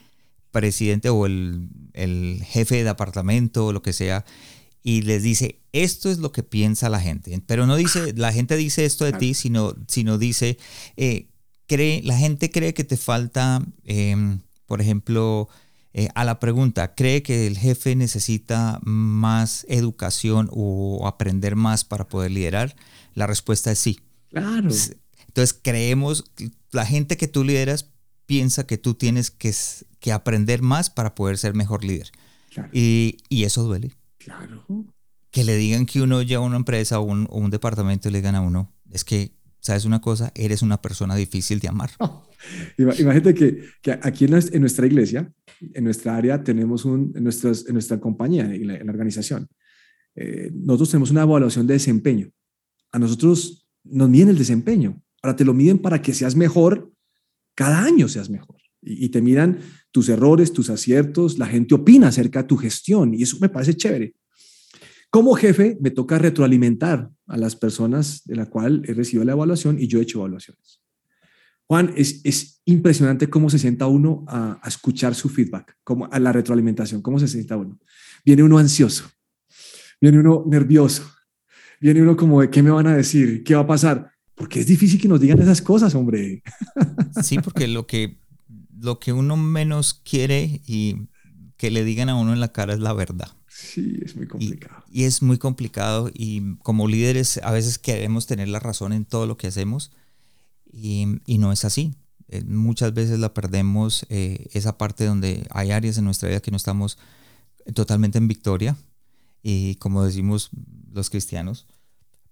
presidente 0.50 1.08
o 1.08 1.24
el, 1.24 1.68
el 1.92 2.42
jefe 2.44 2.82
de 2.82 2.88
apartamento 2.88 3.66
o 3.66 3.72
lo 3.72 3.80
que 3.80 3.92
sea 3.92 4.24
y 4.82 5.02
les 5.02 5.22
dice, 5.22 5.60
esto 5.72 6.10
es 6.10 6.18
lo 6.18 6.32
que 6.32 6.42
piensa 6.42 6.88
la 6.88 6.98
gente. 6.98 7.40
Pero 7.46 7.68
no 7.68 7.76
dice, 7.76 8.12
la 8.16 8.32
gente 8.32 8.56
dice 8.56 8.84
esto 8.84 9.04
de 9.04 9.12
ti, 9.12 9.34
sino, 9.34 9.76
sino 9.86 10.18
dice, 10.18 10.58
eh, 10.96 11.28
la 12.02 12.18
gente 12.18 12.50
cree 12.50 12.74
que 12.74 12.82
te 12.82 12.96
falta, 12.96 13.64
em, 13.84 14.40
por 14.66 14.80
ejemplo, 14.80 15.48
eh, 15.94 16.08
a 16.16 16.24
la 16.24 16.40
pregunta, 16.40 16.96
¿cree 16.96 17.22
que 17.22 17.46
el 17.46 17.56
jefe 17.56 17.94
necesita 17.94 18.80
más 18.82 19.64
educación 19.68 20.50
o 20.50 21.06
aprender 21.06 21.54
más 21.54 21.84
para 21.84 22.08
poder 22.08 22.32
liderar? 22.32 22.74
La 23.14 23.26
respuesta 23.26 23.70
es 23.72 23.78
sí. 23.78 24.00
Claro. 24.30 24.70
Entonces 25.26 25.58
creemos, 25.60 26.24
la 26.72 26.86
gente 26.86 27.16
que 27.16 27.28
tú 27.28 27.44
lideras 27.44 27.90
piensa 28.26 28.66
que 28.66 28.78
tú 28.78 28.94
tienes 28.94 29.30
que, 29.30 29.52
que 30.00 30.12
aprender 30.12 30.62
más 30.62 30.90
para 30.90 31.14
poder 31.14 31.38
ser 31.38 31.54
mejor 31.54 31.84
líder. 31.84 32.10
Y, 32.72 33.18
y, 33.28 33.44
eso 33.44 33.62
duele. 33.62 33.92
Claro. 34.18 34.66
Que 35.30 35.42
le 35.44 35.56
digan 35.56 35.86
que 35.86 36.02
uno 36.02 36.20
lleva 36.20 36.44
una 36.44 36.56
empresa 36.56 36.98
o 36.98 37.02
un, 37.02 37.26
o 37.30 37.38
un 37.38 37.50
departamento 37.50 38.08
y 38.08 38.12
le 38.12 38.18
digan 38.18 38.34
a 38.34 38.42
uno, 38.42 38.70
es 38.90 39.04
que 39.04 39.32
¿sabes 39.62 39.84
una 39.84 40.00
cosa? 40.00 40.32
Eres 40.34 40.60
una 40.60 40.82
persona 40.82 41.14
difícil 41.14 41.60
de 41.60 41.68
amar. 41.68 41.90
Imagínate 42.76 43.32
que, 43.32 43.64
que 43.80 43.92
aquí 43.92 44.24
en 44.24 44.60
nuestra, 44.60 44.86
iglesia, 44.86 45.32
en 45.72 45.84
nuestra 45.84 46.16
área, 46.16 46.42
tenemos 46.42 46.84
un, 46.84 47.12
en, 47.16 47.22
nuestras, 47.22 47.66
en 47.66 47.74
nuestra 47.74 47.98
compañía, 48.00 48.44
en 48.44 48.66
la, 48.66 48.74
organización, 48.92 49.48
eh, 50.16 50.50
nosotros 50.52 50.90
tenemos 50.90 51.10
una 51.12 51.22
evaluación 51.22 51.66
de 51.66 51.74
desempeño. 51.74 52.30
A 52.92 52.98
nosotros 52.98 53.66
nos 53.84 54.08
miden 54.08 54.28
el 54.28 54.38
desempeño. 54.38 55.02
Ahora 55.22 55.36
te 55.36 55.44
lo 55.44 55.54
miden 55.54 55.78
para 55.78 56.00
que 56.00 56.14
seas 56.14 56.36
mejor, 56.36 56.92
cada 57.54 57.82
año 57.82 58.08
seas 58.08 58.30
mejor. 58.30 58.56
Y, 58.80 59.10
te 59.10 59.22
miran 59.22 59.60
tus 59.92 60.08
errores, 60.08 60.52
tus 60.52 60.68
aciertos, 60.68 61.38
la 61.38 61.46
gente 61.46 61.74
opina 61.74 62.08
acerca 62.08 62.42
de 62.42 62.48
tu 62.48 62.56
gestión 62.56 63.14
y 63.14 63.22
eso 63.22 63.38
me 63.40 63.48
parece 63.48 63.74
chévere. 63.74 64.14
Como 65.08 65.34
jefe, 65.34 65.78
me 65.80 65.90
toca 65.90 66.18
retroalimentar 66.18 67.10
a 67.26 67.36
las 67.36 67.54
personas 67.54 68.22
de 68.24 68.34
la 68.34 68.46
cual 68.46 68.82
he 68.86 68.94
recibido 68.94 69.24
la 69.24 69.32
evaluación 69.32 69.78
y 69.78 69.86
yo 69.86 69.98
he 69.98 70.02
hecho 70.02 70.18
evaluaciones. 70.18 70.80
Juan, 71.66 71.94
es, 71.96 72.20
es 72.24 72.60
impresionante 72.64 73.30
cómo 73.30 73.48
se 73.48 73.58
sienta 73.58 73.86
uno 73.86 74.24
a, 74.26 74.60
escuchar 74.66 75.14
su 75.14 75.28
feedback, 75.28 75.76
como 75.84 76.06
a 76.10 76.18
la 76.18 76.32
retroalimentación, 76.32 77.02
cómo 77.02 77.18
se 77.18 77.28
sienta 77.28 77.56
uno. 77.56 77.78
Viene 78.24 78.42
uno 78.42 78.58
ansioso, 78.58 79.10
viene 80.00 80.18
uno 80.18 80.44
nervioso, 80.48 81.04
viene 81.82 82.00
uno 82.00 82.16
como 82.16 82.40
de 82.40 82.48
qué 82.48 82.62
me 82.62 82.70
van 82.70 82.86
a 82.86 82.96
decir, 82.96 83.42
qué 83.42 83.56
va 83.56 83.62
a 83.62 83.66
pasar, 83.66 84.12
porque 84.36 84.60
es 84.60 84.66
difícil 84.66 85.00
que 85.00 85.08
nos 85.08 85.20
digan 85.20 85.42
esas 85.42 85.60
cosas, 85.60 85.94
hombre. 85.94 86.42
Sí, 87.22 87.38
porque 87.38 87.66
lo 87.66 87.86
que, 87.86 88.18
lo 88.80 88.98
que 88.98 89.12
uno 89.12 89.36
menos 89.36 89.92
quiere 89.92 90.62
y 90.66 91.08
que 91.56 91.70
le 91.70 91.84
digan 91.84 92.08
a 92.08 92.14
uno 92.14 92.32
en 92.32 92.40
la 92.40 92.52
cara 92.52 92.72
es 92.72 92.80
la 92.80 92.92
verdad. 92.92 93.28
Sí, 93.48 93.98
es 94.02 94.16
muy 94.16 94.26
complicado. 94.26 94.84
Y, 94.90 95.04
es 95.04 95.22
muy 95.22 95.38
complicado 95.38 96.10
y 96.14 96.56
como 96.58 96.88
líderes 96.88 97.38
a 97.42 97.50
veces 97.50 97.78
queremos 97.78 98.26
tener 98.26 98.48
la 98.48 98.60
razón 98.60 98.92
en 98.92 99.04
todo 99.04 99.26
lo 99.26 99.36
que 99.36 99.48
hacemos 99.48 99.92
y, 100.72 101.06
no 101.26 101.52
es 101.52 101.64
así. 101.64 101.94
Eh, 102.28 102.42
muchas 102.44 102.94
veces 102.94 103.18
la 103.18 103.34
perdemos 103.34 104.06
eh, 104.08 104.46
esa 104.52 104.78
parte 104.78 105.04
donde 105.04 105.46
hay 105.50 105.70
áreas 105.72 105.98
en 105.98 106.04
nuestra 106.04 106.28
vida 106.28 106.40
que 106.40 106.50
no 106.50 106.56
estamos 106.56 106.96
totalmente 107.74 108.18
en 108.18 108.26
victoria 108.28 108.76
y 109.42 109.74
como 109.76 110.04
decimos 110.04 110.50
los 110.92 111.10
cristianos. 111.10 111.66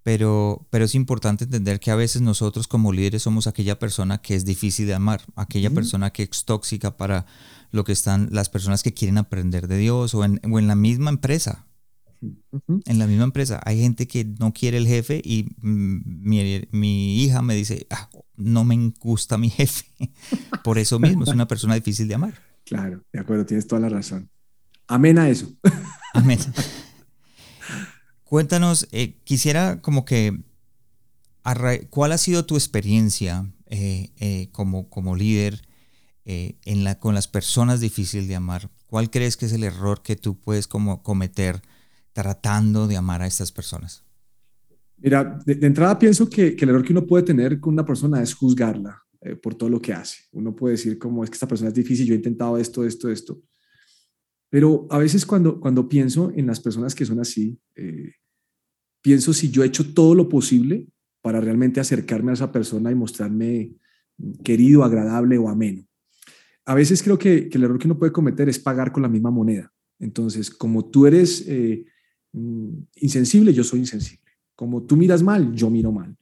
Pero, 0.02 0.66
pero 0.70 0.86
es 0.86 0.94
importante 0.94 1.44
entender 1.44 1.78
que 1.78 1.90
a 1.90 1.96
veces 1.96 2.22
nosotros 2.22 2.66
como 2.66 2.92
líderes 2.92 3.22
somos 3.22 3.46
aquella 3.46 3.78
persona 3.78 4.18
que 4.18 4.34
es 4.34 4.46
difícil 4.46 4.86
de 4.86 4.94
amar, 4.94 5.20
aquella 5.36 5.70
persona 5.70 6.10
que 6.10 6.22
es 6.22 6.44
tóxica 6.44 6.96
para 6.96 7.26
lo 7.70 7.84
que 7.84 7.92
están 7.92 8.28
las 8.32 8.48
personas 8.48 8.82
que 8.82 8.94
quieren 8.94 9.18
aprender 9.18 9.68
de 9.68 9.76
Dios 9.76 10.14
o 10.14 10.24
en, 10.24 10.40
o 10.50 10.58
en 10.58 10.66
la 10.66 10.74
misma 10.74 11.10
empresa. 11.10 11.66
En 12.84 12.98
la 12.98 13.06
misma 13.06 13.24
empresa 13.24 13.60
hay 13.64 13.80
gente 13.80 14.06
que 14.06 14.24
no 14.24 14.52
quiere 14.52 14.76
el 14.76 14.86
jefe 14.86 15.22
y 15.24 15.54
mi, 15.60 16.66
mi 16.70 17.22
hija 17.22 17.40
me 17.40 17.54
dice, 17.54 17.86
ah, 17.90 18.10
no 18.36 18.64
me 18.64 18.92
gusta 18.98 19.38
mi 19.38 19.50
jefe. 19.50 19.86
Por 20.64 20.78
eso 20.78 20.98
mismo 20.98 21.24
es 21.24 21.30
una 21.30 21.48
persona 21.48 21.74
difícil 21.74 22.08
de 22.08 22.14
amar. 22.14 22.34
Claro, 22.64 23.02
de 23.12 23.20
acuerdo, 23.20 23.46
tienes 23.46 23.66
toda 23.66 23.80
la 23.80 23.88
razón. 23.88 24.30
Amén 24.86 25.18
a 25.18 25.28
eso. 25.28 25.48
Amén. 26.14 26.38
Cuéntanos, 28.30 28.86
eh, 28.92 29.16
quisiera 29.24 29.80
como 29.82 30.04
que, 30.04 30.44
¿cuál 31.90 32.12
ha 32.12 32.16
sido 32.16 32.46
tu 32.46 32.54
experiencia 32.54 33.44
eh, 33.66 34.10
eh, 34.20 34.50
como, 34.52 34.88
como 34.88 35.16
líder 35.16 35.62
en 36.24 36.84
la, 36.84 37.00
con 37.00 37.16
las 37.16 37.26
personas 37.26 37.80
difíciles 37.80 38.28
de 38.28 38.36
amar? 38.36 38.70
¿Cuál 38.86 39.10
crees 39.10 39.36
que 39.36 39.46
es 39.46 39.52
el 39.52 39.64
error 39.64 40.02
que 40.04 40.14
tú 40.14 40.38
puedes 40.38 40.68
como 40.68 41.02
cometer 41.02 41.60
tratando 42.12 42.86
de 42.86 42.96
amar 42.96 43.20
a 43.20 43.26
estas 43.26 43.50
personas? 43.50 44.04
Mira, 44.98 45.36
de, 45.44 45.66
entrada 45.66 45.98
pienso 45.98 46.30
que, 46.30 46.56
el 46.56 46.68
error 46.68 46.84
que 46.84 46.92
uno 46.92 47.04
puede 47.04 47.24
tener 47.24 47.58
con 47.58 47.72
una 47.72 47.84
persona 47.84 48.22
es 48.22 48.32
juzgarla 48.32 49.02
por 49.42 49.56
todo 49.56 49.68
lo 49.68 49.82
que 49.82 49.92
hace. 49.92 50.18
Uno 50.30 50.54
puede 50.54 50.76
decir 50.76 51.00
como 51.00 51.24
es 51.24 51.30
que 51.30 51.34
esta 51.34 51.48
persona 51.48 51.70
es 51.70 51.74
difícil, 51.74 52.06
yo 52.06 52.14
he 52.14 52.18
intentado 52.18 52.56
esto, 52.58 52.86
esto, 52.86 53.10
esto. 53.10 53.42
Pero 54.50 54.86
a 54.90 54.98
veces 54.98 55.24
cuando, 55.24 55.60
cuando 55.60 55.88
pienso 55.88 56.32
en 56.34 56.46
las 56.46 56.60
personas 56.60 56.94
que 56.94 57.06
son 57.06 57.20
así, 57.20 57.58
eh, 57.76 58.14
pienso 59.00 59.32
si 59.32 59.50
yo 59.50 59.62
he 59.62 59.66
hecho 59.66 59.94
todo 59.94 60.14
lo 60.14 60.28
posible 60.28 60.86
para 61.22 61.40
realmente 61.40 61.80
acercarme 61.80 62.32
a 62.32 62.34
esa 62.34 62.52
persona 62.52 62.90
y 62.90 62.94
mostrarme 62.94 63.72
querido, 64.44 64.84
agradable 64.84 65.38
o 65.38 65.48
ameno 65.48 65.86
a 66.70 66.74
veces 66.74 67.02
creo 67.02 67.18
que, 67.18 67.48
el 67.50 67.64
error 67.64 67.80
que 67.80 67.88
uno 67.88 67.98
puede 67.98 68.12
cometer 68.12 68.48
es 68.48 68.60
pagar 68.60 68.92
con 68.92 69.02
la 69.02 69.08
misma 69.08 69.32
moneda. 69.32 69.72
Entonces, 69.98 70.50
como 70.50 70.84
tú 70.84 71.04
eres 71.04 71.44
eh, 71.48 71.84
mm, 72.32 72.68
insensible, 72.96 73.52
yo 73.52 73.64
soy 73.64 73.80
insensible. 73.80 74.30
Como 74.54 74.82
tú 74.84 74.96
miras 74.96 75.20
mal, 75.20 75.52
yo 75.52 75.68
miro 75.68 75.90
mal. 75.90 76.16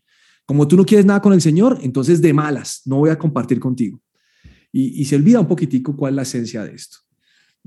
Como 0.46 0.66
tú 0.66 0.76
no 0.76 0.86
quieres 0.86 1.04
nada 1.04 1.20
con 1.20 1.34
el 1.34 1.42
Señor, 1.42 1.78
entonces 1.82 2.22
de 2.22 2.32
malas, 2.32 2.80
no 2.86 2.96
voy 2.96 3.10
a 3.10 3.18
compartir 3.18 3.60
contigo. 3.60 4.00
Y, 4.72 5.04
se 5.04 5.16
olvida 5.16 5.40
un 5.40 5.48
poquitico 5.48 5.94
cuál 5.94 6.14
es 6.14 6.16
la 6.16 6.22
esencia 6.22 6.64
de 6.64 6.74
esto. 6.74 6.98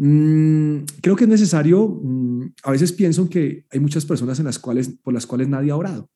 Mm, 0.04 0.84
creo 1.00 1.16
que 1.16 1.26
es 1.26 1.30
necesario, 1.30 1.88
mm, 1.88 2.54
a 2.64 2.72
veces 2.72 2.92
pienso 2.92 3.30
que 3.30 3.68
hay 3.70 3.80
muchas 3.80 4.04
personas 4.04 4.40
en 4.40 4.46
las 4.46 4.58
cuales, 4.58 4.90
por 5.04 5.14
las 5.14 5.28
cuales 5.28 5.48
nadie 5.48 5.70
ha 5.70 5.76
orado. 5.76 6.10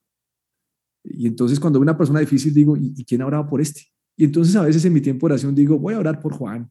Y 1.04 1.28
entonces 1.28 1.60
cuando 1.60 1.78
veo 1.78 1.84
una 1.84 1.96
persona 1.96 2.18
difícil 2.18 2.52
digo, 2.52 2.76
¿y, 2.76 2.94
¿y 2.96 3.04
quién 3.04 3.22
ha 3.22 3.26
orado 3.26 3.46
por 3.48 3.60
este? 3.60 3.82
Y 4.16 4.24
entonces 4.24 4.56
a 4.56 4.62
veces 4.62 4.84
en 4.84 4.92
mi 4.92 5.00
tiempo 5.00 5.28
de 5.28 5.34
oración 5.34 5.54
digo, 5.54 5.78
voy 5.78 5.94
a 5.94 6.00
orar 6.00 6.18
por 6.18 6.32
Juan, 6.32 6.68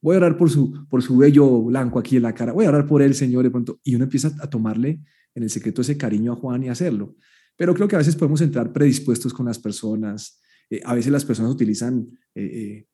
voy 0.00 0.14
a 0.14 0.16
orar 0.16 0.38
por 0.38 0.48
su, 0.48 0.86
por 0.88 1.02
su 1.02 1.18
vello 1.18 1.64
blanco 1.64 1.98
aquí 1.98 2.16
en 2.16 2.22
la 2.22 2.34
cara, 2.34 2.54
voy 2.54 2.64
a 2.64 2.70
orar 2.70 2.86
por 2.86 3.02
él, 3.02 3.14
Señor, 3.14 3.44
de 3.44 3.50
pronto. 3.50 3.78
Y 3.84 3.94
uno 3.94 4.04
empieza 4.04 4.32
a 4.40 4.48
tomarle 4.48 5.02
en 5.34 5.42
el 5.42 5.50
secreto 5.50 5.82
ese 5.82 5.98
cariño 5.98 6.32
a 6.32 6.36
Juan 6.36 6.64
y 6.64 6.70
hacerlo. 6.70 7.16
Pero 7.54 7.74
creo 7.74 7.86
que 7.86 7.96
a 7.96 7.98
veces 7.98 8.16
podemos 8.16 8.40
entrar 8.40 8.72
predispuestos 8.72 9.34
con 9.34 9.44
las 9.44 9.58
personas. 9.58 10.40
Eh, 10.70 10.80
a 10.86 10.94
veces 10.94 11.12
las 11.12 11.26
personas 11.26 11.52
utilizan 11.52 12.08
eh, 12.34 12.44
eh, 12.44 12.86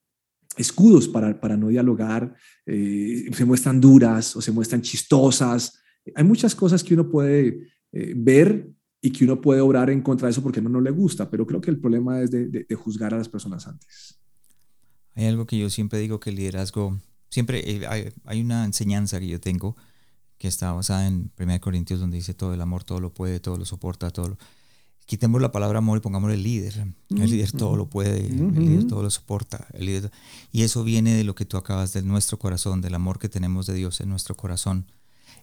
escudos 0.57 1.09
para, 1.09 1.41
para 1.41 1.57
no 1.57 1.69
dialogar, 1.69 2.35
se 2.67 3.45
muestran 3.45 3.81
duras 3.81 4.37
o 4.37 4.41
se 4.41 4.53
muestran 4.53 4.83
chistosas. 4.83 5.81
Hay 6.15 6.25
muchas 6.25 6.55
cosas 6.55 6.85
que 6.85 6.95
uno 6.95 7.09
puede 7.09 7.69
ver 7.93 8.69
y 9.05 9.11
que 9.11 9.25
uno 9.25 9.41
puede 9.41 9.61
obrar 9.61 9.91
en 9.91 10.01
contra 10.01 10.29
de 10.29 10.33
eso 10.33 10.43
porque 10.43 10.63
no, 10.63 10.71
no 10.71 10.81
le 10.81 10.93
gusta, 10.93 11.29
pero 11.29 11.45
creo 11.45 11.61
que 11.61 11.73
el 11.73 11.81
problema 11.81 12.21
es 12.21 12.31
de, 12.31 12.65
juzgar 12.77 13.13
a 13.13 13.19
las 13.19 13.29
personas 13.29 13.67
antes. 13.67 14.21
Hay 15.15 15.27
algo 15.27 15.45
que 15.45 15.59
yo 15.59 15.69
siempre 15.69 15.99
digo 15.99 16.21
que 16.21 16.31
el 16.31 16.37
liderazgo, 16.37 16.99
siempre 17.29 17.63
eh, 17.67 18.13
hay, 18.25 18.41
una 18.41 18.65
enseñanza 18.65 19.19
que 19.19 19.27
yo 19.27 19.41
tengo 19.41 19.77
que 20.39 20.47
está 20.47 20.73
basada 20.73 21.09
en 21.09 21.33
1 21.39 21.61
Corintios 21.61 21.99
donde 22.01 22.17
dice 22.17 22.33
todo 22.33 22.55
el 22.55 22.61
amor, 22.61 22.85
todo 22.85 23.01
lo 23.01 23.13
puede, 23.13 23.41
todo 23.41 23.57
lo 23.57 23.65
soporta, 23.65 24.11
todo 24.11 24.31
lo... 24.31 24.39
Quitemos 25.13 25.43
la 25.43 25.53
palabra 25.53 25.81
amor 25.81 25.99
y 25.99 26.01
pongamos 26.01 26.33
el 26.33 26.43
líder. 26.43 26.73
El 27.11 27.31
líder 27.31 27.53
todo 27.53 27.77
lo 27.77 27.85
puede, 27.85 28.29
el 28.29 28.55
líder 28.55 28.87
todo 28.87 29.03
lo 29.03 29.11
soporta. 29.11 29.69
El 29.75 29.85
líder, 29.85 30.11
y 30.53 30.63
eso 30.63 30.85
viene 30.85 31.15
de 31.15 31.23
lo 31.23 31.35
que 31.35 31.45
tú 31.45 31.59
acabas, 31.59 31.93
de 31.93 32.01
nuestro 32.01 32.39
corazón, 32.39 32.81
del 32.81 32.95
amor 32.95 33.19
que 33.19 33.29
tenemos 33.29 33.67
de 33.67 33.75
Dios 33.75 34.01
en 34.01 34.09
nuestro 34.09 34.35
corazón. 34.35 34.87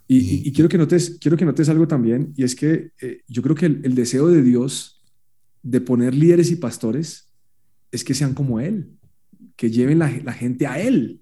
Y, 0.07 0.51
quiero, 0.53 0.69
que 0.69 0.79
notes, 0.79 1.19
quiero 1.21 1.37
que 1.37 1.45
notes 1.45 1.69
algo 1.69 1.87
también, 1.87 2.33
y 2.35 2.45
es 2.45 2.55
que 2.55 2.93
eh, 2.99 3.21
yo 3.27 3.43
creo 3.43 3.55
que 3.55 3.67
el, 3.67 3.93
deseo 3.93 4.29
de 4.29 4.41
Dios 4.41 5.03
de 5.61 5.81
poner 5.81 6.15
líderes 6.15 6.49
y 6.49 6.55
pastores 6.55 7.31
es 7.91 8.03
que 8.03 8.15
sean 8.15 8.33
como 8.33 8.59
Él, 8.59 8.97
que 9.55 9.69
lleven 9.69 9.99
la, 9.99 10.33
gente 10.33 10.65
a 10.65 10.79
Él, 10.79 11.21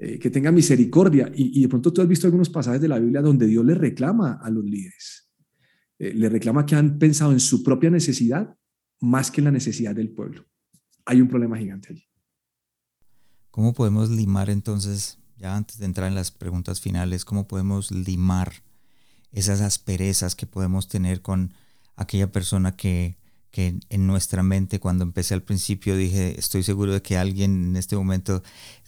eh, 0.00 0.18
que 0.18 0.30
tengan 0.30 0.56
misericordia. 0.56 1.30
Y, 1.32 1.62
de 1.62 1.68
pronto 1.68 1.92
tú 1.92 2.02
has 2.02 2.08
visto 2.08 2.26
algunos 2.26 2.50
pasajes 2.50 2.80
de 2.80 2.88
la 2.88 2.98
Biblia 2.98 3.22
donde 3.22 3.46
Dios 3.46 3.64
le 3.64 3.76
reclama 3.76 4.40
a 4.42 4.50
los 4.50 4.64
líderes, 4.64 5.27
eh, 5.98 6.12
le 6.14 6.28
reclama 6.28 6.66
que 6.66 6.74
han 6.74 6.98
pensado 6.98 7.32
en 7.32 7.40
su 7.40 7.62
propia 7.62 7.90
necesidad 7.90 8.56
más 9.00 9.30
que 9.30 9.40
en 9.40 9.46
la 9.46 9.50
necesidad 9.50 9.94
del 9.94 10.10
pueblo. 10.10 10.46
Hay 11.04 11.20
un 11.20 11.28
problema 11.28 11.56
gigante 11.56 11.88
allí. 11.92 12.04
¿Cómo 13.50 13.72
podemos 13.72 14.10
limar 14.10 14.50
entonces 14.50 15.18
ya 15.38 15.56
antes 15.56 15.78
de 15.78 15.86
entrar 15.86 16.08
en 16.08 16.14
las 16.14 16.30
preguntas 16.30 16.80
finales, 16.80 17.24
cómo 17.24 17.46
podemos 17.46 17.90
limar 17.90 18.52
esas 19.32 19.60
asperezas 19.60 20.34
que 20.34 20.46
podemos 20.46 20.88
tener 20.88 21.22
con 21.22 21.54
aquella 21.96 22.32
persona 22.32 22.76
que, 22.76 23.16
que 23.50 23.78
en 23.88 24.06
nuestra 24.06 24.42
mente, 24.42 24.80
cuando 24.80 25.04
empecé 25.04 25.34
al 25.34 25.42
principio, 25.42 25.96
dije, 25.96 26.38
estoy 26.38 26.62
seguro 26.62 26.92
de 26.92 27.02
que 27.02 27.16
alguien 27.16 27.68
en 27.68 27.76
este 27.76 27.96
momento, 27.96 28.42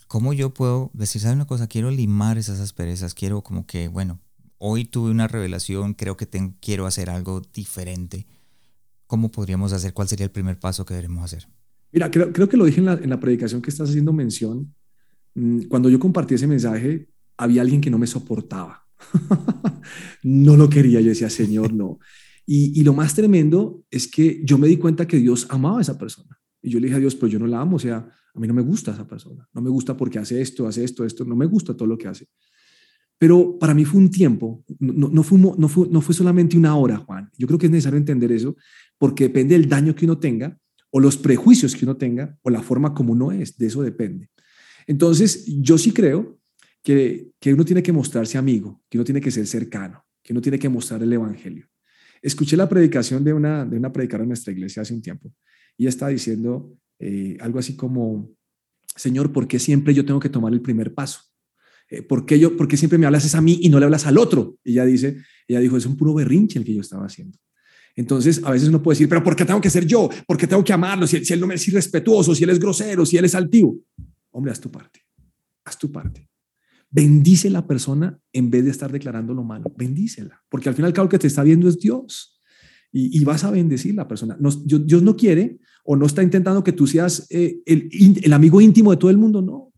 ¿cómo 0.09 0.33
yo 0.33 0.53
puedo 0.53 0.91
decir, 0.93 1.23
¿sabe 1.23 1.35
una 1.35 1.47
cosa? 1.47 1.69
Quiero 1.69 1.91
limar 1.91 2.37
esas 2.37 2.59
asperezas, 2.59 3.15
quiero 3.15 3.43
como 3.43 3.67
que, 3.67 3.89
bueno, 3.89 4.19
hoy 4.63 4.85
tuve 4.85 5.11
una 5.11 5.27
revelación, 5.27 5.95
creo 5.95 6.17
que 6.17 6.27
tengo, 6.27 6.55
quiero 6.61 6.87
hacer 6.87 7.11
algo 7.11 7.43
diferente. 7.53 8.27
¿Cómo 9.07 9.33
podríamos 9.33 9.73
hacer? 9.73 9.93
¿Cuál 9.93 10.07
sería 10.07 10.27
el 10.27 10.31
primer 10.31 10.59
paso 10.59 10.85
que 10.85 10.95
debemos 10.95 11.25
hacer? 11.25 11.49
Mira, 11.91 12.11
creo, 12.11 12.49
que 12.49 12.57
lo 12.57 12.67
dije 12.67 12.81
en 12.81 13.11
la, 13.11 13.21
predicación 13.21 13.63
que 13.63 13.71
estás 13.71 13.89
haciendo 13.89 14.13
mención. 14.13 14.73
Mm, 15.35 15.63
cuando 15.63 15.89
yo 15.89 15.99
compartí 15.99 16.35
ese 16.35 16.47
mensaje, 16.47 17.09
había 17.37 17.63
alguien 17.63 17.81
que 17.81 17.91
no 17.91 17.99
me 17.99 18.07
soportaba. 18.07 18.87
no 20.23 20.57
lo 20.57 20.69
quería, 20.69 21.01
yo 21.01 21.09
decía, 21.09 21.31
Señor, 21.31 21.73
no. 21.73 21.99
Y, 22.47 22.83
lo 22.83 22.93
más 22.93 23.15
tremendo 23.15 23.85
es 23.91 24.09
que 24.09 24.43
yo 24.45 24.59
me 24.59 24.69
di 24.69 24.77
cuenta 24.77 25.07
que 25.07 25.19
Dios 25.19 25.47
amaba 25.51 25.79
a 25.79 25.83
esa 25.83 25.97
persona. 25.97 26.39
Y 26.61 26.71
yo 26.71 26.81
le 26.81 26.87
dije 26.87 26.97
a 26.97 27.01
Dios, 27.01 27.15
pero 27.15 27.29
yo 27.29 27.39
no 27.39 27.47
la 27.47 27.61
amo, 27.61 27.77
o 27.77 27.79
sea, 27.79 27.97
a 28.35 28.41
mí 28.41 28.47
no 28.47 28.55
me 28.55 28.63
gusta 28.63 28.93
esa 28.93 29.07
persona. 29.07 29.49
No 29.55 29.63
me 29.63 29.71
gusta 29.71 29.97
porque 29.97 30.19
hace 30.19 30.41
esto, 30.41 30.67
hace 30.67 30.85
esto, 30.85 31.05
esto, 31.05 31.25
no 31.25 31.35
me 31.35 31.47
gusta 31.47 31.75
todo 31.75 31.89
lo 31.89 31.97
que 31.97 32.09
hace. 32.09 32.29
Pero 33.21 33.59
para 33.59 33.75
mí 33.75 33.85
fue 33.85 34.01
un 34.01 34.11
tiempo, 34.11 34.65
no, 34.79 35.23
fue, 35.23 36.15
solamente 36.15 36.57
una 36.57 36.75
hora, 36.75 36.97
Juan. 36.97 37.31
Yo 37.37 37.47
creo 37.47 37.59
que 37.59 37.67
es 37.67 37.71
necesario 37.71 37.99
entender 37.99 38.33
eso, 38.33 38.57
porque 38.97 39.25
depende 39.25 39.59
del 39.59 39.69
daño 39.69 39.95
que 39.95 40.07
uno 40.07 40.17
tenga, 40.17 40.59
o 40.89 41.01
los 41.01 41.19
prejuicios 41.19 41.77
que 41.77 41.85
uno 41.85 41.99
tenga 41.99 42.39
o 42.41 42.49
la 42.49 42.63
forma 42.63 42.95
como 42.95 43.13
uno 43.13 43.31
es, 43.31 43.59
de 43.59 43.67
eso 43.67 43.83
depende. 43.83 44.31
Entonces, 44.87 45.45
yo 45.47 45.77
sí 45.77 45.93
creo 45.93 46.41
que, 46.83 47.29
que 47.39 47.53
uno 47.53 47.63
tiene 47.63 47.83
que 47.83 47.93
mostrarse 47.93 48.39
amigo, 48.39 48.81
que 48.89 48.97
uno 48.97 49.05
tiene 49.05 49.21
que 49.21 49.31
ser 49.31 49.47
cercano, 49.47 50.03
que 50.23 50.33
uno 50.33 50.41
tiene 50.41 50.59
que 50.59 50.71
mostrar 50.71 51.03
el 51.03 51.13
Evangelio. 51.13 51.67
Escuché 52.23 52.57
la 52.57 52.71
predicación 52.71 53.23
de 53.23 53.35
una, 53.35 53.67
de 53.67 53.77
una 53.77 53.93
predicadora 53.93 54.25
en 54.25 54.31
nuestra 54.31 54.55
iglesia 54.55 54.81
hace 54.81 54.95
un 54.95 55.03
tiempo 55.03 55.31
y 55.77 55.87
está 55.87 56.09
diciendo 56.09 56.75
eh, 56.99 57.37
algo 57.41 57.59
así 57.59 57.77
como, 57.77 58.31
Señor, 58.97 59.31
¿por 59.31 59.47
qué 59.47 59.59
siempre 59.59 59.93
yo 59.93 60.07
tengo 60.07 60.21
que 60.21 60.31
tomar 60.31 60.55
el 60.55 60.63
primer 60.63 60.95
paso? 60.95 61.30
Eh, 61.91 62.03
¿por, 62.03 62.25
qué 62.25 62.39
yo, 62.39 62.57
¿Por 62.57 62.69
qué 62.69 62.77
siempre 62.77 62.99
me 62.99 63.07
hablas 63.07 63.35
a 63.35 63.41
mí 63.41 63.59
y 63.61 63.69
no 63.69 63.79
le 63.79 63.85
hablas 63.85 64.07
al 64.07 64.17
otro? 64.17 64.57
Y 64.65 64.73
ella 64.73 64.87
dice, 64.87 65.19
ella 65.49 65.59
dijo, 65.59 65.77
es 65.77 65.87
un 65.87 65.97
puro 65.97 66.15
berrinche 66.15 66.59
el 66.59 66.65
que 66.65 66.73
yo 66.73 66.81
estaba 66.81 67.05
haciendo. 67.05 67.37
Entonces, 67.97 68.41
a 68.45 68.53
veces 68.53 68.69
uno 68.69 68.81
puede 68.81 68.95
decir, 68.95 69.09
pero 69.09 69.23
¿por 69.23 69.35
qué 69.35 69.45
tengo 69.45 69.61
que 69.61 69.69
ser 69.69 69.85
yo? 69.85 70.09
¿Por 70.27 70.37
qué 70.37 70.47
tengo 70.47 70.65
que 70.65 70.73
amarlo? 70.73 71.07
Si, 71.07 71.25
si 71.25 71.33
él 71.33 71.41
no 71.41 71.49
me 71.49 71.57
es 71.57 71.69
irrespetuoso, 71.69 72.35
si 72.35 72.45
él 72.45 72.51
es 72.51 72.61
grosero, 72.61 73.05
si 73.05 73.17
él 73.17 73.25
es 73.25 73.35
altivo. 73.35 73.77
Hombre, 74.31 74.53
haz 74.53 74.61
tu 74.61 74.71
parte. 74.71 75.01
Haz 75.65 75.77
tu 75.77 75.91
parte. 75.91 76.29
Bendice 76.89 77.51
la 77.51 77.67
persona 77.67 78.19
en 78.33 78.51
vez 78.51 78.65
de 78.65 78.71
estar 78.71 78.91
declarando 78.91 79.35
lo 79.35 79.43
malo. 79.43 79.73
Bendícela. 79.77 80.41
Porque 80.49 80.69
al 80.69 80.77
final, 80.77 80.95
el 80.97 81.09
que 81.09 81.19
te 81.19 81.27
está 81.27 81.43
viendo 81.43 81.69
es 81.69 81.79
Dios. 81.79 82.41
Y, 82.93 83.23
vas 83.25 83.45
a 83.45 83.53
bendecir 83.53 83.95
la 83.95 84.09
persona. 84.09 84.37
Dios 84.65 85.03
no 85.03 85.17
quiere 85.17 85.59
o 85.85 85.95
no 85.95 86.07
está 86.07 86.25
intentando 86.25 86.65
que 86.65 86.73
tú 86.73 86.89
seas 86.89 87.27
eh, 87.31 87.61
el 87.65 88.33
amigo 88.33 88.61
íntimo 88.61 88.91
de 88.91 88.97
todo 88.97 89.11
el 89.11 89.17
mundo. 89.17 89.43
No. 89.43 89.70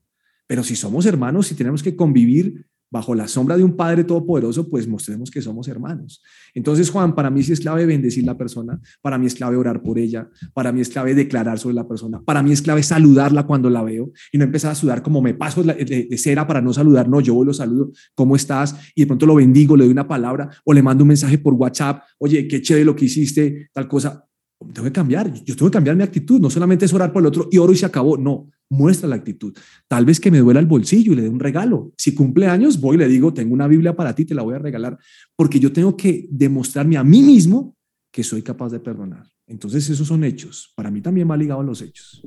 Pero 0.53 0.63
si 0.63 0.77
somos 0.77 1.07
hermanos, 1.07 1.47
si 1.47 1.55
tenemos 1.55 1.83
que 1.83 1.97
convivir 1.97 2.67
bajo 2.91 3.15
la 3.15 3.27
sombra 3.27 3.57
de 3.57 3.65
un 3.65 3.75
Padre 3.75 4.05
Todopoderoso, 4.05 4.69
pues 4.69 4.87
mostremos 4.87 5.31
que 5.31 5.41
somos 5.41 5.67
hermanos. 5.67 6.23
Entonces, 6.53 6.91
Juan, 6.91 7.15
para 7.15 7.31
mí 7.31 7.43
sí 7.43 7.55
es 7.55 7.61
clave 7.61 7.87
bendecir 7.87 8.25
la 8.25 8.37
persona, 8.37 8.79
para 9.01 9.17
mí 9.17 9.25
es 9.25 9.35
clave 9.35 9.57
orar 9.57 9.83
por 9.83 9.99
ella, 9.99 10.29
para 10.53 10.71
mí 10.71 10.83
es 10.83 10.91
clave 10.91 11.15
declarar 11.15 11.59
sobre 11.59 11.75
la 11.75 11.89
persona, 11.89 12.21
para 12.23 12.43
mí 12.43 12.53
es 12.53 12.61
clave 12.61 12.83
saludarla 12.83 13.47
cuando 13.47 13.71
la 13.71 13.83
veo 13.83 14.13
y 14.31 14.37
no 14.37 14.45
empezar 14.45 14.73
a 14.73 14.75
sudar 14.75 15.03
como 15.03 15.23
me 15.23 15.33
paso 15.33 15.63
de, 15.63 16.19
cera 16.19 16.47
para 16.47 16.61
no 16.61 16.75
saludar, 16.75 17.09
no, 17.09 17.23
yo 17.23 17.43
lo 17.43 17.55
saludo, 17.55 17.91
¿cómo 18.15 18.37
estás? 18.37 18.77
Y 18.95 19.01
de 19.01 19.07
pronto 19.07 19.25
lo 19.25 19.37
bendigo, 19.37 19.75
le 19.75 19.85
doy 19.85 19.93
una 19.93 20.07
palabra 20.07 20.51
o 20.67 20.75
le 20.75 20.83
mando 20.83 21.03
un 21.05 21.09
mensaje 21.09 21.39
por 21.39 21.55
WhatsApp, 21.55 22.03
oye, 22.19 22.47
qué 22.47 22.61
chévere 22.61 22.85
lo 22.85 22.95
que 22.95 23.07
hiciste, 23.07 23.71
tal 23.73 23.89
cosa. 23.89 24.29
Tengo 24.73 24.85
que 24.87 24.93
cambiar, 24.93 25.33
yo 25.33 25.57
tengo 25.57 25.71
que 25.71 25.75
cambiar 25.75 25.97
mi 25.97 26.03
actitud, 26.03 26.41
no 26.41 26.51
solamente 26.51 26.85
es 26.85 26.93
orar 26.93 27.13
por 27.13 27.23
el 27.23 27.27
otro 27.27 27.49
y 27.51 27.59
oro 27.59 27.73
y 27.73 27.77
se 27.77 27.87
acabó, 27.87 28.17
no, 28.17 28.51
muestra 28.71 29.09
la 29.09 29.17
actitud. 29.17 29.57
Tal 29.87 30.05
vez 30.05 30.19
que 30.19 30.31
me 30.31 30.39
duela 30.39 30.61
el 30.61 30.67
bolsillo 30.67 31.13
y 31.13 31.17
le 31.17 31.23
dé 31.23 31.29
un 31.29 31.41
regalo. 31.41 31.93
Si 31.97 32.15
cumple 32.15 32.47
años, 32.47 32.81
voy 32.81 32.97
y 32.97 32.99
le 33.01 33.09
digo, 33.09 33.33
tengo 33.35 33.55
una 33.55 33.69
Biblia 33.69 33.95
para 33.95 34.15
ti, 34.15 34.25
te 34.25 34.35
la 34.35 34.43
voy 34.43 34.55
a 34.55 34.59
regalar, 34.59 34.99
porque 35.37 35.61
yo 35.61 35.73
tengo 35.73 35.97
que 35.97 36.27
demostrarme 36.31 36.97
a 36.97 37.05
mí 37.05 37.23
mismo 37.23 37.77
que 38.11 38.25
soy 38.25 38.43
capaz 38.43 38.71
de 38.71 38.81
perdonar. 38.81 39.27
Entonces, 39.47 39.89
esos 39.91 40.09
son 40.09 40.25
hechos. 40.25 40.73
Para 40.75 40.91
mí 40.91 41.01
también 41.01 41.31
va 41.31 41.37
ligado 41.37 41.61
a 41.61 41.65
los 41.65 41.83
hechos. 41.83 42.27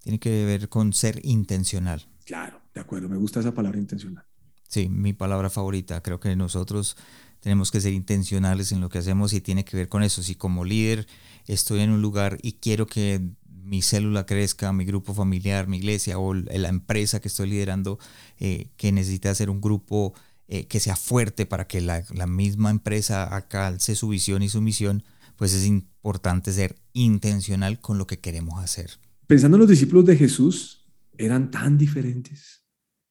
Tiene 0.00 0.18
que 0.18 0.44
ver 0.44 0.68
con 0.68 0.92
ser 0.92 1.20
intencional. 1.24 2.02
Claro, 2.24 2.60
de 2.74 2.80
acuerdo, 2.80 3.08
me 3.08 3.16
gusta 3.16 3.40
esa 3.40 3.52
palabra 3.52 3.78
intencional. 3.78 4.24
Sí, 4.68 4.88
mi 4.88 5.12
palabra 5.12 5.50
favorita. 5.50 6.00
Creo 6.00 6.20
que 6.20 6.34
nosotros 6.36 6.96
tenemos 7.40 7.70
que 7.70 7.80
ser 7.80 7.92
intencionales 7.92 8.72
en 8.72 8.80
lo 8.80 8.88
que 8.88 8.98
hacemos 8.98 9.32
y 9.32 9.40
tiene 9.40 9.64
que 9.64 9.76
ver 9.76 9.88
con 9.88 10.02
eso. 10.02 10.22
Si 10.22 10.34
como 10.34 10.64
líder 10.64 11.06
estoy 11.46 11.80
en 11.80 11.90
un 11.90 12.02
lugar 12.02 12.38
y 12.42 12.52
quiero 12.52 12.86
que 12.86 13.20
mi 13.62 13.82
célula 13.82 14.26
crezca, 14.26 14.72
mi 14.72 14.84
grupo 14.84 15.14
familiar, 15.14 15.68
mi 15.68 15.78
iglesia 15.78 16.18
o 16.18 16.34
la 16.34 16.68
empresa 16.68 17.20
que 17.20 17.28
estoy 17.28 17.50
liderando, 17.50 17.98
eh, 18.38 18.68
que 18.76 18.92
necesita 18.92 19.34
ser 19.34 19.48
un 19.48 19.60
grupo 19.60 20.12
eh, 20.48 20.66
que 20.66 20.80
sea 20.80 20.96
fuerte 20.96 21.46
para 21.46 21.68
que 21.68 21.80
la, 21.80 22.02
misma 22.26 22.70
empresa 22.70 23.22
alcance 23.24 23.94
su 23.94 24.08
visión 24.08 24.42
y 24.42 24.48
su 24.48 24.60
misión, 24.60 25.04
pues 25.36 25.52
es 25.54 25.64
importante 25.66 26.52
ser 26.52 26.74
intencional 26.92 27.80
con 27.80 27.98
lo 27.98 28.08
que 28.08 28.18
queremos 28.18 28.62
hacer. 28.62 28.98
Pensando 29.28 29.56
en 29.56 29.60
los 29.60 29.70
discípulos 29.70 30.04
de 30.06 30.16
Jesús, 30.16 30.88
eran 31.16 31.52
tan 31.52 31.78
diferentes. 31.78 32.59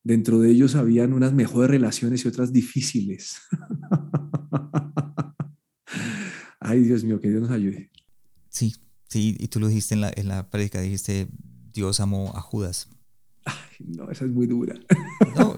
Dentro 0.04 0.40
de 0.40 0.52
ellos 0.52 0.76
habían 0.76 1.14
unas 1.14 1.34
mejores 1.34 1.70
relaciones 1.70 2.24
y 2.24 2.28
otras 2.28 2.54
difíciles. 2.54 3.38
Ay, 6.60 6.82
Dios 6.82 7.04
mío, 7.04 7.20
que 7.20 7.30
Dios 7.30 7.42
nos 7.42 7.52
ayude. 7.52 7.90
Sí, 8.50 8.74
Sí, 9.10 9.36
y 9.40 9.48
tú 9.48 9.60
lo 9.60 9.68
dijiste 9.68 9.96
en 9.96 10.02
la, 10.02 10.12
en 10.16 10.28
la 10.28 10.50
prédica, 10.50 10.80
dijiste, 10.80 11.28
Dios 11.74 12.00
amó 12.00 12.32
a 12.36 12.42
Judas. 12.42 12.90
Ay, 13.44 13.88
no, 13.88 14.10
esa 14.12 14.26
es 14.26 14.32
muy 14.32 14.46
dura. 14.46 14.76
No, 15.36 15.56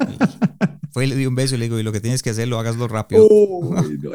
fue 0.91 1.05
y 1.05 1.09
le 1.09 1.17
dio 1.17 1.27
un 1.27 1.35
beso 1.35 1.55
y 1.55 1.57
le 1.57 1.65
digo, 1.65 1.77
y 1.77 1.83
lo 1.83 1.91
que 1.91 1.99
tienes 1.99 2.23
que 2.23 2.29
hacer, 2.29 2.47
lo 2.47 2.59
hagaslo 2.59 2.87
rápido. 2.87 3.27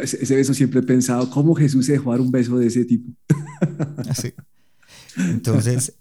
ese, 0.00 0.34
beso 0.34 0.54
siempre 0.54 0.80
he 0.80 0.82
pensado, 0.82 1.28
¿cómo 1.28 1.54
Jesús 1.54 1.84
se 1.84 1.92
dejó 1.92 2.12
dar 2.12 2.22
un 2.22 2.30
beso 2.30 2.56
de 2.56 2.66
ese 2.66 2.86
tipo? 2.86 3.12
Así. 4.08 4.32
Entonces, 5.18 5.94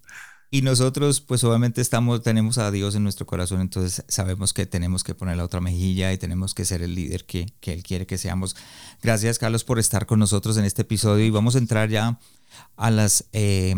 y 0.56 0.62
nosotros, 0.62 1.20
pues 1.20 1.44
obviamente 1.44 1.82
estamos, 1.82 2.24
tenemos 2.24 2.58
a 2.60 2.72
Dios 2.72 2.96
en 2.96 3.04
nuestro 3.04 3.26
corazón, 3.26 3.60
entonces 3.60 4.06
sabemos 4.08 4.54
que 4.54 4.66
tenemos 4.66 5.04
que 5.04 5.14
poner 5.14 5.36
la 5.36 5.44
otra 5.44 5.60
mejilla 5.60 6.14
y 6.14 6.18
tenemos 6.18 6.54
que 6.54 6.64
ser 6.64 6.82
el 6.82 6.96
líder 6.96 7.26
que, 7.26 7.48
que 7.60 7.74
Él 7.74 7.84
quiere 7.84 8.08
que 8.08 8.18
seamos. 8.18 8.56
Gracias, 9.04 9.38
Carlos, 9.38 9.66
por 9.66 9.80
estar 9.80 10.06
con 10.06 10.18
nosotros 10.18 10.56
en 10.56 10.64
este 10.64 10.84
episodio 10.84 11.26
y 11.26 11.30
vamos 11.30 11.56
a 11.56 11.58
entrar 11.58 11.90
ya 11.90 12.22
a 12.78 12.90
las 12.90 13.26
eh, 13.34 13.76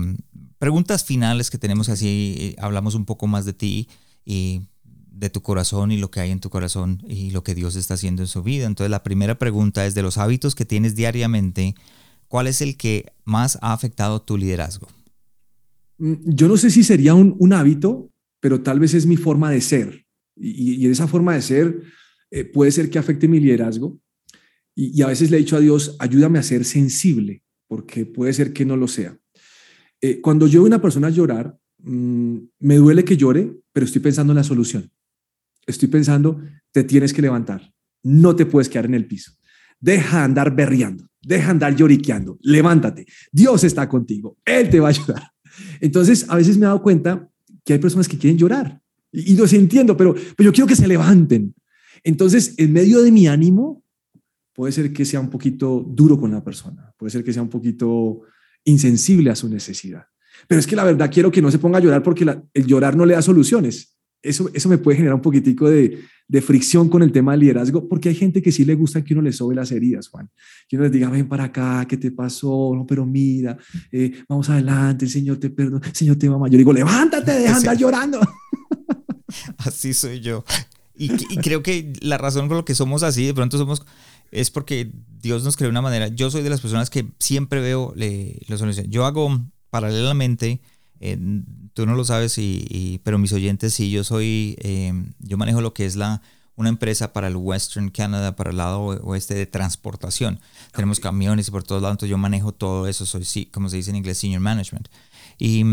preguntas 0.59 1.03
finales 1.03 1.49
que 1.49 1.57
tenemos 1.57 1.89
así, 1.89 2.35
eh, 2.37 2.55
hablamos 2.59 2.93
un 2.93 3.05
poco 3.05 3.25
más 3.25 3.45
de 3.45 3.53
ti 3.53 3.89
y 4.23 4.67
de 4.83 5.31
tu 5.31 5.41
corazón 5.41 5.91
y 5.91 5.97
lo 5.97 6.11
que 6.11 6.19
hay 6.19 6.29
en 6.29 6.41
tu 6.41 6.51
corazón 6.51 7.03
y 7.07 7.31
lo 7.31 7.43
que 7.43 7.55
Dios 7.55 7.75
está 7.75 7.95
haciendo 7.95 8.21
en 8.21 8.27
su 8.27 8.43
vida. 8.43 8.67
Entonces 8.67 8.91
la 8.91 9.01
primera 9.01 9.39
pregunta 9.39 9.83
es 9.87 9.95
de 9.95 10.03
los 10.03 10.19
hábitos 10.19 10.53
que 10.53 10.63
tienes 10.63 10.93
diariamente, 10.93 11.73
¿cuál 12.27 12.45
es 12.45 12.61
el 12.61 12.77
que 12.77 13.13
más 13.25 13.57
ha 13.63 13.73
afectado 13.73 14.21
tu 14.21 14.37
liderazgo? 14.37 14.87
Mm, 15.97 16.13
yo 16.25 16.47
no 16.47 16.57
sé 16.57 16.69
si 16.69 16.83
sería 16.83 17.13
un, 17.13 17.53
hábito, 17.53 18.11
pero 18.39 18.61
tal 18.61 18.79
vez 18.79 18.93
es 18.93 19.05
mi 19.05 19.17
forma 19.17 19.51
de 19.51 19.61
ser. 19.61 20.05
Y, 20.35 20.87
esa 20.87 21.07
forma 21.07 21.33
de 21.33 21.41
ser 21.41 21.81
eh, 22.31 22.43
puede 22.45 22.71
ser 22.71 22.89
que 22.89 22.99
afecte 22.99 23.27
mi 23.27 23.39
liderazgo. 23.39 23.99
Y, 24.75 25.01
a 25.01 25.07
veces 25.07 25.31
le 25.31 25.37
he 25.37 25.39
dicho 25.39 25.57
a 25.57 25.61
Dios, 25.61 25.95
ayúdame 25.99 26.39
a 26.39 26.43
ser 26.43 26.63
sensible 26.65 27.43
porque 27.67 28.05
puede 28.05 28.33
ser 28.33 28.53
que 28.53 28.65
no 28.65 28.77
lo 28.77 28.87
sea. 28.87 29.17
Eh, 30.01 30.21
cuando 30.21 30.47
yo 30.47 30.61
veo 30.61 30.67
una 30.67 30.81
persona 30.81 31.09
llorar, 31.09 31.57
mm, 31.79 32.37
me 32.59 32.75
duele 32.75 33.03
que 33.03 33.17
llore, 33.17 33.57
pero 33.73 33.85
estoy 33.85 34.01
pensando 34.01 34.31
en 34.33 34.37
la 34.37 34.43
solución. 34.43 34.89
Estoy 35.65 35.89
pensando, 35.89 36.41
te 36.71 36.83
tienes 36.83 37.13
que 37.13 37.21
levantar, 37.21 37.73
no 38.03 38.35
te 38.35 38.45
puedes 38.45 38.69
quedar 38.69 38.85
en 38.85 38.93
el 38.93 39.05
piso. 39.05 39.33
Deja 39.79 40.23
andar 40.23 40.55
berreando, 40.55 41.09
deja 41.21 41.51
andar 41.51 41.75
lloriqueando, 41.75 42.37
levántate. 42.41 43.05
Dios 43.31 43.63
está 43.63 43.89
contigo, 43.89 44.37
Él 44.45 44.69
te 44.69 44.79
va 44.79 44.87
a 44.87 44.91
ayudar. 44.91 45.31
Entonces, 45.79 46.25
a 46.29 46.35
veces 46.35 46.57
me 46.57 46.65
he 46.65 46.67
dado 46.67 46.81
cuenta 46.81 47.29
que 47.63 47.73
hay 47.73 47.79
personas 47.79 48.07
que 48.07 48.17
quieren 48.17 48.37
llorar 48.37 48.81
y, 49.11 49.33
y 49.33 49.35
los 49.37 49.53
entiendo, 49.53 49.95
pero, 49.97 50.13
pero 50.13 50.49
yo 50.49 50.53
quiero 50.53 50.67
que 50.67 50.75
se 50.75 50.87
levanten. 50.87 51.53
Entonces, 52.03 52.53
en 52.57 52.73
medio 52.73 53.01
de 53.01 53.11
mi 53.11 53.27
ánimo, 53.27 53.83
puede 54.53 54.71
ser 54.71 54.91
que 54.91 55.05
sea 55.05 55.19
un 55.19 55.29
poquito 55.29 55.85
duro 55.87 56.19
con 56.19 56.31
la 56.31 56.43
persona, 56.43 56.93
puede 56.97 57.11
ser 57.11 57.23
que 57.23 57.33
sea 57.33 57.43
un 57.43 57.49
poquito 57.49 58.21
insensible 58.63 59.29
a 59.29 59.35
su 59.35 59.49
necesidad. 59.49 60.05
Pero 60.47 60.59
es 60.59 60.67
que 60.67 60.75
la 60.75 60.83
verdad 60.83 61.11
quiero 61.11 61.31
que 61.31 61.41
no 61.41 61.51
se 61.51 61.59
ponga 61.59 61.77
a 61.77 61.81
llorar 61.81 62.03
porque 62.03 62.25
el 62.53 62.65
llorar 62.65 62.95
no 62.95 63.05
le 63.05 63.13
da 63.13 63.21
soluciones. 63.21 63.96
Eso, 64.27 64.49
eso 64.53 64.69
me 64.69 64.77
puede 64.77 64.97
generar 64.97 65.15
un 65.15 65.21
poquitico 65.21 65.69
de, 65.69 66.03
de, 66.27 66.41
fricción 66.41 66.89
con 66.89 67.01
el 67.03 67.11
tema 67.11 67.31
del 67.31 67.41
liderazgo, 67.41 67.87
porque 67.87 68.09
hay 68.09 68.15
gente 68.15 68.41
que 68.41 68.51
sí 68.51 68.65
le 68.65 68.75
gusta 68.75 69.03
que 69.03 69.13
uno 69.13 69.21
le 69.23 69.31
sobe 69.31 69.55
las 69.55 69.71
heridas, 69.71 70.07
Juan. 70.07 70.29
Que 70.67 70.75
uno 70.75 70.83
les 70.83 70.91
diga, 70.91 71.09
ven 71.09 71.27
para 71.27 71.45
acá, 71.45 71.85
¿qué 71.87 71.97
te 71.97 72.11
pasó? 72.11 72.73
No, 72.75 72.85
pero 72.85 73.05
mira, 73.05 73.57
eh, 73.91 74.11
vamos 74.27 74.49
adelante, 74.49 75.05
el 75.05 75.11
Señor 75.11 75.37
te 75.37 75.49
perdona, 75.49 75.87
el 75.87 75.95
Señor 75.95 76.17
te 76.17 76.27
ama. 76.27 76.47
Yo 76.49 76.57
digo, 76.57 76.73
levántate, 76.73 77.31
deja 77.31 77.53
de 77.53 77.57
andar 77.57 77.77
llorando. 77.77 78.19
Así 79.57 79.93
soy 79.93 80.19
yo. 80.19 80.43
Y, 80.95 81.11
y, 81.13 81.37
creo 81.37 81.61
que 81.61 81.93
la 82.01 82.17
razón 82.17 82.47
por 82.47 82.57
lo 82.57 82.65
que 82.65 82.73
somos 82.73 83.03
así, 83.03 83.27
de 83.27 83.33
pronto 83.35 83.59
somos 83.59 83.83
es 84.31 84.49
porque 84.49 84.91
Dios 85.21 85.43
nos 85.43 85.55
creó 85.55 85.67
de 85.67 85.71
una 85.71 85.81
manera. 85.81 86.07
Yo 86.07 86.31
soy 86.31 86.43
de 86.43 86.49
las 86.49 86.61
personas 86.61 86.89
que 86.89 87.05
siempre 87.19 87.61
veo 87.61 87.93
le, 87.95 88.39
la 88.47 88.57
solución. 88.57 88.87
Yo 88.89 89.05
hago 89.05 89.45
paralelamente, 89.69 90.61
tú 91.73 91.85
no 91.85 91.95
lo 91.95 92.03
sabes, 92.03 92.37
y, 92.37 92.99
pero 93.03 93.17
mis 93.17 93.33
oyentes 93.33 93.73
sí, 93.73 93.91
yo 93.91 94.03
soy, 94.03 94.57
eh, 94.61 94.93
yo 95.19 95.37
manejo 95.37 95.61
lo 95.61 95.73
que 95.73 95.85
es 95.85 95.95
la 95.95 96.21
una 96.57 96.69
empresa 96.69 97.13
para 97.13 97.27
el 97.27 97.35
Western 97.35 97.89
Canada, 97.91 98.35
para 98.35 98.49
el 98.49 98.57
lado 98.57 98.81
oeste 98.81 99.35
de 99.35 99.45
transportación. 99.45 100.39
Tenemos 100.73 100.99
camiones 100.99 101.47
y 101.47 101.51
por 101.51 101.61
todos 101.61 101.83
lados, 101.83 101.93
entonces 101.93 102.09
yo 102.09 102.17
manejo 102.17 102.51
todo 102.51 102.87
eso, 102.87 103.05
soy, 103.05 103.25
sí, 103.25 103.45
como 103.45 103.69
se 103.69 103.77
dice 103.77 103.91
en 103.91 103.97
inglés, 103.97 104.17
senior 104.17 104.41
management. 104.41 104.87
Y, 105.37 105.63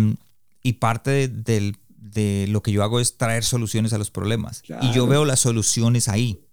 y 0.63 0.75
parte 0.75 1.29
de, 1.29 1.75
de, 1.97 2.47
lo 2.51 2.63
que 2.63 2.71
yo 2.71 2.83
hago 2.83 3.01
es 3.01 3.17
traer 3.17 3.45
soluciones 3.45 3.95
a 3.95 3.99
los 3.99 4.11
problemas. 4.11 4.63
Y 4.83 4.93
yo 4.93 5.07
veo 5.07 5.25
las 5.25 5.41
soluciones 5.41 6.09
ahí 6.09 6.45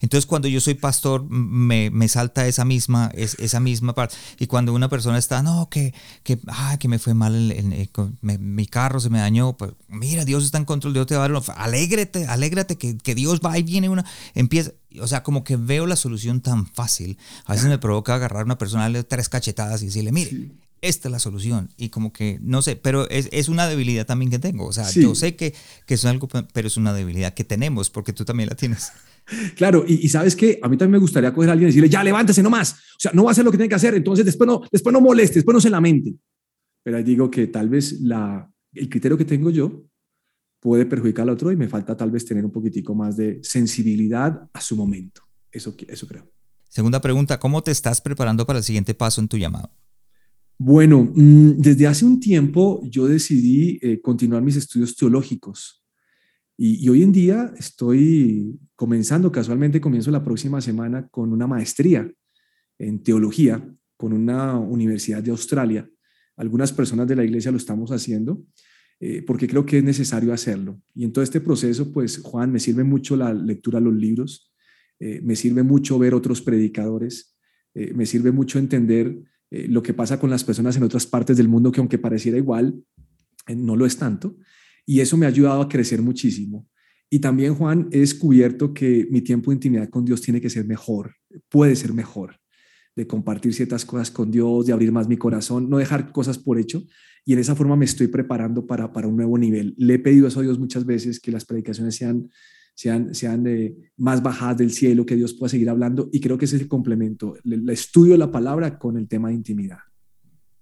entonces 0.00 0.26
cuando 0.26 0.48
yo 0.48 0.60
soy 0.60 0.74
pastor 0.74 1.28
me, 1.28 1.90
me 1.90 2.08
salta 2.08 2.46
esa 2.46 2.64
misma, 2.64 3.10
es, 3.14 3.36
esa 3.38 3.60
misma 3.60 3.94
parte. 3.94 4.16
Y 4.38 4.46
cuando 4.46 4.72
una 4.74 4.88
persona 4.88 5.18
está, 5.18 5.42
no, 5.42 5.68
que, 5.68 5.94
que, 6.22 6.38
que 6.78 6.88
me 6.88 6.98
fue 6.98 7.14
mal, 7.14 7.52
el, 7.52 7.90
mi 8.22 8.66
carro 8.66 9.00
se 9.00 9.10
me 9.10 9.18
dañó, 9.18 9.56
pues 9.56 9.72
mira, 9.88 10.24
Dios 10.24 10.44
está 10.44 10.58
en 10.58 10.64
control, 10.64 10.94
Dios 10.94 11.06
te 11.06 11.16
va 11.16 11.24
a 11.24 11.28
dar 11.28 11.42
alégrate, 11.56 12.26
alégrate 12.26 12.76
que, 12.76 12.96
que 12.96 13.14
Dios 13.14 13.40
va 13.44 13.58
y 13.58 13.62
viene 13.62 13.88
una, 13.88 14.04
empieza, 14.34 14.72
o 15.00 15.06
sea, 15.06 15.22
como 15.22 15.44
que 15.44 15.56
veo 15.56 15.86
la 15.86 15.96
solución 15.96 16.40
tan 16.40 16.66
fácil. 16.66 17.18
A 17.44 17.52
veces 17.52 17.68
me 17.68 17.78
provoca 17.78 18.14
agarrar 18.14 18.42
a 18.42 18.44
una 18.44 18.58
persona, 18.58 18.82
darle 18.82 19.04
tres 19.04 19.28
cachetadas 19.28 19.82
y 19.82 19.86
decirle, 19.86 20.12
mire, 20.12 20.50
esta 20.80 21.08
es 21.08 21.12
la 21.12 21.18
solución. 21.18 21.70
Y 21.76 21.88
como 21.88 22.12
que, 22.12 22.38
no 22.40 22.62
sé, 22.62 22.76
pero 22.76 23.08
es, 23.08 23.28
es 23.32 23.48
una 23.48 23.66
debilidad 23.66 24.06
también 24.06 24.30
que 24.30 24.38
tengo. 24.38 24.66
O 24.66 24.72
sea, 24.72 24.90
yo 24.90 25.14
sé 25.14 25.36
que, 25.36 25.54
que 25.86 25.94
es 25.94 26.04
algo, 26.04 26.28
pero 26.52 26.68
es 26.68 26.76
una 26.76 26.92
debilidad 26.92 27.34
que 27.34 27.44
tenemos 27.44 27.90
porque 27.90 28.12
tú 28.12 28.24
también 28.24 28.48
la 28.48 28.56
tienes. 28.56 28.92
Claro, 29.56 29.84
y, 29.86 30.08
sabes 30.08 30.34
que 30.34 30.58
a 30.62 30.70
mí 30.70 30.78
también 30.78 30.92
me 30.92 30.98
gustaría 30.98 31.34
coger 31.34 31.50
a 31.50 31.52
alguien 31.52 31.68
y 31.68 31.72
decirle, 31.72 31.90
ya 31.90 32.02
levántese 32.02 32.42
nomás. 32.42 32.72
O 32.72 32.98
sea, 32.98 33.12
no 33.12 33.24
va 33.24 33.30
a 33.30 33.32
hacer 33.32 33.44
lo 33.44 33.50
que 33.50 33.58
tiene 33.58 33.68
que 33.68 33.74
hacer, 33.74 33.94
entonces 33.94 34.24
después 34.24 34.46
no, 34.46 34.62
después 34.72 34.90
no 34.90 35.02
moleste, 35.02 35.34
después 35.34 35.52
no 35.52 35.60
se 35.60 35.68
lamente. 35.68 36.14
Pero 36.82 36.96
ahí 36.96 37.02
digo 37.02 37.30
que 37.30 37.46
tal 37.48 37.68
vez 37.68 38.00
la, 38.00 38.50
el 38.72 38.88
criterio 38.88 39.18
que 39.18 39.26
tengo 39.26 39.50
yo 39.50 39.84
puede 40.60 40.86
perjudicar 40.86 41.24
al 41.24 41.30
otro 41.30 41.52
y 41.52 41.56
me 41.56 41.68
falta 41.68 41.94
tal 41.94 42.10
vez 42.10 42.24
tener 42.24 42.44
un 42.44 42.50
poquitico 42.50 42.94
más 42.94 43.18
de 43.18 43.38
sensibilidad 43.42 44.48
a 44.52 44.60
su 44.62 44.76
momento. 44.76 45.22
Eso, 45.52 45.74
eso 45.88 46.06
creo. 46.06 46.26
Segunda 46.68 47.00
pregunta, 47.00 47.38
¿cómo 47.38 47.62
te 47.62 47.70
estás 47.70 48.00
preparando 48.00 48.46
para 48.46 48.58
el 48.58 48.64
siguiente 48.64 48.94
paso 48.94 49.20
en 49.20 49.28
tu 49.28 49.36
llamado? 49.36 49.70
Bueno, 50.60 51.08
mm, 51.14 51.58
desde 51.58 51.86
hace 51.86 52.04
un 52.04 52.18
tiempo 52.18 52.82
yo 52.90 53.06
decidí 53.06 53.78
eh, 53.80 54.00
continuar 54.00 54.42
mis 54.42 54.56
estudios 54.56 54.96
teológicos 54.96 55.84
y, 56.56 56.88
hoy 56.88 57.04
en 57.04 57.12
día 57.12 57.54
estoy 57.56 58.58
comenzando, 58.74 59.30
casualmente 59.30 59.80
comienzo 59.80 60.10
la 60.10 60.24
próxima 60.24 60.60
semana 60.60 61.06
con 61.06 61.32
una 61.32 61.46
maestría 61.46 62.10
en 62.76 63.00
teología 63.04 63.72
con 63.96 64.12
una 64.12 64.58
universidad 64.58 65.22
de 65.22 65.30
Australia. 65.30 65.88
Algunas 66.36 66.72
personas 66.72 67.06
de 67.06 67.14
la 67.14 67.24
iglesia 67.24 67.52
lo 67.52 67.56
estamos 67.56 67.92
haciendo 67.92 68.44
eh, 68.98 69.22
porque 69.22 69.46
creo 69.46 69.64
que 69.64 69.78
es 69.78 69.84
necesario 69.84 70.32
hacerlo. 70.32 70.80
Y 70.92 71.04
en 71.04 71.12
todo 71.12 71.22
este 71.22 71.40
proceso, 71.40 71.92
pues 71.92 72.18
Juan, 72.18 72.50
me 72.50 72.58
sirve 72.58 72.82
mucho 72.82 73.16
la 73.16 73.32
lectura 73.32 73.78
de 73.78 73.84
los 73.84 73.94
libros, 73.94 74.52
eh, 74.98 75.20
me 75.22 75.36
sirve 75.36 75.62
mucho 75.62 76.00
ver 76.00 76.14
otros 76.14 76.42
predicadores, 76.42 77.36
me 77.94 78.06
sirve 78.06 78.32
mucho 78.32 78.58
entender 78.58 79.22
lo 79.50 79.82
que 79.82 79.94
pasa 79.94 80.20
con 80.20 80.30
las 80.30 80.44
personas 80.44 80.76
en 80.76 80.82
otras 80.82 81.06
partes 81.06 81.36
del 81.36 81.48
mundo 81.48 81.72
que 81.72 81.80
aunque 81.80 81.98
pareciera 81.98 82.36
igual, 82.36 82.82
no 83.56 83.76
lo 83.76 83.86
es 83.86 83.96
tanto. 83.96 84.36
Y 84.84 85.00
eso 85.00 85.16
me 85.16 85.26
ha 85.26 85.30
ayudado 85.30 85.62
a 85.62 85.68
crecer 85.68 86.02
muchísimo. 86.02 86.66
Y 87.10 87.20
también, 87.20 87.54
Juan, 87.54 87.88
he 87.90 88.00
descubierto 88.00 88.74
que 88.74 89.06
mi 89.10 89.22
tiempo 89.22 89.50
de 89.50 89.56
intimidad 89.56 89.88
con 89.88 90.04
Dios 90.04 90.20
tiene 90.20 90.40
que 90.40 90.50
ser 90.50 90.66
mejor, 90.66 91.14
puede 91.48 91.74
ser 91.74 91.94
mejor, 91.94 92.38
de 92.94 93.06
compartir 93.06 93.54
ciertas 93.54 93.84
cosas 93.84 94.10
con 94.10 94.30
Dios, 94.30 94.66
de 94.66 94.72
abrir 94.72 94.92
más 94.92 95.08
mi 95.08 95.16
corazón, 95.16 95.70
no 95.70 95.78
dejar 95.78 96.12
cosas 96.12 96.36
por 96.38 96.58
hecho, 96.58 96.82
y 97.24 97.32
en 97.32 97.38
esa 97.38 97.54
forma 97.54 97.76
me 97.76 97.86
estoy 97.86 98.08
preparando 98.08 98.66
para, 98.66 98.92
para 98.92 99.08
un 99.08 99.16
nuevo 99.16 99.38
nivel. 99.38 99.74
Le 99.78 99.94
he 99.94 99.98
pedido 99.98 100.28
eso 100.28 100.40
a 100.40 100.42
Dios 100.42 100.58
muchas 100.58 100.84
veces, 100.84 101.20
que 101.20 101.32
las 101.32 101.44
predicaciones 101.46 101.94
sean, 101.94 102.28
sean, 102.78 103.12
sean 103.12 103.44
más 103.96 104.22
bajadas 104.22 104.58
del 104.58 104.70
cielo, 104.70 105.04
que 105.04 105.16
Dios 105.16 105.34
pueda 105.34 105.50
seguir 105.50 105.68
hablando 105.68 106.08
y 106.12 106.20
creo 106.20 106.38
que 106.38 106.44
ese 106.44 106.54
es 106.54 106.62
el 106.62 106.68
complemento, 106.68 107.34
el, 107.44 107.68
estudio 107.70 108.12
de 108.12 108.18
la 108.18 108.30
palabra 108.30 108.78
con 108.78 108.96
el 108.96 109.08
tema 109.08 109.30
de 109.30 109.34
intimidad. 109.34 109.78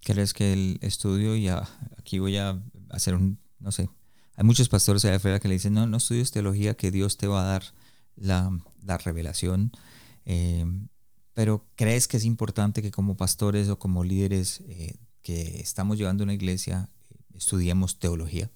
¿Crees 0.01 0.33
que 0.33 0.55
el 0.55 0.79
estudio, 0.81 1.37
ya 1.37 1.69
aquí 1.99 2.19
voy 2.19 2.39
a 2.39 2.59
hacer 2.89 3.15
un, 3.15 3.39
no 3.61 3.71
sé, 3.71 3.91
hay 4.35 4.45
muchos 4.45 4.71
pastores 4.71 5.05
allá 5.05 5.17
afuera 5.17 5.41
que 5.41 5.49
le 5.49 5.55
dicen, 5.55 5.75
no, 5.75 5.87
no 5.87 5.99
estudies 5.99 6.31
teología, 6.31 6.75
que 6.75 6.91
Dios 6.91 7.19
te 7.19 7.27
va 7.27 7.43
a 7.43 7.47
dar 7.53 7.63
la, 8.15 8.51
la 8.83 8.97
revelación. 8.97 9.73
Eh, 10.25 10.65
pero 11.35 11.67
¿crees 11.77 12.09
que 12.09 12.17
es 12.17 12.25
importante 12.25 12.81
que 12.81 12.91
como 12.91 13.19
pastores 13.19 13.69
o 13.69 13.79
como 13.79 14.05
líderes 14.05 14.63
eh, 14.69 14.97
que 15.21 15.61
estamos 15.61 15.99
llevando 15.99 16.25
una 16.25 16.33
iglesia, 16.33 16.89
estudiemos 17.35 17.99
teología? 17.99 18.51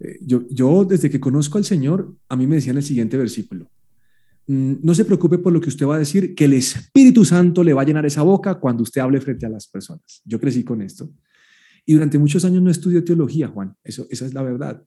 Eh, 0.00 0.18
yo, 0.22 0.46
yo, 0.50 0.84
desde 0.84 1.10
que 1.10 1.20
conozco 1.20 1.58
al 1.58 1.64
Señor, 1.64 2.14
a 2.28 2.36
mí 2.36 2.46
me 2.46 2.56
decían 2.56 2.76
el 2.76 2.82
siguiente 2.82 3.16
versículo. 3.16 3.70
Mm, 4.46 4.74
no 4.82 4.94
se 4.94 5.04
preocupe 5.04 5.38
por 5.38 5.52
lo 5.52 5.60
que 5.60 5.68
usted 5.68 5.86
va 5.86 5.96
a 5.96 5.98
decir, 5.98 6.34
que 6.34 6.44
el 6.44 6.54
Espíritu 6.54 7.24
Santo 7.24 7.64
le 7.64 7.72
va 7.72 7.82
a 7.82 7.84
llenar 7.84 8.04
esa 8.06 8.22
boca 8.22 8.54
cuando 8.56 8.82
usted 8.82 9.00
hable 9.00 9.20
frente 9.20 9.46
a 9.46 9.48
las 9.48 9.66
personas. 9.66 10.22
Yo 10.24 10.38
crecí 10.40 10.64
con 10.64 10.82
esto. 10.82 11.10
Y 11.86 11.94
durante 11.94 12.18
muchos 12.18 12.44
años 12.44 12.62
no 12.62 12.70
estudié 12.70 13.02
teología, 13.02 13.48
Juan. 13.48 13.76
Eso, 13.84 14.06
esa 14.10 14.26
es 14.26 14.34
la 14.34 14.42
verdad. 14.42 14.82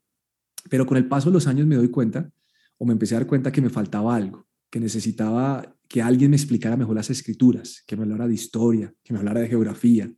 Pero 0.69 0.85
con 0.85 0.97
el 0.97 1.07
paso 1.07 1.29
de 1.29 1.33
los 1.33 1.47
años 1.47 1.67
me 1.67 1.75
doy 1.75 1.89
cuenta, 1.89 2.29
o 2.77 2.85
me 2.85 2.93
empecé 2.93 3.15
a 3.15 3.19
dar 3.19 3.27
cuenta 3.27 3.51
que 3.51 3.61
me 3.61 3.69
faltaba 3.69 4.15
algo, 4.15 4.47
que 4.69 4.79
necesitaba 4.79 5.75
que 5.87 6.01
alguien 6.01 6.31
me 6.31 6.37
explicara 6.37 6.75
mejor 6.75 6.95
las 6.95 7.09
escrituras, 7.09 7.83
que 7.87 7.95
me 7.95 8.03
hablara 8.03 8.27
de 8.27 8.33
historia, 8.33 8.93
que 9.03 9.13
me 9.13 9.19
hablara 9.19 9.39
de 9.39 9.47
geografía, 9.47 10.11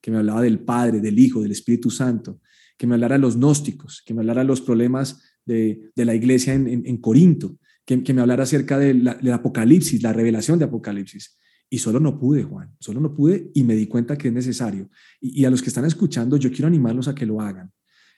que 0.00 0.10
me 0.10 0.16
hablaba 0.16 0.42
del 0.42 0.60
Padre, 0.60 1.00
del 1.00 1.18
Hijo, 1.18 1.42
del 1.42 1.52
Espíritu 1.52 1.90
Santo, 1.90 2.40
que 2.80 2.86
me 2.86 2.94
hablara 2.94 3.16
de 3.16 3.20
los 3.20 3.36
gnósticos, 3.36 4.02
que 4.06 4.14
me 4.14 4.20
hablara 4.20 4.40
de 4.40 4.46
los 4.46 4.62
problemas 4.62 5.20
de, 5.44 5.92
la 5.96 6.14
iglesia 6.14 6.54
en, 6.54 6.96
Corinto, 6.96 7.58
que, 7.84 8.14
me 8.14 8.22
hablara 8.22 8.44
acerca 8.44 8.78
del 8.78 9.06
Apocalipsis, 9.06 10.02
la 10.02 10.14
revelación 10.14 10.58
de 10.58 10.64
Apocalipsis. 10.64 11.36
Y 11.68 11.76
solo 11.76 12.00
no 12.00 12.18
pude, 12.18 12.42
Juan, 12.42 12.74
solo 12.80 12.98
no 13.02 13.14
pude 13.14 13.50
y 13.52 13.64
me 13.64 13.74
di 13.76 13.86
cuenta 13.86 14.16
que 14.16 14.28
es 14.28 14.34
necesario. 14.34 14.88
Y, 15.20 15.44
a 15.44 15.50
los 15.50 15.60
que 15.60 15.68
están 15.68 15.84
escuchando, 15.84 16.38
yo 16.38 16.50
quiero 16.50 16.68
animarlos 16.68 17.06
a 17.06 17.14
que 17.14 17.26
lo 17.26 17.42
hagan. 17.42 17.70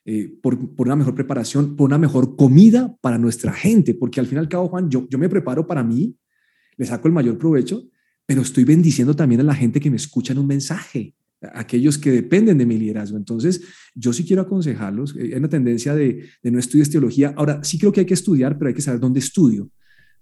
Eh, 0.05 0.33
por, 0.41 0.57
una 0.77 0.95
mejor 0.95 1.17
preparación, 1.17 1.75
por 1.75 1.89
una 1.89 1.99
mejor 1.99 2.37
comida 2.37 2.97
para 3.01 3.19
nuestra 3.19 3.53
gente, 3.53 3.95
porque 3.95 4.21
al 4.21 4.29
fin 4.29 4.37
y 4.37 4.43
al 4.43 4.49
cabo, 4.49 4.69
Juan, 4.69 4.89
yo, 4.89 5.09
yo 5.11 5.19
me 5.19 5.29
preparo 5.29 5.67
para 5.67 5.83
mí, 5.83 6.17
le 6.77 6.87
saco 6.87 7.09
el 7.09 7.15
mayor 7.15 7.37
provecho, 7.37 7.83
pero 8.25 8.43
estoy 8.43 8.63
bendiciendo 8.63 9.17
también 9.17 9.41
a 9.41 9.45
la 9.45 9.57
gente 9.57 9.81
que 9.81 9.91
me 9.91 9.97
escucha 9.97 10.33
en 10.33 10.39
un 10.39 10.47
mensaje 10.47 11.17
aquellos 11.55 11.99
que 11.99 12.11
dependen 12.11 12.59
de 12.59 12.66
mi 12.66 12.78
liderazgo. 12.78 13.16
Entonces, 13.16 13.62
yo 13.95 14.12
sí 14.12 14.24
quiero 14.24 14.43
aconsejarlos. 14.43 15.16
Eh, 15.16 15.30
hay 15.32 15.38
una 15.38 15.49
tendencia 15.49 15.95
de, 15.95 16.28
no 16.43 16.59
estudiar 16.59 16.88
teología. 16.88 17.34
Ahora, 17.36 17.62
sí 17.64 17.78
creo 17.78 17.93
que 17.93 18.01
hay 18.01 18.07
que 18.07 18.14
estudiar, 18.14 18.59
pero 18.59 18.68
hay 18.68 18.74
que 18.74 18.82
saber 18.82 19.01
dónde 19.01 19.20
estudio. 19.20 19.70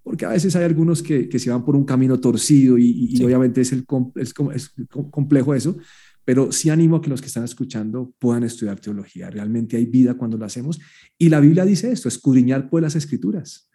Porque 0.02 0.24
a 0.24 0.30
veces 0.30 0.56
hay 0.56 0.64
algunos 0.64 1.02
que, 1.02 1.28
se 1.38 1.50
van 1.50 1.64
por 1.64 1.76
un 1.76 1.84
camino 1.84 2.18
torcido 2.18 2.78
y, 2.78 3.22
obviamente 3.22 3.60
es, 3.60 3.72
el, 3.72 3.84
es, 4.16 4.34
es 4.54 4.74
complejo 5.10 5.54
eso. 5.54 5.76
Pero 6.24 6.52
sí 6.52 6.70
animo 6.70 6.96
a 6.96 7.02
que 7.02 7.10
los 7.10 7.20
que 7.20 7.26
están 7.26 7.44
escuchando 7.44 8.14
puedan 8.18 8.44
estudiar 8.44 8.80
teología. 8.80 9.30
Realmente 9.30 9.76
hay 9.76 9.86
vida 9.86 10.14
cuando 10.14 10.38
lo 10.38 10.44
hacemos. 10.44 10.78
Y 11.18 11.28
la 11.28 11.40
Biblia 11.40 11.64
dice 11.64 11.92
esto, 11.92 12.08
escudriñar 12.08 12.70
pues 12.70 12.82
las 12.82 12.96
escrituras 12.96 13.69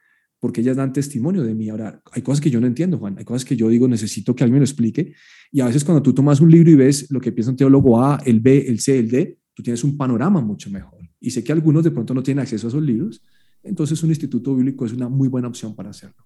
porque 0.45 0.61
ellas 0.61 0.77
dan 0.77 0.93
testimonio 0.93 1.41
de 1.41 1.55
mí. 1.55 1.69
Ahora, 1.69 1.99
hay 2.11 2.21
cosas 2.21 2.39
que 2.39 2.51
yo 2.51 2.61
no 2.61 2.67
entiendo, 2.67 2.99
Juan, 2.99 3.17
hay 3.17 3.25
cosas 3.25 3.43
que 3.43 3.55
yo 3.55 3.67
digo, 3.67 3.87
necesito 3.87 4.35
que 4.35 4.43
alguien 4.43 4.57
me 4.57 4.59
lo 4.59 4.65
explique. 4.65 5.15
Y 5.51 5.59
a 5.59 5.65
veces 5.65 5.83
cuando 5.83 6.03
tú 6.03 6.13
tomas 6.13 6.39
un 6.39 6.51
libro 6.51 6.69
y 6.69 6.75
ves 6.75 7.09
lo 7.09 7.19
que 7.19 7.31
piensa 7.31 7.49
un 7.49 7.57
teólogo 7.57 7.99
A, 7.99 8.21
el 8.27 8.41
B, 8.41 8.63
el 8.67 8.79
C, 8.79 8.99
el 8.99 9.09
D, 9.09 9.39
tú 9.55 9.63
tienes 9.63 9.83
un 9.83 9.97
panorama 9.97 10.41
mucho 10.41 10.69
mejor. 10.69 10.99
Y 11.19 11.31
sé 11.31 11.43
que 11.43 11.51
algunos 11.51 11.83
de 11.83 11.89
pronto 11.89 12.13
no 12.13 12.21
tienen 12.21 12.43
acceso 12.43 12.67
a 12.67 12.69
esos 12.69 12.83
libros, 12.83 13.23
entonces 13.63 14.03
un 14.03 14.09
instituto 14.11 14.55
bíblico 14.55 14.85
es 14.85 14.93
una 14.93 15.09
muy 15.09 15.29
buena 15.29 15.47
opción 15.47 15.73
para 15.75 15.89
hacerlo. 15.89 16.23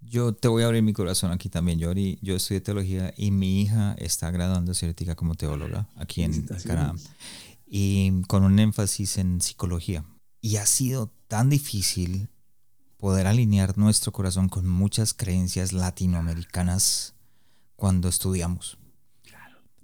Yo 0.00 0.32
te 0.32 0.48
voy 0.48 0.62
a 0.62 0.66
abrir 0.68 0.82
mi 0.82 0.94
corazón 0.94 1.30
aquí 1.30 1.50
también, 1.50 1.78
Yo 1.78 1.92
Yo 1.92 2.36
estudié 2.36 2.62
teología 2.62 3.12
y 3.18 3.32
mi 3.32 3.60
hija 3.60 3.96
está 3.98 4.30
graduándose 4.30 4.88
ética 4.88 5.14
como 5.14 5.34
teóloga 5.34 5.90
aquí 5.94 6.22
en 6.22 6.46
Canadá 6.64 6.94
y 7.66 8.22
con 8.28 8.44
un 8.44 8.58
énfasis 8.60 9.18
en 9.18 9.42
psicología. 9.42 10.06
Y 10.40 10.56
ha 10.56 10.64
sido 10.64 11.12
tan 11.28 11.50
difícil 11.50 12.30
poder 12.96 13.26
alinear 13.26 13.76
nuestro 13.76 14.12
corazón 14.12 14.48
con 14.48 14.66
muchas 14.66 15.12
creencias 15.14 15.72
latinoamericanas 15.72 17.14
cuando 17.76 18.08
estudiamos. 18.08 18.78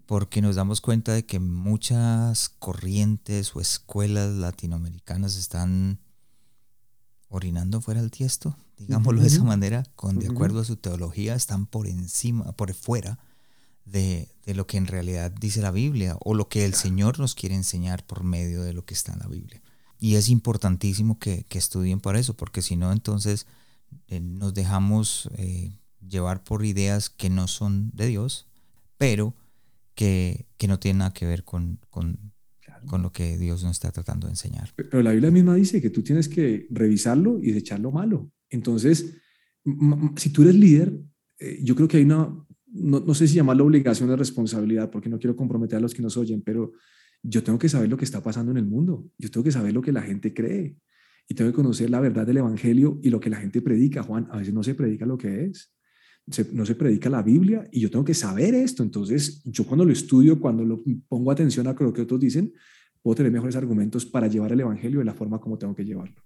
Porque 0.07 0.43
nos 0.43 0.57
damos 0.57 0.81
cuenta 0.81 1.13
de 1.13 1.25
que 1.25 1.39
muchas 1.39 2.49
corrientes 2.49 3.55
o 3.55 3.61
escuelas 3.61 4.35
latinoamericanas 4.35 5.37
están 5.37 6.01
orinando 7.29 7.81
fuera 7.81 8.01
del 8.01 8.11
tiesto, 8.11 8.57
digámoslo 8.77 9.23
de 9.23 9.29
esa 9.29 9.45
manera, 9.45 9.85
con 9.97 10.19
de 10.19 10.27
acuerdo 10.27 10.61
a 10.61 10.65
su 10.65 10.77
teología, 10.77 11.35
están 11.35 11.67
por 11.67 11.87
encima, 11.87 12.53
por 12.53 12.75
fuera 12.75 13.21
de, 13.87 14.29
de, 14.45 14.55
lo 14.55 14.67
que 14.67 14.77
en 14.77 14.87
realidad 14.87 15.31
dice 15.31 15.63
la 15.63 15.71
Biblia 15.71 16.17
o 16.21 16.35
lo 16.35 16.49
que 16.49 16.67
el 16.67 16.75
Señor 16.75 17.19
nos 17.19 17.35
quiere 17.35 17.55
enseñar 17.55 18.05
por 18.05 18.23
medio 18.23 18.63
de 18.63 18.75
lo 18.75 18.85
que 18.85 18.95
está 18.95 19.13
en 19.15 19.21
la 19.21 19.29
Biblia. 19.29 19.62
Y 20.03 20.17
es 20.17 20.31
importantísimo 20.31 21.21
que, 21.21 21.47
estudien 21.53 22.01
para 22.01 22.19
eso, 22.19 22.35
porque 22.35 22.61
si 22.61 22.75
no, 22.75 22.91
entonces 22.91 23.47
eh, 24.09 24.19
nos 24.19 24.53
dejamos 24.53 25.31
eh, 25.39 25.77
llevar 26.05 26.43
por 26.43 26.65
ideas 26.65 27.09
que 27.09 27.31
no 27.31 27.47
son 27.47 27.93
de 27.95 28.09
Dios, 28.09 28.49
pero 28.99 29.37
que, 29.95 30.47
no 30.67 30.81
tienen 30.81 30.99
nada 30.99 31.13
que 31.13 31.25
ver 31.25 31.45
con, 31.45 31.79
con, 31.89 32.19
lo 33.01 33.13
que 33.13 33.39
Dios 33.39 33.63
nos 33.63 33.71
está 33.71 33.93
tratando 33.93 34.27
de 34.27 34.33
enseñar. 34.33 34.71
Pero 34.75 35.05
la 35.05 35.13
Biblia 35.13 35.31
misma 35.31 35.55
dice 35.55 35.81
que 35.81 35.91
tú 35.91 36.03
tienes 36.03 36.29
que 36.29 36.67
revisarlo 36.71 37.39
y 37.41 37.57
echar 37.57 37.79
lo 37.79 37.93
malo. 37.93 38.29
Entonces, 38.51 39.15
si 40.17 40.31
tú 40.31 40.43
eres 40.43 40.57
líder, 40.57 41.01
eh, 41.39 41.61
yo 41.63 41.77
creo 41.77 41.87
que 41.87 41.99
hay 41.99 42.03
una, 42.03 42.29
no, 42.67 42.99
no 42.99 43.15
sé 43.15 43.29
si 43.29 43.37
llamarlo 43.37 43.67
obligación 43.67 44.11
o 44.11 44.17
responsabilidad, 44.17 44.91
porque 44.91 45.09
no 45.09 45.21
quiero 45.21 45.37
comprometer 45.37 45.77
a 45.77 45.81
los 45.81 45.95
que 45.95 46.03
nos 46.03 46.17
oyen, 46.17 46.43
pero 46.43 46.73
yo 47.23 47.43
tengo 47.43 47.59
que 47.59 47.69
saber 47.69 47.89
lo 47.89 47.97
que 47.97 48.05
está 48.05 48.23
pasando 48.23 48.51
en 48.53 48.59
el 48.59 48.67
mundo, 48.67 49.09
yo 49.19 49.31
tengo 49.31 49.45
que 49.45 49.53
saber 49.53 49.73
lo 49.73 49.83
que 49.83 49.93
la 49.93 50.03
gente 50.03 50.35
cree 50.35 50.77
y 51.29 51.35
tengo 51.35 51.51
que 51.51 51.57
conocer 51.57 51.89
la 51.91 52.01
verdad 52.01 52.27
del 52.27 52.39
Evangelio 52.39 52.99
y 53.03 53.11
lo 53.11 53.21
que 53.21 53.31
la 53.31 53.39
gente 53.39 53.63
predica, 53.63 54.03
Juan. 54.03 54.29
A 54.31 54.39
veces 54.39 54.53
no 54.53 54.63
se 54.63 54.75
predica 54.75 55.07
lo 55.07 55.17
que 55.17 55.45
es, 55.45 55.73
no 56.53 56.67
se 56.67 56.75
predica 56.75 57.09
la 57.09 57.23
Biblia 57.23 57.69
y 57.71 57.81
yo 57.81 57.91
tengo 57.91 58.05
que 58.05 58.15
saber 58.15 58.55
esto. 58.55 58.83
Entonces, 58.83 59.43
yo 59.45 59.65
cuando 59.65 59.85
lo 59.85 59.93
estudio, 59.93 60.41
cuando 60.41 60.65
lo 60.65 60.83
pongo 61.09 61.31
atención 61.31 61.67
a 61.67 61.73
lo 61.73 61.93
que 61.93 62.03
otros 62.03 62.21
dicen, 62.21 62.53
puedo 63.03 63.17
tener 63.17 63.33
mejores 63.33 63.57
argumentos 63.57 64.05
para 64.05 64.27
llevar 64.27 64.53
el 64.53 64.61
Evangelio 64.61 64.99
de 64.99 65.05
la 65.05 65.15
forma 65.15 65.41
como 65.41 65.59
tengo 65.59 65.75
que 65.75 65.85
llevarlo. 65.85 66.23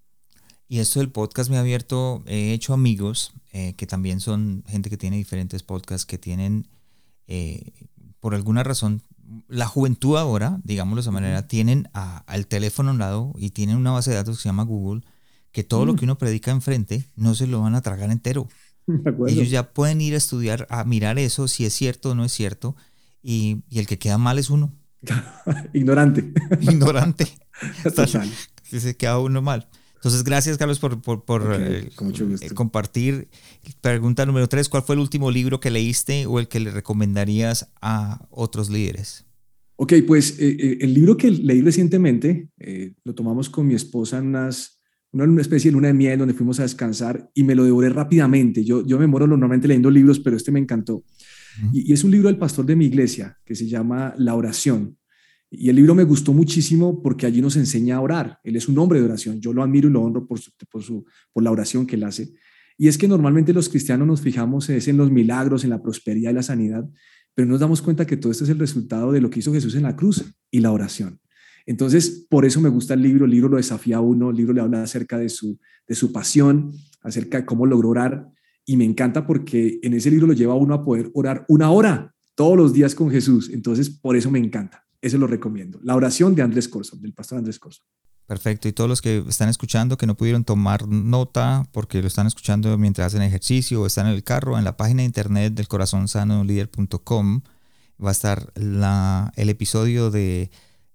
Y 0.69 0.79
esto 0.79 0.99
del 0.99 1.11
podcast 1.11 1.49
me 1.49 1.57
ha 1.57 1.61
abierto, 1.61 2.25
he 2.27 2.53
hecho 2.53 2.73
amigos 2.73 3.35
eh, 3.53 3.75
que 3.77 3.87
también 3.87 4.21
son 4.21 4.65
gente 4.67 4.91
que 4.91 4.97
tiene 4.97 5.17
diferentes 5.17 5.63
podcasts, 5.63 6.07
que 6.07 6.19
tienen 6.19 6.67
eh, 7.29 7.73
por 8.27 8.35
alguna 8.35 8.65
razón, 8.65 9.03
la 9.47 9.67
juventud 9.67 10.17
ahora, 10.17 10.59
digámoslo 10.65 10.97
de 10.97 11.03
esa 11.03 11.13
manera, 11.13 11.47
tienen 11.47 11.89
al 11.93 12.49
teléfono 12.49 12.89
a 12.89 12.93
un 12.93 12.99
lado 12.99 13.33
y 13.39 13.51
tienen 13.51 13.77
una 13.77 13.93
base 13.93 14.11
de 14.11 14.17
datos 14.17 14.37
que 14.37 14.43
se 14.43 14.49
llama 14.49 14.65
Google, 14.65 15.03
que 15.53 15.63
todo 15.63 15.87
lo 15.87 15.93
mm. 15.93 15.97
que 15.97 16.05
uno 16.07 16.19
predica 16.19 16.51
enfrente 16.51 17.07
no 17.15 17.37
se 17.37 17.47
lo 17.47 17.61
van 17.61 17.77
a 17.77 17.83
tragar 17.83 18.11
entero. 18.11 18.49
Ellos 19.29 19.49
ya 19.49 19.73
pueden 19.73 20.01
ir 20.01 20.15
a 20.15 20.17
estudiar, 20.17 20.67
a 20.71 20.83
mirar 20.83 21.21
eso, 21.21 21.47
si 21.47 21.67
es 21.67 21.73
cierto 21.73 22.11
o 22.11 22.15
no 22.17 22.25
es 22.25 22.33
cierto, 22.33 22.75
y, 23.23 23.63
el 23.71 23.87
que 23.87 23.97
queda 23.97 24.19
mal 24.19 24.41
es 24.41 24.51
uno. 24.51 24.73
Ignorante. 25.73 26.33
Ignorante. 26.63 27.29
Total. 27.85 28.29
Se 28.65 28.97
queda 28.97 29.21
uno 29.21 29.41
mal. 29.41 29.69
Entonces, 29.97 30.25
gracias, 30.25 30.59
Carlos, 30.59 30.79
por, 30.79 30.93
eh, 31.61 31.89
eh, 31.89 32.51
compartir. 32.55 33.29
Pregunta 33.81 34.27
número 34.27 34.47
tres, 34.49 34.69
¿cuál 34.69 34.83
fue 34.83 34.95
el 34.95 35.01
último 35.01 35.31
libro 35.31 35.59
que 35.59 35.71
leíste 35.71 36.27
o 36.27 36.39
el 36.39 36.49
que 36.49 36.61
le 36.61 36.71
recomendarías 36.71 37.73
a 37.81 38.27
otros 38.31 38.71
líderes? 38.71 39.25
Ok, 39.77 39.95
pues 40.07 40.39
eh, 40.39 40.79
el 40.81 40.95
libro 40.95 41.17
que 41.17 41.31
leí 41.31 41.61
recientemente 41.61 42.51
lo 43.05 43.15
tomamos 43.15 43.51
con 43.51 43.67
mi 43.67 43.75
esposa 43.75 44.19
en 44.19 44.29
unas, 44.29 44.81
una, 45.13 45.41
especie 45.41 45.71
de 45.71 45.75
luna 45.75 45.89
de 45.89 45.95
miel 45.95 46.19
donde 46.19 46.35
fuimos 46.35 46.61
a 46.61 46.63
descansar 46.63 47.31
y 47.35 47.43
me 47.43 47.55
lo 47.55 47.65
devoré 47.65 47.89
rápidamente. 47.89 48.65
Yo, 48.65 48.87
yo 48.87 48.99
me 48.99 49.07
moro 49.07 49.27
normalmente 49.27 49.67
leyendo 49.67 49.91
libros, 49.91 50.21
pero 50.21 50.37
este 50.37 50.53
me 50.53 50.61
encantó. 50.61 51.05
y, 51.73 51.91
y 51.91 51.93
es 51.93 52.05
un 52.05 52.11
libro 52.11 52.29
del 52.29 52.39
pastor 52.39 52.65
de 52.65 52.77
mi 52.77 52.87
iglesia 52.87 53.39
que 53.45 53.55
se 53.55 53.67
llama 53.67 54.15
La 54.19 54.35
oración. 54.35 54.97
Y 55.59 55.71
el 55.71 55.77
libro 55.77 55.95
me 55.95 56.05
gustó 56.05 56.33
muchísimo 56.33 57.03
porque 57.03 57.27
allí 57.27 57.41
nos 57.41 57.57
enseña 57.57 57.97
a 57.97 58.01
orar. 58.01 58.39
Él 58.45 58.57
es 58.57 58.69
un 58.69 58.79
hombre 58.79 58.99
de 58.99 59.07
oración. 59.07 59.41
Yo 59.41 59.53
lo 59.53 59.63
admiro 59.63 59.89
y 59.89 59.93
lo 59.93 60.03
honro 60.03 60.27
por, 60.27 60.39
su, 60.39 60.53
por, 61.33 61.43
la 61.43 61.51
oración 61.51 61.87
que 61.87 61.97
él 61.97 62.05
hace. 62.05 62.33
Y 62.77 62.89
es 62.89 62.99
que 62.99 63.09
normalmente 63.09 63.53
los 63.53 63.69
cristianos 63.69 64.07
nos 64.07 64.21
fijamos 64.21 64.69
es 64.69 64.87
en 64.89 64.99
los 64.99 65.11
milagros, 65.11 65.65
en 65.65 65.71
la 65.71 65.83
prosperidad 65.83 66.31
y 66.31 66.35
la 66.35 66.43
sanidad, 66.43 66.87
pero 67.35 67.49
nos 67.49 67.61
damos 67.61 67.81
cuenta 67.81 68.07
que 68.07 68.17
todo 68.17 68.33
esto 68.33 68.45
es 68.45 68.51
el 68.51 68.59
resultado 68.59 69.13
de 69.13 69.21
lo 69.21 69.31
que 69.31 69.41
hizo 69.41 69.53
Jesús 69.53 69.75
en 69.75 69.85
la 69.85 69.97
cruz 69.97 70.25
y 70.51 70.61
la 70.61 70.73
oración. 70.73 71.21
Entonces, 71.65 72.27
por 72.31 72.45
eso 72.45 72.61
me 72.61 72.69
gusta 72.69 72.95
el 72.95 73.03
libro. 73.03 73.25
El 73.25 73.33
libro 73.33 73.49
lo 73.49 73.57
desafía 73.57 73.97
a 73.97 74.01
uno. 74.01 74.31
El 74.31 74.37
libro 74.37 74.53
le 74.53 74.61
habla 74.61 74.83
acerca 74.83 75.19
de 75.19 75.29
su, 75.29 75.59
de 75.89 75.95
su 75.95 76.13
pasión, 76.13 76.73
acerca 77.03 77.39
de 77.39 77.47
cómo 77.47 77.67
logró 77.67 77.89
orar. 77.89 78.29
Y 78.65 78.77
me 78.77 78.85
encanta 78.85 79.27
porque 79.27 79.81
en 79.83 79.95
ese 79.95 80.11
libro 80.11 80.27
lo 80.27 80.33
lleva 80.33 80.55
a 80.55 80.57
uno 80.57 80.75
a 80.75 80.85
poder 80.85 81.11
orar 81.15 81.45
una 81.49 81.71
hora 81.71 82.15
todos 82.35 82.57
los 82.57 82.73
días 82.73 82.95
con 82.95 83.11
Jesús. 83.11 83.51
Entonces, 83.53 83.91
por 83.91 84.17
eso 84.17 84.31
me 84.31 84.39
encanta. 84.39 84.86
Eso 85.07 85.19
lo 85.19 85.29
recomiendo. 85.29 85.79
La 85.85 85.95
oración 85.95 86.35
de 86.35 86.43
Andrés 86.43 86.69
Corso, 86.69 86.97
del 86.97 87.13
pastor 87.13 87.39
Andrés 87.39 87.61
Corso. 87.61 87.83
Perfecto. 88.27 88.67
Y 88.67 88.73
todos 88.73 88.91
los 88.91 89.01
que 89.01 89.25
están 89.29 89.49
escuchando, 89.49 89.97
que 89.97 90.09
no 90.09 90.17
pudieron 90.17 90.43
tomar 90.43 90.89
nota 90.89 91.69
porque 91.71 92.01
lo 92.01 92.09
están 92.09 92.27
escuchando 92.27 92.77
mientras 92.77 93.07
hacen 93.07 93.23
ejercicio 93.23 93.83
o 93.83 93.87
están 93.87 94.09
en 94.09 94.15
el 94.15 94.25
carro, 94.25 94.59
en 94.59 94.65
la 94.65 94.77
página 94.77 95.03
de 95.03 95.07
internet 95.07 95.55
del 95.55 95.69
corazonsano-líder.com 95.69 97.43
va 98.05 98.09
a 98.09 98.13
estar 98.13 98.53
el 98.57 99.49
episodio 99.49 100.11
de, 100.11 100.51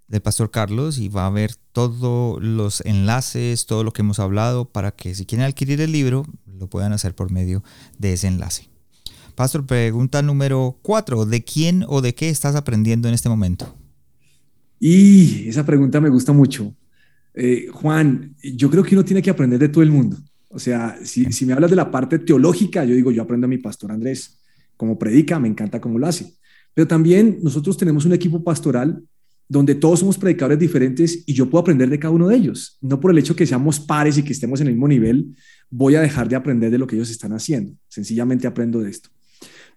del 0.09 0.21
Pastor 0.21 0.51
Carlos 0.51 0.97
y 0.97 1.07
va 1.07 1.23
a 1.23 1.27
haber 1.27 1.55
todos 1.71 2.43
los 2.43 2.81
enlaces, 2.81 3.65
todo 3.65 3.85
lo 3.85 3.93
que 3.93 4.01
hemos 4.01 4.19
hablado 4.19 4.65
para 4.65 4.91
que 4.91 5.15
si 5.15 5.25
quieren 5.25 5.47
adquirir 5.47 5.79
el 5.79 5.93
libro, 5.93 6.25
lo 6.45 6.67
puedan 6.67 6.91
hacer 6.91 7.15
por 7.15 7.31
medio 7.31 7.63
de 7.97 8.11
ese 8.11 8.27
enlace. 8.27 8.67
Pastor, 9.35 9.65
pregunta 9.65 10.21
número 10.21 10.77
cuatro. 10.81 11.25
¿De 11.25 11.45
quién 11.45 11.85
o 11.87 12.01
de 12.01 12.13
qué 12.13 12.29
estás 12.29 12.55
aprendiendo 12.55 13.07
en 13.07 13.13
este 13.13 13.29
momento? 13.29 13.73
Y 14.83 15.47
esa 15.47 15.63
pregunta 15.63 16.01
me 16.01 16.09
gusta 16.09 16.33
mucho. 16.33 16.75
Eh, 17.35 17.67
Juan, 17.71 18.35
yo 18.41 18.67
creo 18.67 18.83
que 18.83 18.95
uno 18.95 19.05
tiene 19.05 19.21
que 19.21 19.29
aprender 19.29 19.59
de 19.59 19.69
todo 19.69 19.83
el 19.83 19.91
mundo. 19.91 20.17
O 20.49 20.57
sea, 20.57 20.97
si, 21.03 21.31
si 21.31 21.45
me 21.45 21.53
hablas 21.53 21.69
de 21.69 21.75
la 21.75 21.91
parte 21.91 22.17
teológica, 22.17 22.83
yo 22.83 22.95
digo, 22.95 23.11
yo 23.11 23.21
aprendo 23.21 23.45
a 23.45 23.47
mi 23.47 23.59
pastor 23.59 23.91
Andrés, 23.91 24.41
como 24.75 24.97
predica, 24.97 25.39
me 25.39 25.47
encanta 25.47 25.79
cómo 25.79 25.99
lo 25.99 26.07
hace. 26.07 26.33
Pero 26.73 26.87
también 26.87 27.37
nosotros 27.43 27.77
tenemos 27.77 28.05
un 28.05 28.13
equipo 28.13 28.43
pastoral 28.43 29.03
donde 29.47 29.75
todos 29.75 29.99
somos 29.99 30.17
predicadores 30.17 30.57
diferentes 30.57 31.25
y 31.27 31.33
yo 31.33 31.47
puedo 31.47 31.61
aprender 31.61 31.87
de 31.87 31.99
cada 31.99 32.15
uno 32.15 32.29
de 32.29 32.37
ellos. 32.37 32.79
No 32.81 32.99
por 32.99 33.11
el 33.11 33.19
hecho 33.19 33.35
que 33.35 33.45
seamos 33.45 33.79
pares 33.79 34.17
y 34.17 34.23
que 34.23 34.33
estemos 34.33 34.61
en 34.61 34.67
el 34.67 34.73
mismo 34.73 34.87
nivel, 34.87 35.35
voy 35.69 35.93
a 35.93 36.01
dejar 36.01 36.27
de 36.27 36.35
aprender 36.35 36.71
de 36.71 36.79
lo 36.79 36.87
que 36.87 36.95
ellos 36.95 37.11
están 37.11 37.33
haciendo. 37.33 37.73
Sencillamente 37.87 38.47
aprendo 38.47 38.79
de 38.79 38.89
esto. 38.89 39.09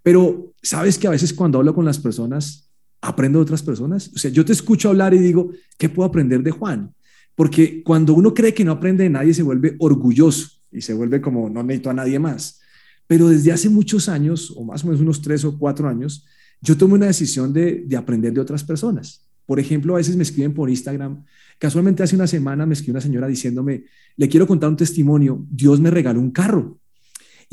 Pero 0.03 0.55
sabes 0.63 0.97
que 0.97 1.09
a 1.09 1.11
veces 1.11 1.35
cuando 1.35 1.59
hablo 1.59 1.75
con 1.75 1.85
las 1.85 1.99
personas, 1.99 2.71
aprendo 3.05 3.39
de 3.39 3.43
otras 3.43 3.63
personas. 3.63 4.11
O 4.15 4.19
sea, 4.19 4.31
yo 4.31 4.45
te 4.45 4.53
escucho 4.53 4.89
hablar 4.89 5.15
y 5.15 5.19
digo, 5.19 5.51
¿qué 5.79 5.89
puedo 5.89 6.09
aprender 6.09 6.43
de 6.43 6.51
Juan? 6.51 6.93
Porque 7.35 7.83
cuando 7.83 8.15
uno 8.15 8.33
cree 8.33 8.55
que 8.55 8.65
no 8.65 8.73
aprende 8.73 9.05
de 9.05 9.11
nadie, 9.11 9.35
se 9.35 9.43
vuelve 9.43 9.77
orgulloso 9.79 10.49
y 10.73 10.81
se 10.81 10.95
vuelve 10.95 11.21
como, 11.21 11.51
no 11.51 11.63
necesito 11.63 11.91
a 11.91 11.95
nadie 11.95 12.19
más. 12.19 12.61
Pero 13.07 13.29
desde 13.29 13.53
hace 13.53 13.69
muchos 13.69 14.09
años, 14.09 14.53
o 14.57 14.65
más 14.65 14.83
o 14.83 14.87
menos 14.87 15.03
unos 15.03 15.21
tres 15.21 15.45
o 15.45 15.59
cuatro 15.59 15.89
años, 15.89 16.25
yo 16.61 16.77
tomé 16.77 16.95
una 16.95 17.07
decisión 17.07 17.53
de, 17.53 17.85
de 17.87 17.97
aprender 17.97 18.33
de 18.33 18.41
otras 18.41 18.65
personas. 18.65 19.29
Por 19.45 19.61
ejemplo, 19.61 19.95
a 19.95 19.99
veces 19.99 20.17
me 20.17 20.23
escriben 20.23 20.55
por 20.55 20.71
Instagram. 20.71 21.23
Casualmente 21.59 22.03
hace 22.03 22.17
una 22.17 22.27
semana 22.27 22.65
me 22.65 22.73
escribió 22.73 22.95
una 22.95 23.01
señora 23.03 23.27
diciéndome, 23.27 23.85
le 24.17 24.29
quiero 24.29 24.47
contar 24.47 24.71
un 24.71 24.77
testimonio, 24.77 25.45
Dios 25.51 25.81
me 25.81 25.91
regaló 25.91 26.21
un 26.21 26.31
carro. 26.31 26.79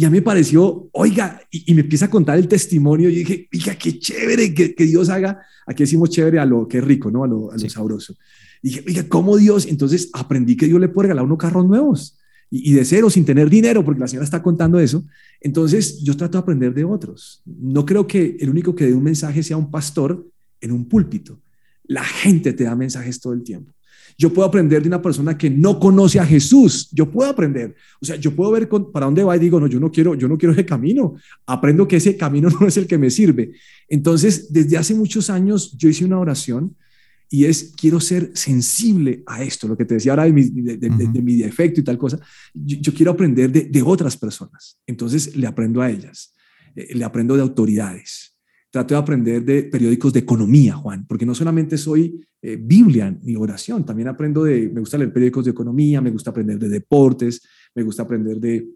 Y 0.02 0.06
a 0.06 0.10
mí 0.10 0.18
me 0.18 0.24
pareció, 0.24 0.90
oiga, 0.94 1.40
y, 1.52 1.76
me 1.76 1.82
empieza 1.82 2.06
a 2.06 2.10
contar 2.10 2.40
el 2.40 2.48
testimonio. 2.48 3.08
Y 3.08 3.18
dije, 3.18 3.48
oiga, 3.54 3.76
qué 3.76 4.00
chévere 4.00 4.52
que, 4.52 4.74
que, 4.74 4.86
Dios 4.86 5.10
haga. 5.10 5.40
Aquí 5.68 5.84
decimos 5.84 6.10
chévere 6.10 6.40
a 6.40 6.46
lo 6.46 6.68
que 6.68 6.80
es 6.80 6.84
rico, 6.84 7.12
¿no? 7.12 7.24
A 7.24 7.28
lo, 7.28 7.52
a 7.52 7.56
lo 7.56 7.70
sabroso. 7.70 8.16
Y 8.64 8.70
dije, 8.70 8.84
oiga, 8.88 9.08
¿cómo 9.08 9.38
Dios? 9.38 9.68
Entonces 9.68 10.10
aprendí 10.14 10.58
que 10.58 10.66
Dios 10.66 10.80
le 10.80 10.90
puede 10.90 11.10
regalar 11.10 11.26
unos 11.26 11.38
carros 11.38 11.68
nuevos 11.68 12.18
y, 12.50 12.74
de 12.74 12.84
cero, 12.84 13.12
sin 13.12 13.26
tener 13.26 13.48
dinero, 13.48 13.86
porque 13.86 14.00
la 14.00 14.08
señora 14.08 14.24
está 14.24 14.42
contando 14.42 14.80
eso. 14.80 15.06
Entonces 15.40 16.02
yo 16.02 16.18
trato 16.18 16.40
de 16.40 16.42
aprender 16.42 16.74
de 16.74 16.84
otros. 16.84 17.44
No 17.46 17.86
creo 17.86 18.08
que 18.08 18.38
el 18.40 18.50
único 18.50 18.74
que 18.74 18.88
dé 18.88 18.96
un 18.96 19.04
mensaje 19.04 19.44
sea 19.44 19.58
un 19.58 19.70
pastor 19.70 20.28
en 20.62 20.72
un 20.72 20.90
púlpito. 20.90 21.40
La 21.84 22.04
gente 22.04 22.54
te 22.54 22.64
da 22.64 22.76
mensajes 22.76 23.20
todo 23.20 23.34
el 23.34 23.44
tiempo. 23.44 23.72
Yo 24.18 24.32
puedo 24.34 24.48
aprender 24.48 24.82
de 24.82 24.88
una 24.88 25.02
persona 25.02 25.38
que 25.38 25.50
no 25.50 25.80
conoce 25.80 26.20
a 26.20 26.26
Jesús. 26.26 26.90
Yo 26.92 27.10
puedo 27.10 27.30
aprender. 27.30 27.76
O 28.02 28.06
sea, 28.06 28.16
yo 28.16 28.36
puedo 28.36 28.52
ver 28.52 28.70
para 28.92 29.06
dónde 29.06 29.24
va 29.24 29.36
y 29.36 29.40
digo, 29.40 29.60
no, 29.60 29.68
yo 29.68 29.80
no 29.80 29.92
quiero, 29.92 30.16
yo 30.16 30.28
no 30.28 30.38
quiero 30.38 30.54
ese 30.54 30.66
camino. 30.66 31.16
Aprendo 31.46 31.88
que 31.88 31.98
ese 31.98 32.18
camino 32.18 32.50
no 32.60 32.68
es 32.68 32.78
el 32.78 32.88
que 32.88 32.98
me 32.98 33.10
sirve. 33.10 33.54
Entonces, 33.88 34.52
desde 34.52 34.78
hace 34.78 34.94
muchos 34.96 35.30
años 35.30 35.76
yo 35.78 35.90
hice 35.90 36.06
una 36.06 36.20
oración 36.20 36.76
y 37.30 37.46
es, 37.46 37.74
quiero 37.80 38.00
ser 38.02 38.32
sensible 38.34 39.24
a 39.26 39.42
esto, 39.42 39.68
lo 39.68 39.78
que 39.78 39.86
te 39.86 39.94
decía 39.94 40.12
ahora 40.12 40.26
de 40.26 40.34
mi, 40.34 40.44
de, 40.44 41.22
mi 41.22 41.38
defecto 41.38 41.80
y 41.80 41.84
tal 41.84 41.98
cosa. 41.98 42.20
Yo, 42.54 42.94
quiero 42.94 43.12
aprender 43.12 43.52
de, 43.52 43.82
otras 43.82 44.18
personas. 44.18 44.78
Entonces, 44.86 45.36
le 45.36 45.48
aprendo 45.48 45.82
a 45.82 45.90
ellas. 45.90 46.34
Eh, 46.76 46.94
le 46.94 47.06
aprendo 47.06 47.36
de 47.36 47.42
autoridades 47.42 48.31
trato 48.72 48.94
de 48.94 49.00
aprender 49.00 49.44
de 49.44 49.64
periódicos 49.64 50.14
de 50.14 50.20
economía, 50.20 50.74
Juan, 50.74 51.06
porque 51.06 51.26
no 51.26 51.36
solamente 51.36 51.78
soy 51.78 52.26
eh, 52.42 52.58
Biblia 52.60 53.16
ni 53.22 53.36
oración, 53.36 53.86
también 53.86 54.08
aprendo 54.08 54.46
de, 54.46 54.70
me 54.70 54.80
gusta 54.80 54.98
leer 54.98 55.12
periódicos 55.12 55.46
de 55.46 55.52
economía, 55.52 56.02
me 56.02 56.10
gusta 56.10 56.32
aprender 56.32 56.58
de 56.58 56.70
deportes, 56.70 57.42
me 57.76 57.84
gusta 57.84 58.04
aprender 58.04 58.40
de, 58.40 58.70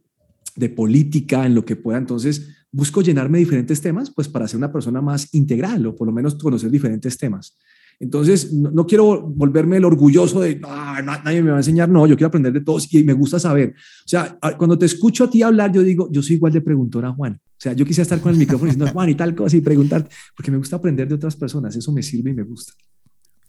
de 0.55 0.69
política, 0.69 1.45
en 1.45 1.55
lo 1.55 1.63
que 1.63 1.77
pueda. 1.77 1.97
Entonces, 1.97 2.49
busco 2.71 3.01
llenarme 3.01 3.37
de 3.37 3.45
diferentes 3.45 3.79
temas, 3.79 4.11
pues 4.11 4.27
para 4.27 4.47
ser 4.47 4.57
una 4.57 4.71
persona 4.71 5.01
más 5.01 5.33
integral 5.33 5.85
o 5.87 5.95
por 5.95 6.07
lo 6.07 6.13
menos 6.13 6.35
conocer 6.35 6.69
diferentes 6.69 7.17
temas. 7.17 7.57
Entonces, 7.99 8.51
no, 8.51 8.85
quiero 8.85 9.21
volverme 9.21 9.77
el 9.77 9.85
orgulloso 9.85 10.41
de, 10.41 10.59
ah, 10.63 11.01
nadie 11.01 11.41
me 11.41 11.51
va 11.51 11.57
a 11.57 11.59
enseñar, 11.59 11.87
no, 11.87 12.05
yo 12.05 12.15
quiero 12.15 12.27
aprender 12.27 12.51
de 12.51 12.61
todos 12.61 12.93
y 12.93 13.03
me 13.03 13.13
gusta 13.13 13.39
saber. 13.39 13.73
O 14.05 14.07
sea, 14.07 14.37
cuando 14.57 14.77
te 14.77 14.85
escucho 14.85 15.23
a 15.23 15.29
ti 15.29 15.41
hablar, 15.41 15.71
yo 15.71 15.81
digo, 15.81 16.09
yo 16.11 16.21
soy 16.21 16.35
igual 16.35 16.51
de 16.51 16.61
preguntor 16.61 17.05
a 17.05 17.11
Juan. 17.11 17.33
O 17.33 17.57
sea, 17.57 17.73
yo 17.73 17.85
quisiera 17.85 18.03
estar 18.03 18.19
con 18.19 18.33
el 18.33 18.37
micrófono 18.37 18.71
diciendo, 18.71 18.91
Juan, 18.91 19.09
y 19.09 19.15
tal 19.15 19.33
cosa, 19.33 19.55
y 19.55 19.61
preguntar, 19.61 20.07
porque 20.35 20.51
me 20.51 20.57
gusta 20.57 20.75
aprender 20.75 21.07
de 21.07 21.15
otras 21.15 21.35
personas, 21.35 21.75
eso 21.75 21.91
me 21.91 22.03
sirve 22.03 22.31
y 22.31 22.33
me 22.33 22.43
gusta. 22.43 22.73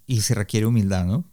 Y 0.07 0.21
se 0.21 0.35
requiere 0.35 0.67
humildad, 0.67 1.07
¿no? 1.07 1.29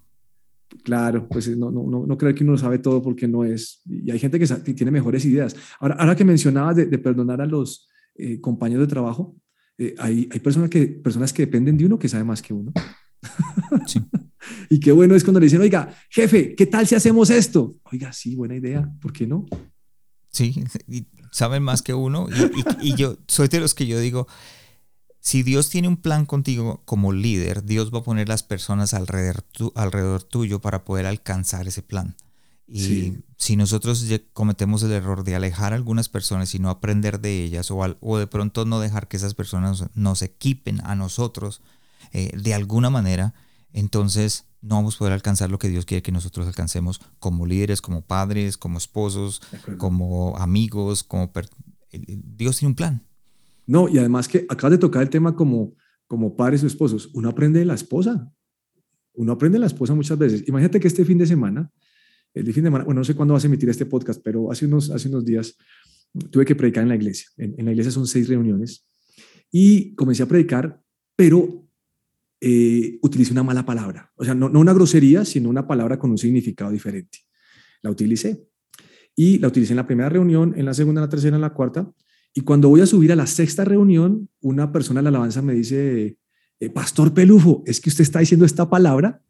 Claro, 0.83 1.27
pues 1.29 1.55
no, 1.55 1.69
no, 1.69 1.83
no, 1.87 2.07
no 2.07 2.17
creo 2.17 2.33
que 2.33 2.43
uno 2.43 2.53
lo 2.53 2.57
sabe 2.57 2.79
todo 2.79 3.01
porque 3.03 3.27
no 3.27 3.43
es. 3.43 3.81
Y 3.85 4.09
hay 4.09 4.17
gente 4.17 4.39
que 4.39 4.47
tiene 4.73 4.91
mejores 4.91 5.23
ideas. 5.25 5.55
Ahora, 5.79 5.95
ahora 5.99 6.15
que 6.15 6.25
mencionabas 6.25 6.75
de, 6.75 6.97
perdonar 6.97 7.41
a 7.41 7.45
los 7.45 7.87
eh, 8.15 8.41
compañeros 8.41 8.87
de 8.87 8.91
trabajo, 8.91 9.35
eh, 9.77 9.93
hay, 9.99 10.27
hay 10.31 10.39
personas, 10.39 10.71
que, 10.71 10.87
personas 10.87 11.31
que 11.31 11.45
dependen 11.45 11.77
de 11.77 11.85
uno 11.85 11.99
que 11.99 12.09
sabe 12.09 12.23
más 12.23 12.41
que 12.41 12.53
uno. 12.53 12.73
y 14.69 14.79
qué 14.79 14.91
bueno 14.91 15.15
es 15.15 15.23
cuando 15.23 15.39
le 15.39 15.45
dicen, 15.45 15.61
oiga, 15.61 15.93
jefe, 16.09 16.55
¿qué 16.55 16.65
tal 16.65 16.87
si 16.87 16.95
hacemos 16.95 17.29
esto? 17.29 17.75
Oiga, 17.91 18.13
sí, 18.13 18.35
buena 18.35 18.55
idea, 18.55 18.91
¿por 19.01 19.13
qué 19.13 19.27
no? 19.27 19.45
Sí, 20.31 20.63
saben 21.31 21.63
más 21.63 21.81
que 21.81 21.93
uno. 21.93 22.27
Y, 22.81 22.95
yo 22.95 23.17
soy 23.27 23.47
de 23.47 23.59
los 23.59 23.73
que 23.73 23.85
yo 23.85 23.99
digo, 23.99 24.27
si 25.19 25.43
Dios 25.43 25.69
tiene 25.69 25.87
un 25.87 25.97
plan 25.97 26.25
contigo 26.25 26.81
como 26.85 27.13
líder, 27.13 27.63
Dios 27.63 27.93
va 27.93 27.99
a 27.99 28.03
poner 28.03 28.27
las 28.27 28.43
personas 28.43 28.93
alrededor, 28.93 29.43
alrededor 29.75 30.23
tuyo 30.23 30.59
para 30.59 30.85
poder 30.85 31.05
alcanzar 31.05 31.67
ese 31.67 31.83
plan. 31.83 32.15
Y 32.65 33.19
si 33.37 33.55
nosotros 33.55 34.07
cometemos 34.31 34.81
el 34.83 34.93
error 34.93 35.23
de 35.23 35.35
alejar 35.35 35.73
a 35.73 35.75
algunas 35.75 36.09
personas 36.09 36.55
y 36.55 36.59
no 36.59 36.69
aprender 36.69 37.19
de 37.19 37.43
ellas, 37.43 37.69
o, 37.69 37.77
o 37.99 38.17
de 38.17 38.25
pronto 38.25 38.65
no 38.65 38.79
dejar 38.79 39.07
que 39.07 39.17
esas 39.17 39.35
personas 39.35 39.85
nos 39.93 40.21
equipen 40.23 40.81
a 40.83 40.95
nosotros 40.95 41.61
eh, 42.11 42.31
de 42.35 42.53
alguna 42.53 42.89
manera, 42.89 43.33
entonces 43.71 44.45
no 44.63 44.75
vamos 44.75 44.95
a 44.95 44.99
poder 44.99 45.13
alcanzar 45.13 45.51
lo 45.51 45.59
que 45.59 45.67
Dios 45.67 45.85
quiere 45.85 46.01
que 46.01 46.11
nosotros 46.11 46.47
alcancemos 46.47 47.01
como 47.19 47.45
líderes, 47.45 47.81
como 47.81 48.01
padres, 48.01 48.57
como 48.57 48.77
esposos, 48.77 49.41
como 49.77 50.37
amigos, 50.37 51.03
como... 51.03 51.31
Dios 51.91 52.57
tiene 52.57 52.69
un 52.69 52.75
plan. 52.75 53.05
No, 53.67 53.89
y 53.89 53.97
además 53.97 54.27
que 54.27 54.45
acabas 54.49 54.71
de 54.71 54.77
tocar 54.77 55.03
el 55.03 55.09
tema 55.09 55.35
como, 55.35 55.75
como 56.07 56.35
padres 56.35 56.63
o 56.63 56.67
esposos, 56.67 57.09
uno 57.13 57.29
aprende 57.29 57.59
de 57.59 57.65
la 57.65 57.75
esposa. 57.75 58.31
Uno 59.15 59.33
aprende 59.33 59.57
de 59.57 59.61
la 59.61 59.67
esposa 59.67 59.93
muchas 59.93 60.17
veces. 60.17 60.47
Imagínate 60.47 60.79
que 60.79 60.87
este 60.87 61.05
fin 61.05 61.17
de 61.17 61.27
semana, 61.27 61.69
el 62.33 62.45
fin 62.45 62.63
de 62.63 62.67
semana, 62.67 62.85
bueno, 62.85 63.01
no 63.01 63.05
sé 63.05 63.15
cuándo 63.15 63.33
vas 63.33 63.43
a 63.43 63.47
emitir 63.47 63.69
este 63.69 63.85
podcast, 63.85 64.21
pero 64.23 64.49
hace 64.49 64.65
unos, 64.65 64.89
hace 64.89 65.09
unos 65.09 65.25
días 65.25 65.55
tuve 66.31 66.45
que 66.45 66.55
predicar 66.55 66.83
en 66.83 66.89
la 66.89 66.95
iglesia. 66.95 67.27
En, 67.37 67.53
en 67.57 67.65
la 67.65 67.71
iglesia 67.71 67.91
son 67.91 68.07
seis 68.07 68.27
reuniones 68.27 68.87
y 69.51 69.93
comencé 69.95 70.23
a 70.23 70.25
predicar, 70.25 70.81
pero 71.15 71.62
eh, 72.45 72.99
utilicé 73.01 73.31
una 73.31 73.41
mala 73.41 73.65
palabra. 73.65 74.11
O 74.17 74.25
sea, 74.25 74.35
no, 74.35 74.49
no 74.49 74.59
una 74.59 74.73
grosería, 74.73 75.23
sino 75.23 75.49
una 75.49 75.65
palabra 75.65 75.97
con 75.97 76.11
un 76.11 76.17
significado 76.17 76.71
diferente. 76.71 77.19
La 77.81 77.89
utilicé. 77.89 78.49
Y 79.15 79.39
la 79.39 79.47
utilicé 79.47 79.71
en 79.71 79.77
la 79.77 79.87
primera 79.87 80.09
reunión, 80.09 80.53
en 80.57 80.65
la 80.65 80.73
segunda, 80.73 80.99
en 80.99 81.05
la 81.05 81.09
tercera, 81.09 81.37
en 81.37 81.41
la 81.41 81.53
cuarta. 81.53 81.89
Y 82.33 82.41
cuando 82.41 82.67
voy 82.67 82.81
a 82.81 82.85
subir 82.85 83.13
a 83.13 83.15
la 83.15 83.27
sexta 83.27 83.63
reunión, 83.63 84.29
una 84.41 84.73
persona 84.73 84.99
de 84.99 85.03
la 85.03 85.09
alabanza 85.09 85.41
me 85.41 85.53
dice, 85.53 86.17
eh, 86.59 86.69
Pastor 86.69 87.13
Pelufo, 87.13 87.63
es 87.65 87.79
que 87.79 87.89
usted 87.89 88.01
está 88.01 88.19
diciendo 88.19 88.45
esta 88.45 88.69
palabra, 88.69 89.21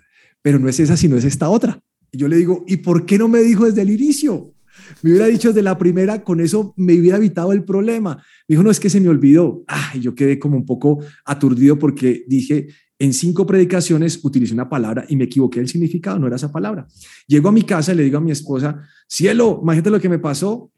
pero 0.42 0.58
no 0.58 0.68
es 0.68 0.80
esa, 0.80 0.98
sino 0.98 1.16
es 1.16 1.24
esta 1.24 1.50
otra. 1.50 1.84
Y 2.12 2.18
yo 2.18 2.28
le 2.28 2.38
digo, 2.38 2.66
¿y 2.68 2.78
por 2.78 3.06
qué 3.06 3.20
no 3.20 3.28
me 3.28 3.42
dijo 3.42 3.66
desde 3.66 3.84
el 3.84 3.92
inicio? 3.92 4.56
Me 5.02 5.12
hubiera 5.12 5.28
dicho 5.28 5.50
desde 5.50 5.62
la 5.62 5.78
primera, 5.78 6.24
con 6.24 6.40
eso 6.40 6.74
me 6.78 7.00
hubiera 7.00 7.18
evitado 7.18 7.54
el 7.54 7.64
problema. 7.64 8.16
Me 8.48 8.56
dijo, 8.56 8.64
no, 8.64 8.72
es 8.72 8.80
que 8.80 8.90
se 8.90 9.00
me 9.00 9.10
olvidó. 9.10 9.64
Ah, 9.68 9.94
yo 10.00 10.16
quedé 10.16 10.40
como 10.40 10.58
un 10.58 10.66
poco 10.66 11.04
aturdido 11.26 11.78
porque 11.78 12.24
dije, 12.28 12.68
en 13.00 13.14
cinco 13.14 13.46
predicaciones 13.46 14.20
utilicé 14.24 14.54
una 14.54 14.70
palabra 14.70 15.06
y 15.10 15.16
me 15.16 15.26
equivoqué 15.26 15.60
el 15.60 15.68
significado, 15.68 16.20
no 16.20 16.28
era 16.28 16.36
esa 16.36 16.52
palabra. 16.52 16.88
Llego 17.28 17.50
a 17.50 17.52
mi 17.52 17.64
casa 17.64 17.94
y 17.94 17.96
le 17.96 18.04
digo 18.04 18.18
a 18.18 18.22
mi 18.22 18.32
esposa, 18.32 18.82
cielo, 19.08 19.60
imagínate 19.62 19.90
lo 19.90 20.00
que 20.00 20.10
me 20.10 20.20
pasó. 20.20 20.72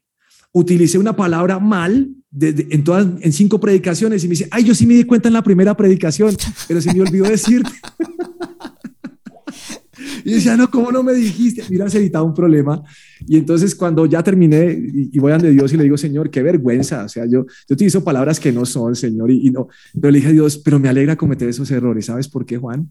Utilicé 0.52 0.98
una 0.98 1.14
palabra 1.14 1.58
mal 1.58 2.08
en, 2.40 2.84
todas, 2.84 3.06
en 3.20 3.32
cinco 3.32 3.60
predicaciones 3.60 4.24
y 4.24 4.28
me 4.28 4.32
dice, 4.32 4.48
ay, 4.50 4.64
yo 4.64 4.74
sí 4.74 4.86
me 4.86 4.94
di 4.94 5.04
cuenta 5.04 5.28
en 5.28 5.34
la 5.34 5.42
primera 5.42 5.76
predicación, 5.76 6.34
pero 6.66 6.80
se 6.80 6.94
me 6.94 7.02
olvidó 7.02 7.24
decirte. 7.24 7.70
Y 10.26 10.32
decía, 10.32 10.56
no, 10.56 10.68
¿cómo 10.68 10.90
no 10.90 11.04
me 11.04 11.14
dijiste? 11.14 11.62
Mira, 11.70 11.88
se 11.88 11.98
evitaba 11.98 12.24
un 12.24 12.34
problema. 12.34 12.82
Y 13.28 13.36
entonces 13.36 13.76
cuando 13.76 14.06
ya 14.06 14.24
terminé 14.24 14.76
y, 14.92 15.16
voy 15.20 15.30
ante 15.30 15.50
Dios 15.50 15.72
y 15.72 15.76
le 15.76 15.84
digo, 15.84 15.96
Señor, 15.96 16.30
qué 16.30 16.42
vergüenza. 16.42 17.04
O 17.04 17.08
sea, 17.08 17.26
yo, 17.26 17.46
yo 17.46 17.74
utilizo 17.74 18.02
palabras 18.02 18.40
que 18.40 18.50
no 18.50 18.66
son, 18.66 18.96
Señor, 18.96 19.30
y, 19.30 19.50
no. 19.50 19.68
Pero 19.94 20.10
le 20.10 20.18
dije 20.18 20.30
a 20.30 20.32
Dios, 20.32 20.58
pero 20.58 20.80
me 20.80 20.88
alegra 20.88 21.14
cometer 21.14 21.48
esos 21.48 21.70
errores. 21.70 22.06
¿Sabes 22.06 22.26
por 22.26 22.44
qué, 22.44 22.56
Juan? 22.58 22.90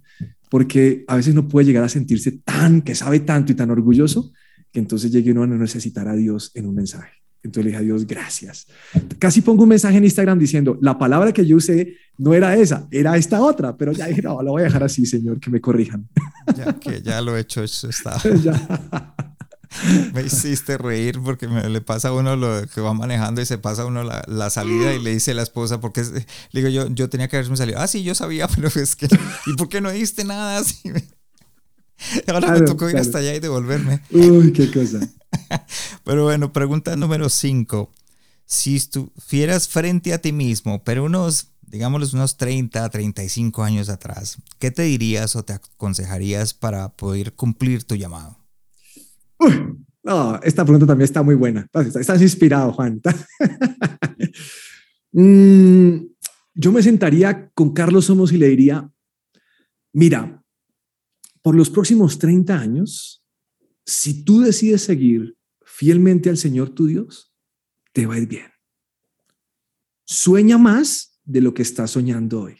Porque 0.49 1.03
a 1.09 1.17
veces 1.17 1.35
no 1.35 1.45
puede 1.49 1.65
llegar 1.65 1.83
a 1.83 1.89
sentirse 1.89 2.31
tan, 2.31 2.81
que 2.81 2.95
sabe 2.95 3.19
tanto 3.19 3.51
y 3.51 3.55
tan 3.55 3.69
orgulloso, 3.69 4.31
que 4.71 4.79
entonces 4.79 5.11
llegue 5.11 5.31
uno 5.31 5.43
a 5.43 5.47
no 5.47 5.57
necesitar 5.57 6.07
a 6.07 6.15
Dios 6.15 6.51
en 6.53 6.67
un 6.67 6.75
mensaje. 6.75 7.11
Entonces 7.43 7.65
le 7.65 7.71
dije 7.71 7.81
a 7.81 7.85
Dios, 7.85 8.07
gracias. 8.07 8.65
Casi 9.19 9.41
pongo 9.41 9.63
un 9.63 9.69
mensaje 9.69 9.97
en 9.97 10.05
Instagram 10.05 10.39
diciendo, 10.39 10.77
la 10.81 10.97
palabra 10.97 11.33
que 11.33 11.45
yo 11.45 11.57
usé 11.57 11.97
no 12.17 12.33
era 12.33 12.55
esa, 12.55 12.87
era 12.91 13.17
esta 13.17 13.41
otra, 13.41 13.75
pero 13.75 13.91
ya 13.91 14.07
dije, 14.07 14.21
no, 14.21 14.41
lo 14.41 14.51
voy 14.51 14.61
a 14.61 14.65
dejar 14.65 14.83
así, 14.83 15.05
Señor, 15.05 15.37
que 15.37 15.51
me 15.51 15.59
corrijan. 15.59 16.07
Ya 16.55 16.73
que 16.73 17.01
ya 17.01 17.21
lo 17.21 17.35
he 17.35 17.41
hecho, 17.41 17.63
eso 17.63 17.89
está. 17.89 18.21
me 20.13 20.23
hiciste 20.23 20.77
reír 20.77 21.19
porque 21.21 21.47
me, 21.47 21.67
le 21.69 21.81
pasa 21.81 22.09
a 22.09 22.13
uno 22.13 22.35
lo 22.35 22.67
que 22.67 22.81
va 22.81 22.93
manejando 22.93 23.41
y 23.41 23.45
se 23.45 23.57
pasa 23.57 23.85
uno 23.85 24.03
la, 24.03 24.23
la 24.27 24.49
salida 24.49 24.93
y 24.93 25.01
le 25.01 25.11
dice 25.11 25.31
a 25.31 25.35
la 25.35 25.43
esposa, 25.43 25.79
porque 25.79 26.03
le 26.03 26.61
digo 26.61 26.69
yo, 26.69 26.87
yo 26.93 27.09
tenía 27.09 27.27
que 27.27 27.37
haberme 27.37 27.57
salido, 27.57 27.79
ah, 27.79 27.87
sí, 27.87 28.03
yo 28.03 28.15
sabía, 28.15 28.47
pero 28.55 28.67
es 28.67 28.95
que, 28.95 29.07
¿y 29.45 29.53
por 29.53 29.69
qué 29.69 29.81
no 29.81 29.91
diste 29.91 30.23
nada? 30.23 30.59
Así 30.59 30.91
Ahora 32.27 32.51
me 32.51 32.61
tocó 32.61 32.89
ir 32.89 32.97
hasta 32.97 33.19
allá 33.19 33.33
y 33.33 33.39
devolverme. 33.39 34.01
Uy, 34.11 34.51
qué 34.51 34.69
cosa. 34.69 34.99
Pero 36.03 36.25
bueno, 36.25 36.51
pregunta 36.51 36.93
número 36.97 37.29
5. 37.29 37.89
Si 38.45 38.75
estuvieras 38.75 39.69
frente 39.69 40.13
a 40.13 40.17
ti 40.17 40.33
mismo, 40.33 40.83
pero 40.83 41.05
unos, 41.05 41.53
digamos, 41.75 42.13
unos 42.13 42.37
30, 42.37 42.89
35 42.89 43.61
años 43.61 43.89
atrás, 43.89 44.37
¿qué 44.59 44.71
te 44.71 44.83
dirías 44.83 45.35
o 45.35 45.43
te 45.43 45.51
aconsejarías 45.51 46.53
para 46.53 46.95
poder 46.95 47.33
cumplir 47.33 47.83
tu 47.83 47.95
llamado? 47.95 48.37
No, 50.01 50.39
esta 50.41 50.63
pregunta 50.63 50.87
también 50.87 51.03
está 51.03 51.21
muy 51.21 51.35
buena. 51.35 51.67
Estás 51.99 52.21
inspirado, 52.21 52.73
Juan. 52.73 53.01
Mm, 55.17 56.07
yo 56.55 56.73
me 56.73 56.83
sentaría 56.83 57.49
con 57.53 57.71
Carlos 57.71 58.03
Somos 58.03 58.33
y 58.33 58.37
le 58.37 58.49
diría, 58.49 58.91
mira, 59.93 60.43
por 61.41 61.55
los 61.55 61.69
próximos 61.69 62.19
30 62.19 62.59
años, 62.59 63.23
si 63.85 64.25
tú 64.25 64.41
decides 64.41 64.81
seguir 64.81 65.37
fielmente 65.63 66.29
al 66.29 66.35
Señor 66.35 66.71
tu 66.71 66.87
Dios, 66.87 67.33
te 67.93 68.05
va 68.05 68.15
a 68.15 68.17
ir 68.17 68.27
bien. 68.27 68.51
Sueña 70.03 70.57
más 70.57 71.14
de 71.25 71.41
lo 71.41 71.53
que 71.53 71.61
estás 71.61 71.91
soñando 71.91 72.41
hoy. 72.41 72.55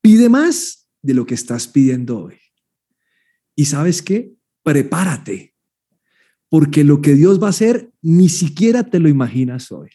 Pide 0.00 0.28
más 0.28 0.88
de 1.02 1.14
lo 1.14 1.26
que 1.26 1.34
estás 1.34 1.68
pidiendo 1.68 2.24
hoy. 2.24 2.36
Y 3.54 3.66
sabes 3.66 4.02
qué? 4.02 4.34
Prepárate, 4.62 5.54
porque 6.48 6.84
lo 6.84 7.00
que 7.00 7.14
Dios 7.14 7.40
va 7.40 7.48
a 7.48 7.50
hacer 7.50 7.92
ni 8.02 8.28
siquiera 8.28 8.84
te 8.84 8.98
lo 8.98 9.08
imaginas 9.08 9.70
hoy. 9.70 9.90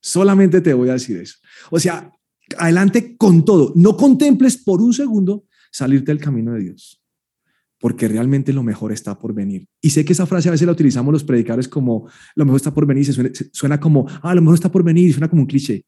Solamente 0.00 0.60
te 0.60 0.74
voy 0.74 0.88
a 0.88 0.94
decir 0.94 1.18
eso. 1.18 1.36
O 1.70 1.78
sea, 1.78 2.12
adelante 2.56 3.16
con 3.16 3.44
todo. 3.44 3.72
No 3.76 3.96
contemples 3.96 4.56
por 4.56 4.80
un 4.80 4.92
segundo 4.92 5.44
salirte 5.70 6.12
del 6.12 6.20
camino 6.20 6.54
de 6.54 6.60
Dios 6.60 7.02
porque 7.80 8.08
realmente 8.08 8.52
lo 8.52 8.62
mejor 8.62 8.92
está 8.92 9.18
por 9.18 9.32
venir. 9.32 9.66
Y 9.80 9.90
sé 9.90 10.04
que 10.04 10.12
esa 10.12 10.26
frase 10.26 10.48
a 10.48 10.52
veces 10.52 10.66
la 10.66 10.72
utilizamos 10.72 11.12
los 11.12 11.24
predicadores 11.24 11.68
como 11.68 12.08
lo 12.34 12.44
mejor 12.44 12.56
está 12.56 12.74
por 12.74 12.86
venir, 12.86 13.06
suena, 13.52 13.78
como, 13.78 14.06
ah, 14.22 14.34
lo 14.34 14.40
mejor 14.40 14.54
está 14.54 14.70
por 14.70 14.82
venir, 14.82 15.12
suena 15.12 15.28
como 15.28 15.42
un 15.42 15.46
cliché. 15.46 15.84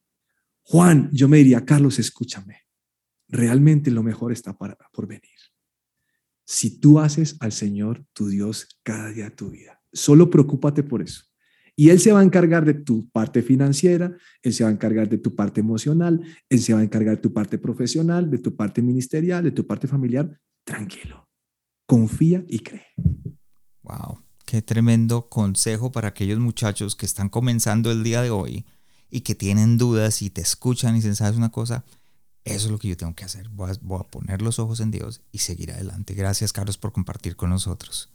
Juan, 0.71 1.11
yo 1.13 1.29
me 1.29 1.39
diría, 1.39 1.65
Carlos, 1.65 1.99
escúchame, 1.99 2.59
realmente 3.29 3.91
lo 3.91 4.03
mejor 4.03 4.33
está 4.33 4.57
por 4.57 5.07
venir. 5.07 5.23
Si 6.47 6.79
tú 6.79 6.99
haces 6.99 7.37
al 7.41 7.53
Señor 7.53 8.05
tu 8.13 8.29
Dios 8.29 8.79
cada 8.83 9.11
día 9.11 9.25
de 9.25 9.31
tu 9.31 9.51
vida, 9.51 9.81
solo 9.93 10.31
preocúpate 10.31 10.83
por 10.83 11.03
eso. 11.03 11.25
Y 11.77 11.91
Él 11.91 11.99
se 11.99 12.13
va 12.13 12.21
a 12.21 12.25
encargar 12.25 12.65
de 12.65 12.75
tu 12.75 13.09
parte 13.11 13.43
financiera, 13.43 14.17
Él 14.43 14.53
se 14.53 14.65
va 14.65 14.71
a 14.71 14.73
encargar 14.73 15.09
de 15.09 15.19
tu 15.19 15.35
parte 15.35 15.61
emocional, 15.61 16.21
Él 16.49 16.61
se 16.61 16.75
va 16.75 16.81
a 16.81 16.85
encargar 16.85 17.17
de 17.17 17.23
tu 17.23 17.33
parte 17.33 17.59
profesional, 17.59 18.31
de 18.31 18.39
tu 18.39 18.55
parte 18.55 18.83
ministerial, 18.83 19.45
de 19.45 19.53
tu 19.53 19.67
parte 19.67 19.87
familiar. 19.89 20.39
Tranquilo 20.65 21.31
confía 21.91 22.45
y 22.47 22.61
cree. 22.61 22.87
Wow, 23.83 24.21
qué 24.47 24.63
tremendo 24.63 25.29
consejo 25.29 25.91
para 25.91 26.07
aquellos 26.07 26.39
muchachos 26.39 26.95
que 26.95 27.05
están 27.05 27.29
comenzando 27.29 27.91
el 27.91 28.05
día 28.05 28.23
de 28.23 28.31
hoy 28.31 28.65
y 29.11 29.21
que 29.21 29.35
tienen 29.35 29.79
dudas 29.79 30.23
y 30.23 30.31
te 30.31 30.41
escuchan 30.41 30.95
y 30.95 30.99
dicen, 30.99 31.17
¿sabes 31.17 31.37
una 31.37 31.51
cosa? 31.51 31.85
Eso 32.45 32.67
es 32.67 32.73
lo 32.73 32.79
que 32.79 32.89
yo 32.89 32.97
tengo 32.97 33.15
que 33.15 33.25
hacer. 33.25 33.49
Voy 33.49 33.71
a, 33.71 34.05
poner 34.05 34.43
los 34.43 34.59
ojos 34.59 34.81
en 34.81 34.91
Dios 34.91 35.23
y 35.31 35.39
seguir 35.39 35.73
adelante. 35.73 36.15
Gracias, 36.15 36.53
Carlos, 36.53 36.79
por 36.79 36.93
compartir 36.93 37.37
con 37.37 37.51
nosotros. 37.51 38.11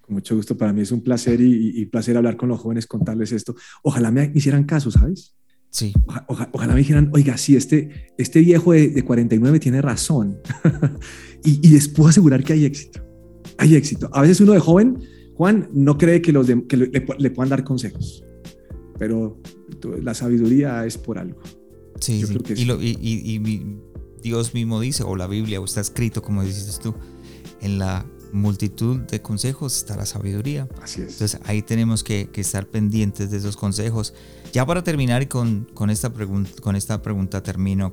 Con 0.00 0.14
mucho 0.14 0.34
gusto. 0.34 0.56
Para 0.56 0.72
mí 0.72 0.80
es 0.80 0.92
un 0.92 1.02
placer 1.02 1.40
y, 1.40 1.84
placer 1.86 2.16
hablar 2.16 2.36
con 2.36 2.48
los 2.48 2.60
jóvenes, 2.60 2.86
contarles 2.86 3.32
esto. 3.32 3.54
Ojalá 3.82 4.10
me, 4.10 4.30
hicieran 4.34 4.64
caso, 4.64 4.90
¿sabes? 4.90 5.34
Sí. 5.70 5.92
ojalá 6.28 6.72
me 6.72 6.78
dijeran, 6.78 7.10
oiga, 7.12 7.36
sí, 7.36 7.54
este, 7.54 8.14
este 8.16 8.40
viejo 8.40 8.72
de, 8.72 9.04
49 9.04 9.60
tiene 9.60 9.82
razón. 9.82 10.38
y, 11.44 11.66
y 11.66 11.70
les 11.70 11.88
puedo 11.88 12.08
asegurar 12.08 12.42
que 12.42 12.54
hay 12.54 12.64
éxito 12.64 13.06
hay 13.58 13.76
éxito. 13.76 14.10
A 14.12 14.22
veces 14.22 14.40
uno 14.40 14.52
de 14.52 14.60
joven, 14.60 14.98
Juan, 15.34 15.68
no 15.72 15.98
cree 15.98 16.22
que, 16.22 16.32
los 16.32 16.46
que 16.68 16.76
le, 16.76 17.30
puedan 17.30 17.50
dar 17.50 17.64
consejos, 17.64 18.24
pero 18.98 19.36
la 20.02 20.14
sabiduría 20.14 20.84
es 20.86 20.98
por 20.98 21.18
algo. 21.18 21.40
Sí, 22.00 22.22
y, 22.54 23.76
Dios 24.22 24.54
mismo 24.54 24.80
dice, 24.80 25.04
o 25.04 25.14
la 25.14 25.28
Biblia, 25.28 25.60
o 25.60 25.64
está 25.64 25.80
escrito, 25.80 26.20
como 26.20 26.42
dices 26.42 26.80
tú, 26.80 26.94
en 27.60 27.78
la 27.78 28.04
multitud 28.32 29.00
de 29.00 29.22
consejos 29.22 29.76
está 29.76 29.96
la 29.96 30.04
sabiduría. 30.04 30.68
Así 30.82 31.02
es. 31.02 31.12
Entonces 31.12 31.40
ahí 31.44 31.62
tenemos 31.62 32.02
que, 32.02 32.28
estar 32.34 32.66
pendientes 32.66 33.30
de 33.30 33.36
esos 33.36 33.56
consejos. 33.56 34.14
Ya 34.52 34.66
para 34.66 34.82
terminar 34.82 35.22
y 35.22 35.26
con, 35.26 35.68
con, 35.74 35.90
esta 35.90 36.12
con 36.60 36.76
esta 36.76 37.02
pregunta 37.02 37.42
termino, 37.42 37.92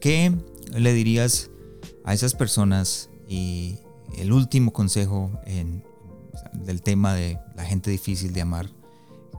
¿qué 0.00 0.32
le 0.76 0.92
dirías 0.92 1.50
a 2.04 2.12
esas 2.12 2.34
personas 2.34 3.08
y, 3.28 3.78
el 4.18 4.32
último 4.32 4.72
consejo 4.72 5.32
en, 5.44 5.82
del 6.52 6.82
tema 6.82 7.14
de 7.14 7.38
la 7.56 7.64
gente 7.64 7.90
difícil 7.90 8.32
de 8.32 8.42
amar, 8.42 8.70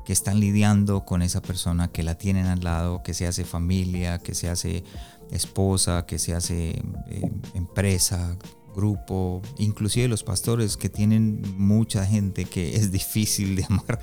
que 0.06 0.14
están 0.14 0.40
lidiando 0.40 1.04
con 1.04 1.22
esa 1.22 1.42
persona 1.42 1.90
que 1.90 2.04
la 2.04 2.18
tienen 2.18 2.46
al 2.46 2.62
lado, 2.62 3.02
que 3.04 3.14
se 3.14 3.28
hace 3.28 3.44
familia, 3.44 4.20
que 4.20 4.34
se 4.36 4.50
hace 4.50 4.84
esposa, 5.32 6.06
que 6.06 6.20
se 6.20 6.34
hace 6.34 6.82
eh, 7.10 7.32
empresa, 7.56 8.38
grupo, 8.76 9.42
inclusive 9.58 10.08
los 10.08 10.24
pastores 10.24 10.78
que 10.78 10.90
tienen 10.90 11.42
mucha 11.58 12.06
gente 12.06 12.46
que 12.46 12.76
es 12.76 12.92
difícil 12.92 13.56
de 13.56 13.66
amar. 13.66 14.00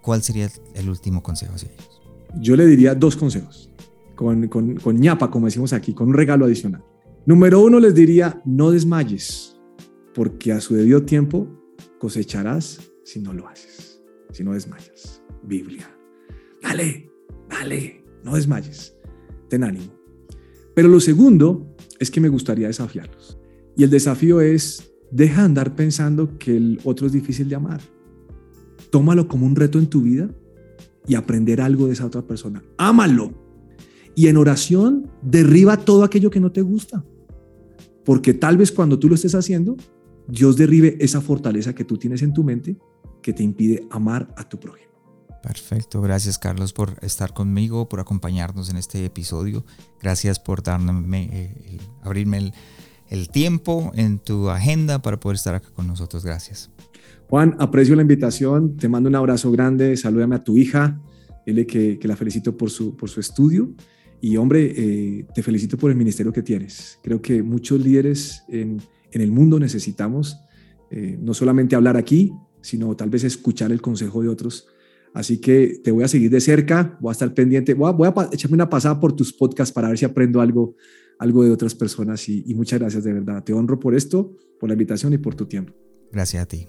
¿Cuál 0.00 0.22
sería 0.22 0.50
el 0.74 0.88
último 0.88 1.22
consejo 1.22 1.54
hacia 1.54 1.70
ellos? 1.70 2.00
Yo 2.40 2.56
le 2.56 2.66
diría 2.66 2.94
dos 2.94 3.16
consejos, 3.16 3.70
con, 4.14 4.48
con, 4.48 4.76
con 4.76 4.96
ñapa, 4.96 5.30
como 5.30 5.46
decimos 5.46 5.72
aquí, 5.72 5.92
con 5.92 6.08
un 6.08 6.14
regalo 6.14 6.44
adicional. 6.44 6.84
Número 7.26 7.60
uno 7.60 7.80
les 7.80 7.94
diría, 7.94 8.40
no 8.44 8.70
desmayes, 8.70 9.56
porque 10.14 10.52
a 10.52 10.60
su 10.60 10.74
debido 10.74 11.02
tiempo 11.02 11.48
cosecharás 11.98 12.80
si 13.04 13.20
no 13.20 13.32
lo 13.32 13.48
haces, 13.48 13.79
si 14.40 14.44
no 14.44 14.54
desmayas. 14.54 15.22
Biblia. 15.42 15.94
Dale, 16.62 17.10
dale, 17.50 18.02
no 18.24 18.36
desmayes. 18.36 18.96
Ten 19.50 19.62
ánimo. 19.64 19.92
Pero 20.74 20.88
lo 20.88 20.98
segundo 20.98 21.76
es 21.98 22.10
que 22.10 22.22
me 22.22 22.30
gustaría 22.30 22.68
desafiarlos. 22.68 23.38
Y 23.76 23.84
el 23.84 23.90
desafío 23.90 24.40
es, 24.40 24.94
deja 25.10 25.42
de 25.42 25.44
andar 25.44 25.76
pensando 25.76 26.38
que 26.38 26.56
el 26.56 26.80
otro 26.84 27.06
es 27.06 27.12
difícil 27.12 27.50
de 27.50 27.56
amar. 27.56 27.82
Tómalo 28.88 29.28
como 29.28 29.44
un 29.44 29.56
reto 29.56 29.78
en 29.78 29.88
tu 29.88 30.00
vida 30.00 30.30
y 31.06 31.16
aprender 31.16 31.60
algo 31.60 31.86
de 31.86 31.92
esa 31.92 32.06
otra 32.06 32.22
persona. 32.22 32.62
Ámalo. 32.78 33.34
Y 34.14 34.28
en 34.28 34.38
oración, 34.38 35.10
derriba 35.20 35.76
todo 35.76 36.02
aquello 36.02 36.30
que 36.30 36.40
no 36.40 36.50
te 36.50 36.62
gusta. 36.62 37.04
Porque 38.06 38.32
tal 38.32 38.56
vez 38.56 38.72
cuando 38.72 38.98
tú 38.98 39.10
lo 39.10 39.16
estés 39.16 39.34
haciendo, 39.34 39.76
Dios 40.28 40.56
derribe 40.56 40.96
esa 40.98 41.20
fortaleza 41.20 41.74
que 41.74 41.84
tú 41.84 41.98
tienes 41.98 42.22
en 42.22 42.32
tu 42.32 42.42
mente 42.42 42.78
que 43.22 43.32
te 43.32 43.42
impide 43.42 43.86
amar 43.90 44.32
a 44.36 44.48
tu 44.48 44.58
prójimo. 44.58 44.90
Perfecto, 45.42 46.02
gracias 46.02 46.38
Carlos 46.38 46.72
por 46.72 46.96
estar 47.00 47.32
conmigo, 47.32 47.88
por 47.88 48.00
acompañarnos 48.00 48.68
en 48.68 48.76
este 48.76 49.04
episodio. 49.04 49.64
Gracias 50.00 50.38
por 50.38 50.62
darme, 50.62 51.30
eh, 51.32 51.78
abrirme 52.02 52.52
el, 53.08 53.28
tiempo 53.30 53.90
en 53.94 54.18
tu 54.18 54.50
agenda 54.50 55.00
para 55.00 55.18
poder 55.18 55.36
estar 55.36 55.54
acá 55.54 55.70
con 55.70 55.86
nosotros. 55.86 56.24
Gracias. 56.24 56.70
Juan, 57.28 57.56
aprecio 57.58 57.96
la 57.96 58.02
invitación, 58.02 58.76
te 58.76 58.88
mando 58.88 59.08
un 59.08 59.16
abrazo 59.16 59.50
grande, 59.50 59.96
salúdame 59.96 60.36
a 60.36 60.44
tu 60.44 60.58
hija, 60.58 61.00
dile 61.46 61.66
que, 61.66 61.98
que 61.98 62.06
la 62.06 62.16
felicito 62.16 62.56
por 62.56 62.70
su, 62.70 62.96
por 62.96 63.08
su 63.08 63.20
estudio 63.20 63.70
y 64.20 64.36
hombre, 64.36 64.74
eh, 64.76 65.26
te 65.34 65.42
felicito 65.42 65.78
por 65.78 65.90
el 65.90 65.96
ministerio 65.96 66.32
que 66.32 66.42
tienes. 66.42 66.98
Creo 67.02 67.22
que 67.22 67.42
muchos 67.42 67.80
líderes 67.80 68.44
en, 68.48 68.82
en 69.12 69.20
el 69.22 69.32
mundo 69.32 69.58
necesitamos 69.58 70.38
eh, 70.90 71.16
no 71.20 71.34
solamente 71.34 71.76
hablar 71.76 71.96
aquí, 71.96 72.32
sino 72.62 72.94
tal 72.96 73.10
vez 73.10 73.24
escuchar 73.24 73.72
el 73.72 73.80
consejo 73.80 74.22
de 74.22 74.28
otros 74.28 74.68
Así 75.12 75.38
que 75.38 75.80
te 75.82 75.90
voy 75.90 76.04
a 76.04 76.08
seguir 76.08 76.30
de 76.30 76.40
cerca, 76.40 76.96
voy 77.00 77.10
a 77.10 77.12
estar 77.12 77.32
pendiente, 77.34 77.74
voy 77.74 78.06
a, 78.06 78.28
echarme 78.32 78.54
una 78.54 78.70
pasada 78.70 79.00
por 79.00 79.14
tus 79.14 79.32
podcasts 79.32 79.72
para 79.72 79.88
ver 79.88 79.98
si 79.98 80.04
aprendo 80.04 80.40
algo, 80.40 80.76
algo 81.18 81.44
de 81.44 81.50
otras 81.50 81.74
personas 81.74 82.28
y, 82.28 82.44
y 82.46 82.54
muchas 82.54 82.78
gracias 82.78 83.04
de 83.04 83.12
verdad. 83.12 83.42
Te 83.42 83.52
honro 83.52 83.78
por 83.78 83.94
esto, 83.94 84.36
por 84.58 84.68
la 84.68 84.74
invitación 84.74 85.12
y 85.12 85.18
por 85.18 85.34
tu 85.34 85.46
tiempo. 85.46 85.74
Gracias 86.12 86.42
a 86.42 86.46
ti. 86.46 86.68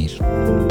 dormir. 0.07 0.70